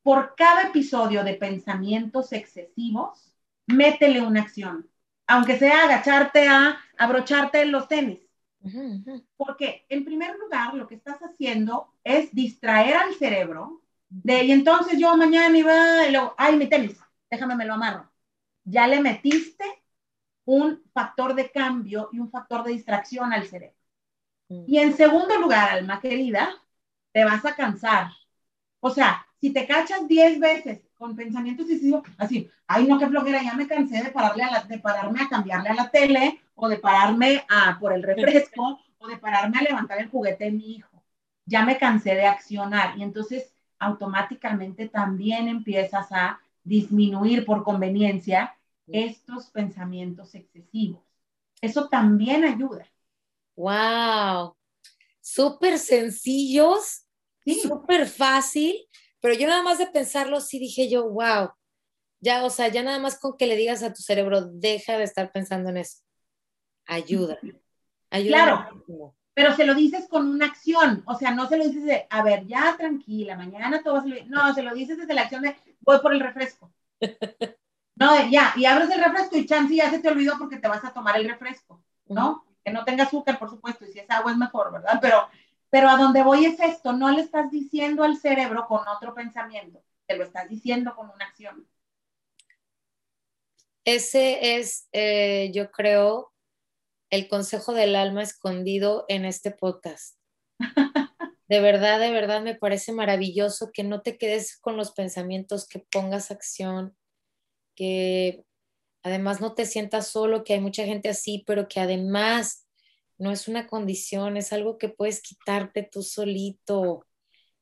por 0.03 0.35
cada 0.37 0.65
episodio 0.65 1.25
de 1.25 1.37
pensamientos 1.37 2.35
excesivos, 2.35 3.33
métele 3.67 4.21
una 4.21 4.43
acción 4.43 4.91
aunque 5.27 5.59
sea 5.59 5.85
agacharte 5.85 6.49
a 6.49 6.79
abrocharte 6.99 7.65
los 7.67 7.89
tenis. 7.89 8.21
Porque 9.37 9.87
en 9.89 10.05
primer 10.05 10.37
lugar 10.39 10.75
lo 10.75 10.87
que 10.89 10.97
estás 10.97 11.19
haciendo 11.21 11.93
es 12.05 12.35
distraer 12.35 12.97
al 12.97 13.15
cerebro 13.15 13.83
de, 14.09 14.45
y 14.45 14.53
entonces 14.53 14.99
yo 14.99 15.17
mañana 15.17 15.57
iba 15.57 16.07
y 16.07 16.13
luego, 16.13 16.35
ay, 16.37 16.57
mi 16.57 16.69
tenis, 16.69 16.99
déjame 17.31 17.55
me 17.57 17.65
lo 17.65 17.75
amarro. 17.75 18.11
Ya 18.65 18.87
le 18.87 19.01
metiste 19.01 19.65
un 20.45 20.83
factor 20.93 21.35
de 21.35 21.51
cambio 21.51 22.09
y 22.13 22.19
un 22.19 22.31
factor 22.31 22.65
de 22.65 22.73
distracción 22.73 23.33
al 23.33 23.47
cerebro. 23.47 23.77
Y 24.67 24.79
en 24.79 24.97
segundo 24.97 25.39
lugar, 25.39 25.71
alma 25.71 26.01
querida, 26.01 26.51
te 27.13 27.25
vas 27.25 27.45
a 27.45 27.55
cansar. 27.57 28.13
O 28.81 28.91
sea, 28.91 29.27
si 29.41 29.53
te 29.53 29.67
cachas 29.67 30.07
10 30.09 30.39
veces 30.41 30.86
con 30.99 31.15
pensamientos 31.15 31.69
decisivos, 31.69 32.03
así, 32.17 32.51
ay 32.67 32.87
no, 32.87 32.99
qué 32.99 33.07
flojera, 33.07 33.43
ya 33.43 33.55
me 33.55 33.67
cansé 33.67 34.03
de, 34.03 34.11
pararle 34.11 34.45
a 34.45 34.51
la, 34.51 34.63
de 34.63 34.79
pararme 34.79 35.21
a 35.21 35.29
cambiarle 35.29 35.69
a 35.71 35.75
la 35.75 35.91
tele, 35.91 36.41
o 36.55 36.69
de 36.69 36.79
pararme 36.79 37.45
a 37.49 37.79
por 37.79 37.93
el 37.93 38.03
refresco, 38.03 38.81
o 38.99 39.07
de 39.07 39.19
pararme 39.19 39.59
a 39.59 39.63
levantar 39.63 40.01
el 40.01 40.09
juguete 40.09 40.45
de 40.45 40.53
mi 40.53 40.77
hijo. 40.77 41.03
Ya 41.45 41.65
me 41.65 41.79
cansé 41.79 42.15
de 42.15 42.27
accionar 42.27 42.99
y 42.99 43.03
entonces 43.03 43.53
automáticamente 43.79 44.89
también 44.89 45.49
empiezas 45.49 46.11
a 46.11 46.41
disminuir 46.65 47.45
por 47.45 47.63
conveniencia 47.63 48.57
estos 48.87 49.47
pensamientos 49.51 50.35
excesivos. 50.35 51.03
Eso 51.61 51.89
también 51.89 52.45
ayuda. 52.45 52.87
¡Wow! 53.55 54.57
Súper 55.21 55.79
sencillos, 55.79 57.05
súper 57.63 58.07
fácil, 58.07 58.77
pero 59.27 59.41
yo 59.41 59.49
nada 59.49 59.65
más 59.65 59.79
de 59.79 59.89
pensarlo, 59.89 60.41
sí 60.41 60.61
dije 60.61 60.89
yo, 60.89 61.11
wow, 61.11 61.51
ya, 62.21 62.45
o 62.45 62.49
sea, 62.49 62.69
ya 62.69 62.85
nada 62.85 63.01
más 63.01 63.19
con 63.19 63.37
que 63.37 63.49
le 63.49 63.57
digas 63.57 63.83
a 63.83 63.93
tu 63.93 64.01
cerebro, 64.01 64.43
deja 64.43 64.97
de 64.99 65.03
estar 65.03 65.33
pensando 65.33 65.71
en 65.71 65.79
eso. 65.79 66.05
Ayuda. 66.87 67.37
ayuda 68.09 68.29
claro. 68.29 68.85
Pero 69.35 69.53
se 69.57 69.67
lo 69.67 69.75
dices 69.75 70.07
con 70.07 70.29
una 70.29 70.47
acción, 70.47 71.03
o 71.07 71.17
sea, 71.17 71.33
no 71.33 71.49
se 71.49 71.57
lo 71.57 71.65
dices 71.65 71.83
de, 71.83 72.07
a 72.09 72.23
ver, 72.23 72.47
ya 72.47 72.77
tranquila, 72.77 73.37
mañana 73.37 73.83
todo 73.83 73.95
va 73.95 73.99
a 73.99 74.03
salir. 74.05 74.29
No, 74.29 74.55
se 74.55 74.63
lo 74.63 74.73
dices 74.73 74.97
desde 74.97 75.13
la 75.13 75.23
acción 75.23 75.43
de, 75.43 75.57
voy 75.81 75.99
por 75.99 76.15
el 76.15 76.21
refresco. 76.21 76.73
No, 77.97 78.29
ya, 78.31 78.53
y 78.57 78.67
abres 78.67 78.91
el 78.91 79.03
refresco 79.03 79.39
y 79.39 79.47
chance 79.47 79.75
ya 79.75 79.91
se 79.91 80.01
te 80.01 80.09
olvidó 80.09 80.35
porque 80.39 80.59
te 80.59 80.69
vas 80.69 80.85
a 80.85 80.93
tomar 80.93 81.17
el 81.17 81.27
refresco, 81.27 81.83
¿no? 82.09 82.45
Que 82.63 82.71
no 82.71 82.85
tenga 82.85 83.05
azúcar, 83.05 83.39
por 83.39 83.49
supuesto, 83.49 83.87
y 83.87 83.93
si 83.93 83.99
es 83.99 84.11
agua 84.11 84.33
es 84.33 84.37
mejor, 84.37 84.71
¿verdad? 84.71 84.99
Pero, 85.01 85.27
pero 85.71 85.89
a 85.89 85.97
donde 85.97 86.23
voy 86.23 86.47
es 86.47 86.59
esto, 86.61 86.93
no 86.93 87.11
le 87.11 87.23
estás 87.23 87.51
diciendo 87.51 88.05
al 88.05 88.17
cerebro 88.17 88.67
con 88.67 88.87
otro 88.89 89.15
pensamiento, 89.15 89.83
te 90.07 90.17
lo 90.17 90.25
estás 90.25 90.49
diciendo 90.49 90.95
con 90.95 91.11
una 91.11 91.27
acción. 91.27 91.67
Ese 93.85 94.57
es, 94.57 94.89
eh, 94.93 95.51
yo 95.55 95.71
creo, 95.71 96.33
el 97.11 97.29
consejo 97.29 97.73
del 97.73 97.95
alma 97.95 98.23
escondido 98.23 99.05
en 99.09 99.25
este 99.25 99.53
podcast. 99.53 100.19
De 101.49 101.61
verdad, 101.61 102.01
de 102.01 102.11
verdad 102.11 102.43
me 102.43 102.57
parece 102.57 102.91
maravilloso 102.91 103.71
que 103.73 103.85
no 103.85 104.03
te 104.03 104.19
quedes 104.19 104.59
con 104.59 104.77
los 104.77 104.91
pensamientos, 104.91 105.69
que 105.69 105.79
pongas 105.79 106.33
acción, 106.33 106.97
que 107.77 108.45
además 109.05 109.41
no 109.41 109.55
te 109.55 109.65
sientas 109.65 110.09
solo, 110.09 110.43
que 110.43 110.55
hay 110.55 110.61
mucha 110.61 110.85
gente 110.85 111.09
así, 111.09 111.45
pero 111.47 111.69
que 111.69 111.79
además 111.79 112.66
no 113.19 113.33
es 113.33 113.49
una 113.49 113.67
condición, 113.67 114.37
es 114.37 114.53
algo 114.53 114.79
que 114.79 114.89
puedes 114.89 115.23
quitarte 115.23 115.83
tú 115.83 116.03
solito. 116.03 117.07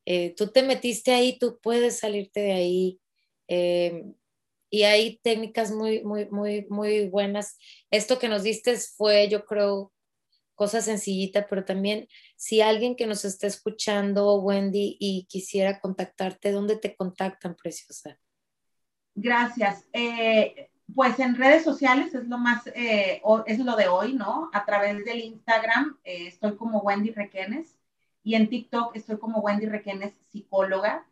Eh, 0.07 0.35
tú 0.37 0.49
te 0.49 0.63
metiste 0.63 1.13
ahí, 1.13 1.39
tú 1.39 1.59
puedes 1.63 1.99
salirte 1.99 2.41
de 2.41 2.53
ahí. 2.53 3.01
Eh, 3.49 4.05
y 4.71 4.83
hay 4.83 5.19
técnicas 5.23 5.71
muy, 5.71 6.03
muy, 6.03 6.29
muy, 6.31 6.67
muy 6.69 7.09
buenas. 7.09 7.57
Esto 7.91 8.19
que 8.19 8.29
nos 8.29 8.43
diste 8.43 8.77
fue, 8.77 9.29
yo 9.29 9.45
creo, 9.45 9.93
cosa 10.55 10.81
sencillita, 10.81 11.47
pero 11.49 11.65
también 11.65 12.09
si 12.37 12.61
alguien 12.61 12.97
que 12.97 13.07
nos 13.07 13.25
está 13.25 13.47
escuchando, 13.47 14.35
Wendy, 14.41 14.97
y 14.99 15.27
quisiera 15.29 15.81
contactarte, 15.81 16.53
¿dónde 16.53 16.77
te 16.77 16.97
contactan, 16.97 17.55
preciosa? 17.55 18.19
Gracias. 19.15 19.85
Eh, 19.93 20.71
pues 20.95 21.19
en 21.19 21.37
redes 21.37 21.65
sociales 21.65 22.15
es 22.15 22.27
lo 22.29 22.39
más, 22.39 22.67
eh, 22.69 23.23
es 23.47 23.59
lo 23.59 23.77
de 23.77 23.89
hoy, 23.89 24.15
¿no? 24.15 24.51
A 24.53 24.65
través 24.65 25.05
del 25.05 25.21
Instagram 25.21 25.99
eh, 26.05 26.27
estoy 26.29 26.57
como 26.57 26.81
Wendy 26.81 27.11
Requenes 27.11 27.77
y 28.23 28.35
en 28.35 28.49
TikTok 28.49 28.95
estoy 28.97 29.19
como 29.19 29.41
Wendy 29.41 29.67
Requenes, 29.67 30.15
psicóloga. 30.31 31.07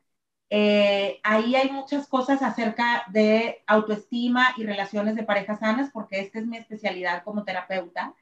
ahí 0.51 1.55
hay 1.57 1.71
muchas 1.71 2.07
cosas 2.09 2.43
acerca 2.43 3.05
de 3.09 3.63
autoestima 3.67 4.55
y 4.57 4.65
relaciones 4.65 5.15
de 5.17 5.25
parejas 5.25 5.61
sanas, 5.61 5.91
porque 5.93 6.21
esta 6.21 6.39
es 6.41 6.47
mi 6.47 6.57
especialidad 6.59 7.25
como 7.25 7.45
terapeuta. 7.45 8.15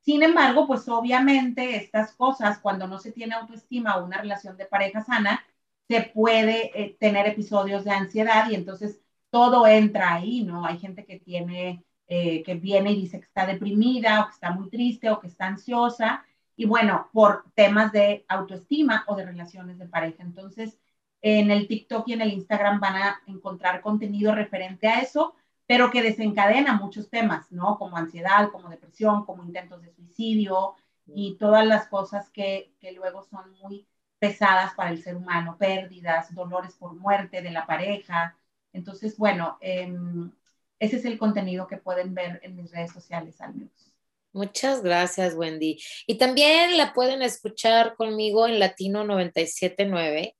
Sin 0.00 0.22
embargo, 0.22 0.66
pues 0.66 0.88
obviamente 0.88 1.76
estas 1.76 2.14
cosas, 2.14 2.58
cuando 2.60 2.88
no 2.88 2.98
se 2.98 3.12
tiene 3.12 3.34
autoestima 3.34 3.96
o 3.96 4.04
una 4.06 4.18
relación 4.20 4.56
de 4.56 4.66
pareja 4.66 5.02
sana, 5.04 5.44
se 5.88 6.02
puede 6.02 6.96
tener 7.00 7.26
episodios 7.26 7.84
de 7.84 7.90
ansiedad 7.92 8.50
y 8.50 8.54
entonces 8.56 9.00
todo 9.30 9.66
entra 9.66 10.14
ahí, 10.14 10.42
¿no? 10.44 10.64
Hay 10.64 10.78
gente 10.78 11.04
que 11.04 11.18
tiene, 11.20 11.84
eh, 12.06 12.42
que 12.42 12.54
viene 12.54 12.92
y 12.92 13.02
dice 13.02 13.18
que 13.20 13.26
está 13.26 13.46
deprimida 13.46 14.22
o 14.22 14.26
que 14.26 14.32
está 14.32 14.50
muy 14.50 14.68
triste 14.70 15.10
o 15.10 15.20
que 15.20 15.26
está 15.28 15.46
ansiosa, 15.46 16.24
y 16.56 16.66
bueno, 16.66 17.08
por 17.12 17.44
temas 17.54 17.92
de 17.92 18.24
autoestima 18.28 19.04
o 19.06 19.14
de 19.14 19.26
relaciones 19.26 19.78
de 19.78 19.86
pareja. 19.86 20.24
Entonces, 20.24 20.78
en 21.22 21.50
el 21.50 21.68
TikTok 21.68 22.08
y 22.08 22.14
en 22.14 22.22
el 22.22 22.32
Instagram 22.32 22.80
van 22.80 22.96
a 22.96 23.22
encontrar 23.26 23.80
contenido 23.80 24.34
referente 24.34 24.88
a 24.88 25.00
eso, 25.00 25.34
pero 25.66 25.90
que 25.90 26.02
desencadena 26.02 26.74
muchos 26.74 27.10
temas, 27.10 27.52
¿no? 27.52 27.78
Como 27.78 27.96
ansiedad, 27.96 28.50
como 28.50 28.68
depresión, 28.68 29.24
como 29.24 29.44
intentos 29.44 29.82
de 29.82 29.92
suicidio 29.92 30.74
y 31.06 31.36
todas 31.36 31.66
las 31.66 31.86
cosas 31.88 32.30
que, 32.30 32.72
que 32.80 32.92
luego 32.92 33.22
son 33.22 33.52
muy 33.62 33.86
pesadas 34.18 34.74
para 34.74 34.90
el 34.90 35.02
ser 35.02 35.16
humano, 35.16 35.56
pérdidas, 35.58 36.34
dolores 36.34 36.74
por 36.74 36.94
muerte 36.94 37.42
de 37.42 37.50
la 37.50 37.66
pareja, 37.66 38.36
entonces, 38.72 39.16
bueno, 39.16 39.58
em, 39.60 40.30
ese 40.78 40.96
es 40.96 41.04
el 41.04 41.18
contenido 41.18 41.66
que 41.66 41.78
pueden 41.78 42.14
ver 42.14 42.40
en 42.42 42.56
mis 42.56 42.70
redes 42.70 42.92
sociales 42.92 43.40
al 43.40 43.54
menos. 43.54 43.92
Muchas 44.32 44.82
gracias, 44.82 45.34
Wendy. 45.34 45.78
Y 46.06 46.18
también 46.18 46.76
la 46.76 46.92
pueden 46.92 47.22
escuchar 47.22 47.96
conmigo 47.96 48.46
en 48.46 48.58
Latino 48.58 49.04
979 49.04 50.36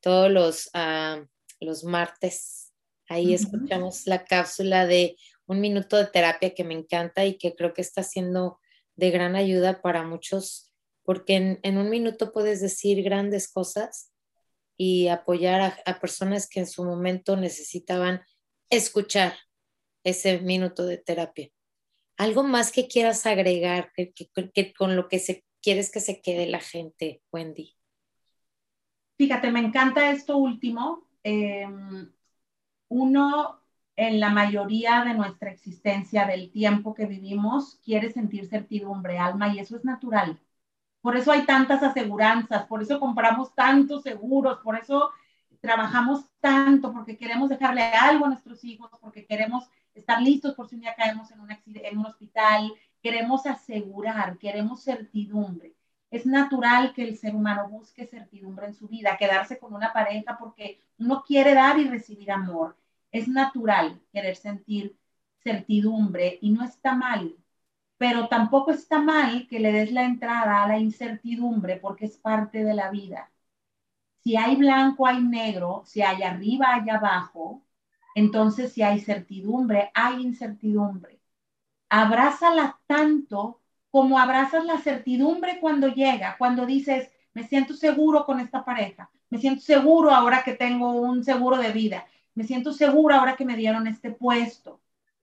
todos 0.00 0.30
los, 0.30 0.70
ah, 0.74 1.24
los 1.60 1.84
martes. 1.84 2.72
Ahí 3.08 3.32
escuchamos 3.32 4.06
la 4.06 4.24
cápsula 4.24 4.86
de 4.86 5.16
un 5.46 5.60
minuto 5.60 5.96
de 5.96 6.06
terapia 6.06 6.54
que 6.54 6.64
me 6.64 6.74
encanta 6.74 7.24
y 7.24 7.38
que 7.38 7.54
creo 7.54 7.72
que 7.72 7.82
está 7.82 8.02
siendo 8.02 8.58
de 8.96 9.10
gran 9.10 9.36
ayuda 9.36 9.80
para 9.80 10.02
muchos, 10.02 10.72
porque 11.04 11.36
en, 11.36 11.60
en 11.62 11.78
un 11.78 11.88
minuto 11.88 12.32
puedes 12.32 12.60
decir 12.60 13.02
grandes 13.02 13.50
cosas 13.50 14.11
y 14.84 15.06
apoyar 15.06 15.80
a, 15.86 16.00
personas 16.00 16.48
que 16.48 16.58
en 16.58 16.66
su 16.66 16.84
momento 16.84 17.36
necesitaban 17.36 18.20
escuchar 18.68 19.32
ese 20.02 20.40
minuto 20.40 20.84
de 20.84 20.98
terapia. 20.98 21.50
¿Algo 22.16 22.42
más 22.42 22.72
que 22.72 22.88
quieras 22.88 23.24
agregar 23.24 23.92
que, 23.94 24.12
con 24.76 24.96
lo 24.96 25.06
que 25.06 25.20
se, 25.20 25.44
quieres 25.62 25.92
que 25.92 26.00
se 26.00 26.20
quede 26.20 26.48
la 26.48 26.58
gente, 26.58 27.22
Wendy? 27.30 27.76
Fíjate, 29.18 29.52
me 29.52 29.60
encanta 29.60 30.10
esto 30.10 30.36
último. 30.36 31.06
Em, 31.22 32.12
uno, 32.88 33.60
en 33.94 34.18
la 34.18 34.30
mayoría 34.30 35.04
de 35.04 35.14
nuestra 35.14 35.52
existencia, 35.52 36.26
del 36.26 36.50
tiempo 36.50 36.92
que 36.92 37.06
vivimos, 37.06 37.76
quiere 37.84 38.10
sentir 38.10 38.48
certidumbre, 38.48 39.16
alma, 39.18 39.54
y 39.54 39.60
eso 39.60 39.76
es 39.76 39.84
natural. 39.84 40.40
Por 41.02 41.16
eso 41.16 41.32
hay 41.32 41.44
tantas 41.44 41.82
aseguranzas, 41.82 42.64
por 42.66 42.80
eso 42.80 43.00
compramos 43.00 43.52
tantos 43.54 44.04
seguros, 44.04 44.60
por 44.60 44.78
eso 44.78 45.10
trabajamos 45.60 46.24
tanto, 46.40 46.92
porque 46.92 47.16
queremos 47.16 47.48
dejarle 47.48 47.82
algo 47.82 48.24
a 48.24 48.28
nuestros 48.28 48.62
hijos, 48.64 48.88
porque 49.00 49.26
queremos 49.26 49.68
estar 49.94 50.22
listos 50.22 50.54
por 50.54 50.68
si 50.68 50.76
un 50.76 50.82
día 50.82 50.94
caemos 50.94 51.28
en 51.32 51.40
un, 51.40 52.06
hospital, 52.06 52.72
queremos 53.02 53.46
asegurar, 53.46 54.38
queremos 54.38 54.84
certidumbre. 54.84 55.74
Es 56.10 56.24
natural 56.24 56.92
que 56.94 57.02
el 57.02 57.16
ser 57.16 57.34
humano 57.34 57.68
busque 57.68 58.06
certidumbre 58.06 58.66
en 58.66 58.74
su 58.74 58.86
vida, 58.86 59.16
quedarse 59.16 59.58
con 59.58 59.74
una 59.74 59.92
pareja 59.92 60.38
porque 60.38 60.80
uno 60.98 61.24
quiere 61.26 61.54
dar 61.54 61.78
y 61.78 61.88
recibir 61.88 62.30
amor. 62.30 62.76
Es 63.10 63.26
natural 63.28 64.00
querer 64.12 64.36
sentir 64.36 64.96
certidumbre 65.42 66.38
y 66.40 66.50
no 66.50 66.64
está 66.64 66.94
mal 66.94 67.34
pero 68.02 68.26
tampoco 68.26 68.72
está 68.72 69.00
mal 69.00 69.46
que 69.46 69.60
le 69.60 69.70
des 69.70 69.92
la 69.92 70.02
entrada 70.02 70.64
a 70.64 70.66
la 70.66 70.76
incertidumbre 70.76 71.76
porque 71.76 72.06
es 72.06 72.16
parte 72.16 72.64
de 72.64 72.74
la 72.74 72.90
vida. 72.90 73.30
Si 74.24 74.36
hay 74.36 74.56
blanco, 74.56 75.06
hay 75.06 75.22
negro, 75.22 75.84
si 75.86 76.02
hay 76.02 76.24
arriba, 76.24 76.74
hay 76.74 76.90
abajo, 76.90 77.62
entonces 78.16 78.72
si 78.72 78.82
hay 78.82 78.98
certidumbre, 78.98 79.92
hay 79.94 80.20
incertidumbre. 80.20 81.20
Abrázala 81.90 82.80
tanto 82.88 83.60
como 83.92 84.18
abrazas 84.18 84.64
la 84.64 84.78
certidumbre 84.78 85.60
cuando 85.60 85.86
llega, 85.86 86.36
cuando 86.38 86.66
dices, 86.66 87.08
me 87.34 87.46
siento 87.46 87.72
seguro 87.74 88.26
con 88.26 88.40
esta 88.40 88.64
pareja, 88.64 89.12
me 89.30 89.38
siento 89.38 89.62
seguro 89.62 90.10
ahora 90.10 90.42
que 90.42 90.54
tengo 90.54 90.90
un 90.90 91.22
seguro 91.22 91.56
de 91.56 91.70
vida, 91.70 92.04
me 92.34 92.42
siento 92.42 92.72
seguro 92.72 93.14
ahora 93.14 93.36
que 93.36 93.44
me 93.44 93.56
dieron 93.56 93.86
este 93.86 94.10
puesto. 94.10 94.80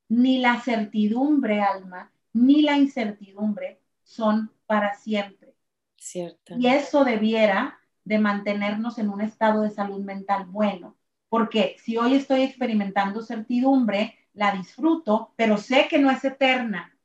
Ni 0.08 0.40
la 0.40 0.62
certidumbre, 0.62 1.62
alma, 1.62 2.10
ni 2.34 2.62
la 2.62 2.78
incertidumbre 2.78 3.82
son 4.04 4.52
para 4.66 4.94
siempre. 4.94 5.56
Cierto. 5.98 6.56
Y 6.58 6.68
eso 6.68 7.04
debiera 7.04 7.80
de 8.04 8.20
mantenernos 8.20 8.98
en 8.98 9.10
un 9.10 9.22
estado 9.22 9.62
de 9.62 9.70
salud 9.70 10.04
mental 10.04 10.46
bueno, 10.46 10.96
porque 11.28 11.76
si 11.80 11.98
hoy 11.98 12.16
estoy 12.16 12.42
experimentando 12.42 13.22
certidumbre, 13.22 14.18
la 14.34 14.52
disfruto, 14.54 15.34
pero 15.36 15.58
sé 15.58 15.88
que 15.90 16.00
no 16.00 16.10
es 16.10 16.24
eterna. 16.24 16.96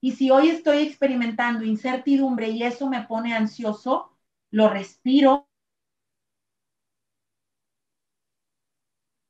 Y 0.00 0.12
si 0.12 0.30
hoy 0.30 0.50
estoy 0.50 0.78
experimentando 0.78 1.64
incertidumbre 1.64 2.50
y 2.50 2.62
eso 2.62 2.88
me 2.88 3.02
pone 3.04 3.34
ansioso, 3.34 4.12
lo 4.50 4.68
respiro 4.68 5.48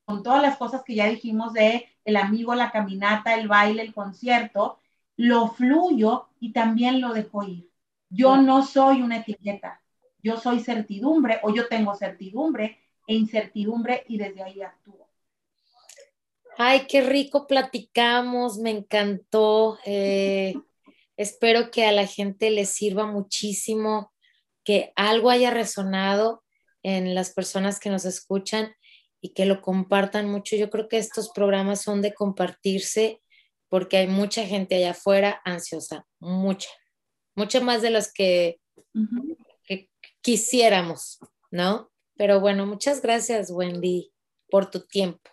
con 0.05 0.22
todas 0.22 0.43
las 0.43 0.57
cosas 0.57 0.82
que 0.84 0.95
ya 0.95 1.07
dijimos 1.07 1.53
de 1.53 1.89
el 2.05 2.16
amigo, 2.16 2.55
la 2.55 2.70
caminata, 2.70 3.34
el 3.34 3.49
baile, 3.49 3.82
el 3.82 3.95
concierto, 3.95 4.78
lo 5.16 5.48
fluyo 5.48 6.28
y 6.40 6.52
también 6.52 7.00
lo 7.00 7.12
dejo 7.12 7.42
ir. 7.42 7.70
Yo 8.08 8.36
no 8.36 8.64
soy 8.64 9.02
una 9.02 9.18
etiqueta, 9.18 9.82
yo 10.22 10.36
soy 10.36 10.60
certidumbre 10.60 11.40
o 11.42 11.54
yo 11.54 11.68
tengo 11.68 11.94
certidumbre 11.94 12.78
e 13.06 13.14
incertidumbre 13.14 14.04
y 14.08 14.18
desde 14.18 14.42
ahí 14.42 14.62
actúo. 14.62 15.08
Ay, 16.58 16.86
qué 16.88 17.02
rico 17.02 17.46
platicamos, 17.46 18.58
me 18.58 18.70
encantó. 18.70 19.78
Eh, 19.84 20.54
espero 21.16 21.70
que 21.70 21.84
a 21.84 21.92
la 21.92 22.06
gente 22.06 22.50
le 22.50 22.64
sirva 22.64 23.06
muchísimo, 23.06 24.12
que 24.64 24.92
algo 24.96 25.30
haya 25.30 25.50
resonado 25.50 26.42
en 26.82 27.14
las 27.14 27.32
personas 27.32 27.78
que 27.78 27.90
nos 27.90 28.04
escuchan 28.04 28.74
y 29.20 29.34
que 29.34 29.44
lo 29.44 29.60
compartan 29.60 30.30
mucho. 30.30 30.56
Yo 30.56 30.70
creo 30.70 30.88
que 30.88 30.98
estos 30.98 31.30
programas 31.30 31.82
son 31.82 32.00
de 32.00 32.14
compartirse 32.14 33.20
porque 33.68 33.98
hay 33.98 34.06
mucha 34.06 34.44
gente 34.46 34.76
allá 34.76 34.90
afuera 34.92 35.40
ansiosa, 35.44 36.06
mucha, 36.18 36.68
mucha 37.34 37.60
más 37.60 37.82
de 37.82 37.90
las 37.90 38.12
que, 38.12 38.60
quisiéramos, 40.22 41.20
¿no? 41.50 41.90
Pero 42.16 42.40
bueno, 42.40 42.66
muchas 42.66 43.00
gracias, 43.00 43.50
Wendy, 43.50 44.12
por 44.48 44.70
tu 44.70 44.80
tiempo, 44.86 45.30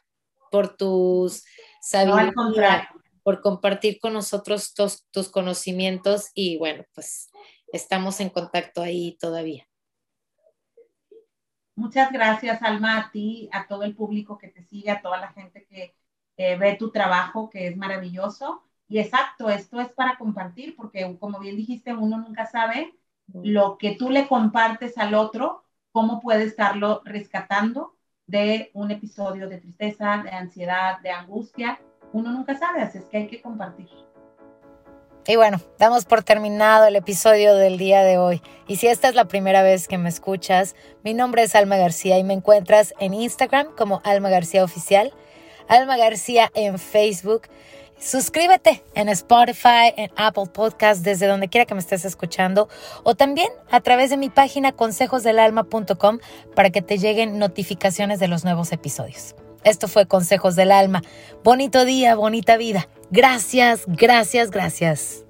por 0.52 0.76
tus 0.76 1.44
sabiduría, 1.82 2.90
por 3.24 3.42
compartir 3.42 4.00
con 4.00 4.14
nosotros 4.14 4.74
tus, 4.74 5.06
tus 5.10 5.30
conocimientos 5.30 6.30
y 6.36 6.58
bueno, 6.58 6.84
pues 6.94 7.32
estamos 7.72 8.20
en 8.20 8.30
contacto 8.30 8.82
ahí 8.82 9.18
todavía. 9.20 9.68
Muchas 11.76 12.12
gracias, 12.12 12.62
Alma, 12.62 13.00
a 13.00 13.12
ti, 13.12 13.50
a 13.52 13.66
todo 13.68 13.84
el 13.84 13.96
público 13.96 14.38
que 14.38 14.50
te 14.50 14.64
sigue, 14.64 14.92
a 14.92 15.02
toda 15.02 15.18
la 15.18 15.32
gente 15.32 15.66
que 15.66 15.96
eh, 16.38 16.56
ve 16.58 16.76
tu 16.76 16.92
trabajo, 16.92 17.50
que 17.50 17.68
es 17.68 17.78
maravilloso. 17.78 18.64
Y 18.88 19.00
exacto, 19.00 19.50
esto 19.50 19.80
es 19.80 19.90
para 19.90 20.18
compartir, 20.18 20.76
porque 20.76 21.18
como 21.20 21.40
bien 21.40 21.56
dijiste, 21.56 21.94
uno 21.94 22.18
nunca 22.18 22.46
sabe 22.46 22.94
lo 23.34 23.78
que 23.78 23.96
tú 23.96 24.10
le 24.10 24.28
compartes 24.28 24.98
al 24.98 25.14
otro, 25.14 25.64
cómo 25.92 26.20
puede 26.20 26.44
estarlo 26.44 27.02
rescatando 27.06 27.96
de 28.28 28.72
un 28.74 28.92
episodio 28.92 29.48
de 29.48 29.58
tristeza, 29.58 30.22
de 30.24 30.32
ansiedad, 30.32 31.00
de 31.02 31.12
angustia. 31.12 31.80
Uno 32.12 32.32
nunca 32.32 32.56
sabe, 32.56 32.82
así 32.82 33.00
es 33.00 33.06
que 33.06 33.18
hay 33.18 33.28
que 33.28 33.42
compartir. 33.42 33.90
Y 35.26 35.38
bueno, 35.38 35.62
damos 35.80 36.04
por 36.04 36.22
terminado 36.24 36.86
el 36.86 36.98
episodio 36.98 37.56
del 37.56 37.78
día 37.78 38.04
de 38.04 38.18
hoy. 38.18 38.42
Y 38.68 38.76
si 38.76 38.88
esta 38.88 39.08
es 39.08 39.16
la 39.16 39.26
primera 39.26 39.64
vez 39.64 39.88
que 39.88 39.98
me 39.98 40.10
escuchas, 40.10 40.76
mi 41.02 41.14
nombre 41.14 41.44
es 41.44 41.56
Alma 41.56 41.78
García 41.78 42.18
y 42.18 42.26
me 42.26 42.34
encuentras 42.34 42.94
en 43.00 43.14
Instagram 43.14 43.74
como 43.78 44.02
Alma 44.04 44.30
García 44.30 44.66
Oficial 44.66 45.14
Alma 45.68 45.98
García 45.98 46.52
en 46.56 46.80
Facebook. 46.80 47.44
Suscríbete 47.98 48.84
en 48.96 49.08
Spotify, 49.10 49.94
en 49.96 50.12
Apple 50.18 50.48
Podcast, 50.54 51.04
desde 51.04 51.28
donde 51.28 51.48
quiera 51.48 51.66
que 51.66 51.74
me 51.74 51.80
estés 51.80 52.04
escuchando, 52.04 52.68
o 53.04 53.16
también 53.16 53.48
a 53.72 53.80
través 53.80 54.10
de 54.10 54.18
mi 54.18 54.30
página 54.30 54.74
consejosdelalma.com 54.74 56.20
para 56.54 56.70
que 56.70 56.82
te 56.82 56.98
lleguen 56.98 57.40
notificaciones 57.40 58.20
de 58.20 58.28
los 58.28 58.44
nuevos 58.44 58.72
episodios. 58.74 59.36
Esto 59.64 59.88
fue 59.88 60.06
Consejos 60.06 60.56
del 60.56 60.72
Alma. 60.72 61.02
Bonito 61.44 61.86
día, 61.86 62.16
bonita 62.16 62.58
vida. 62.58 62.90
Gracias, 63.10 63.84
gracias, 63.88 64.52
gracias. 64.52 65.24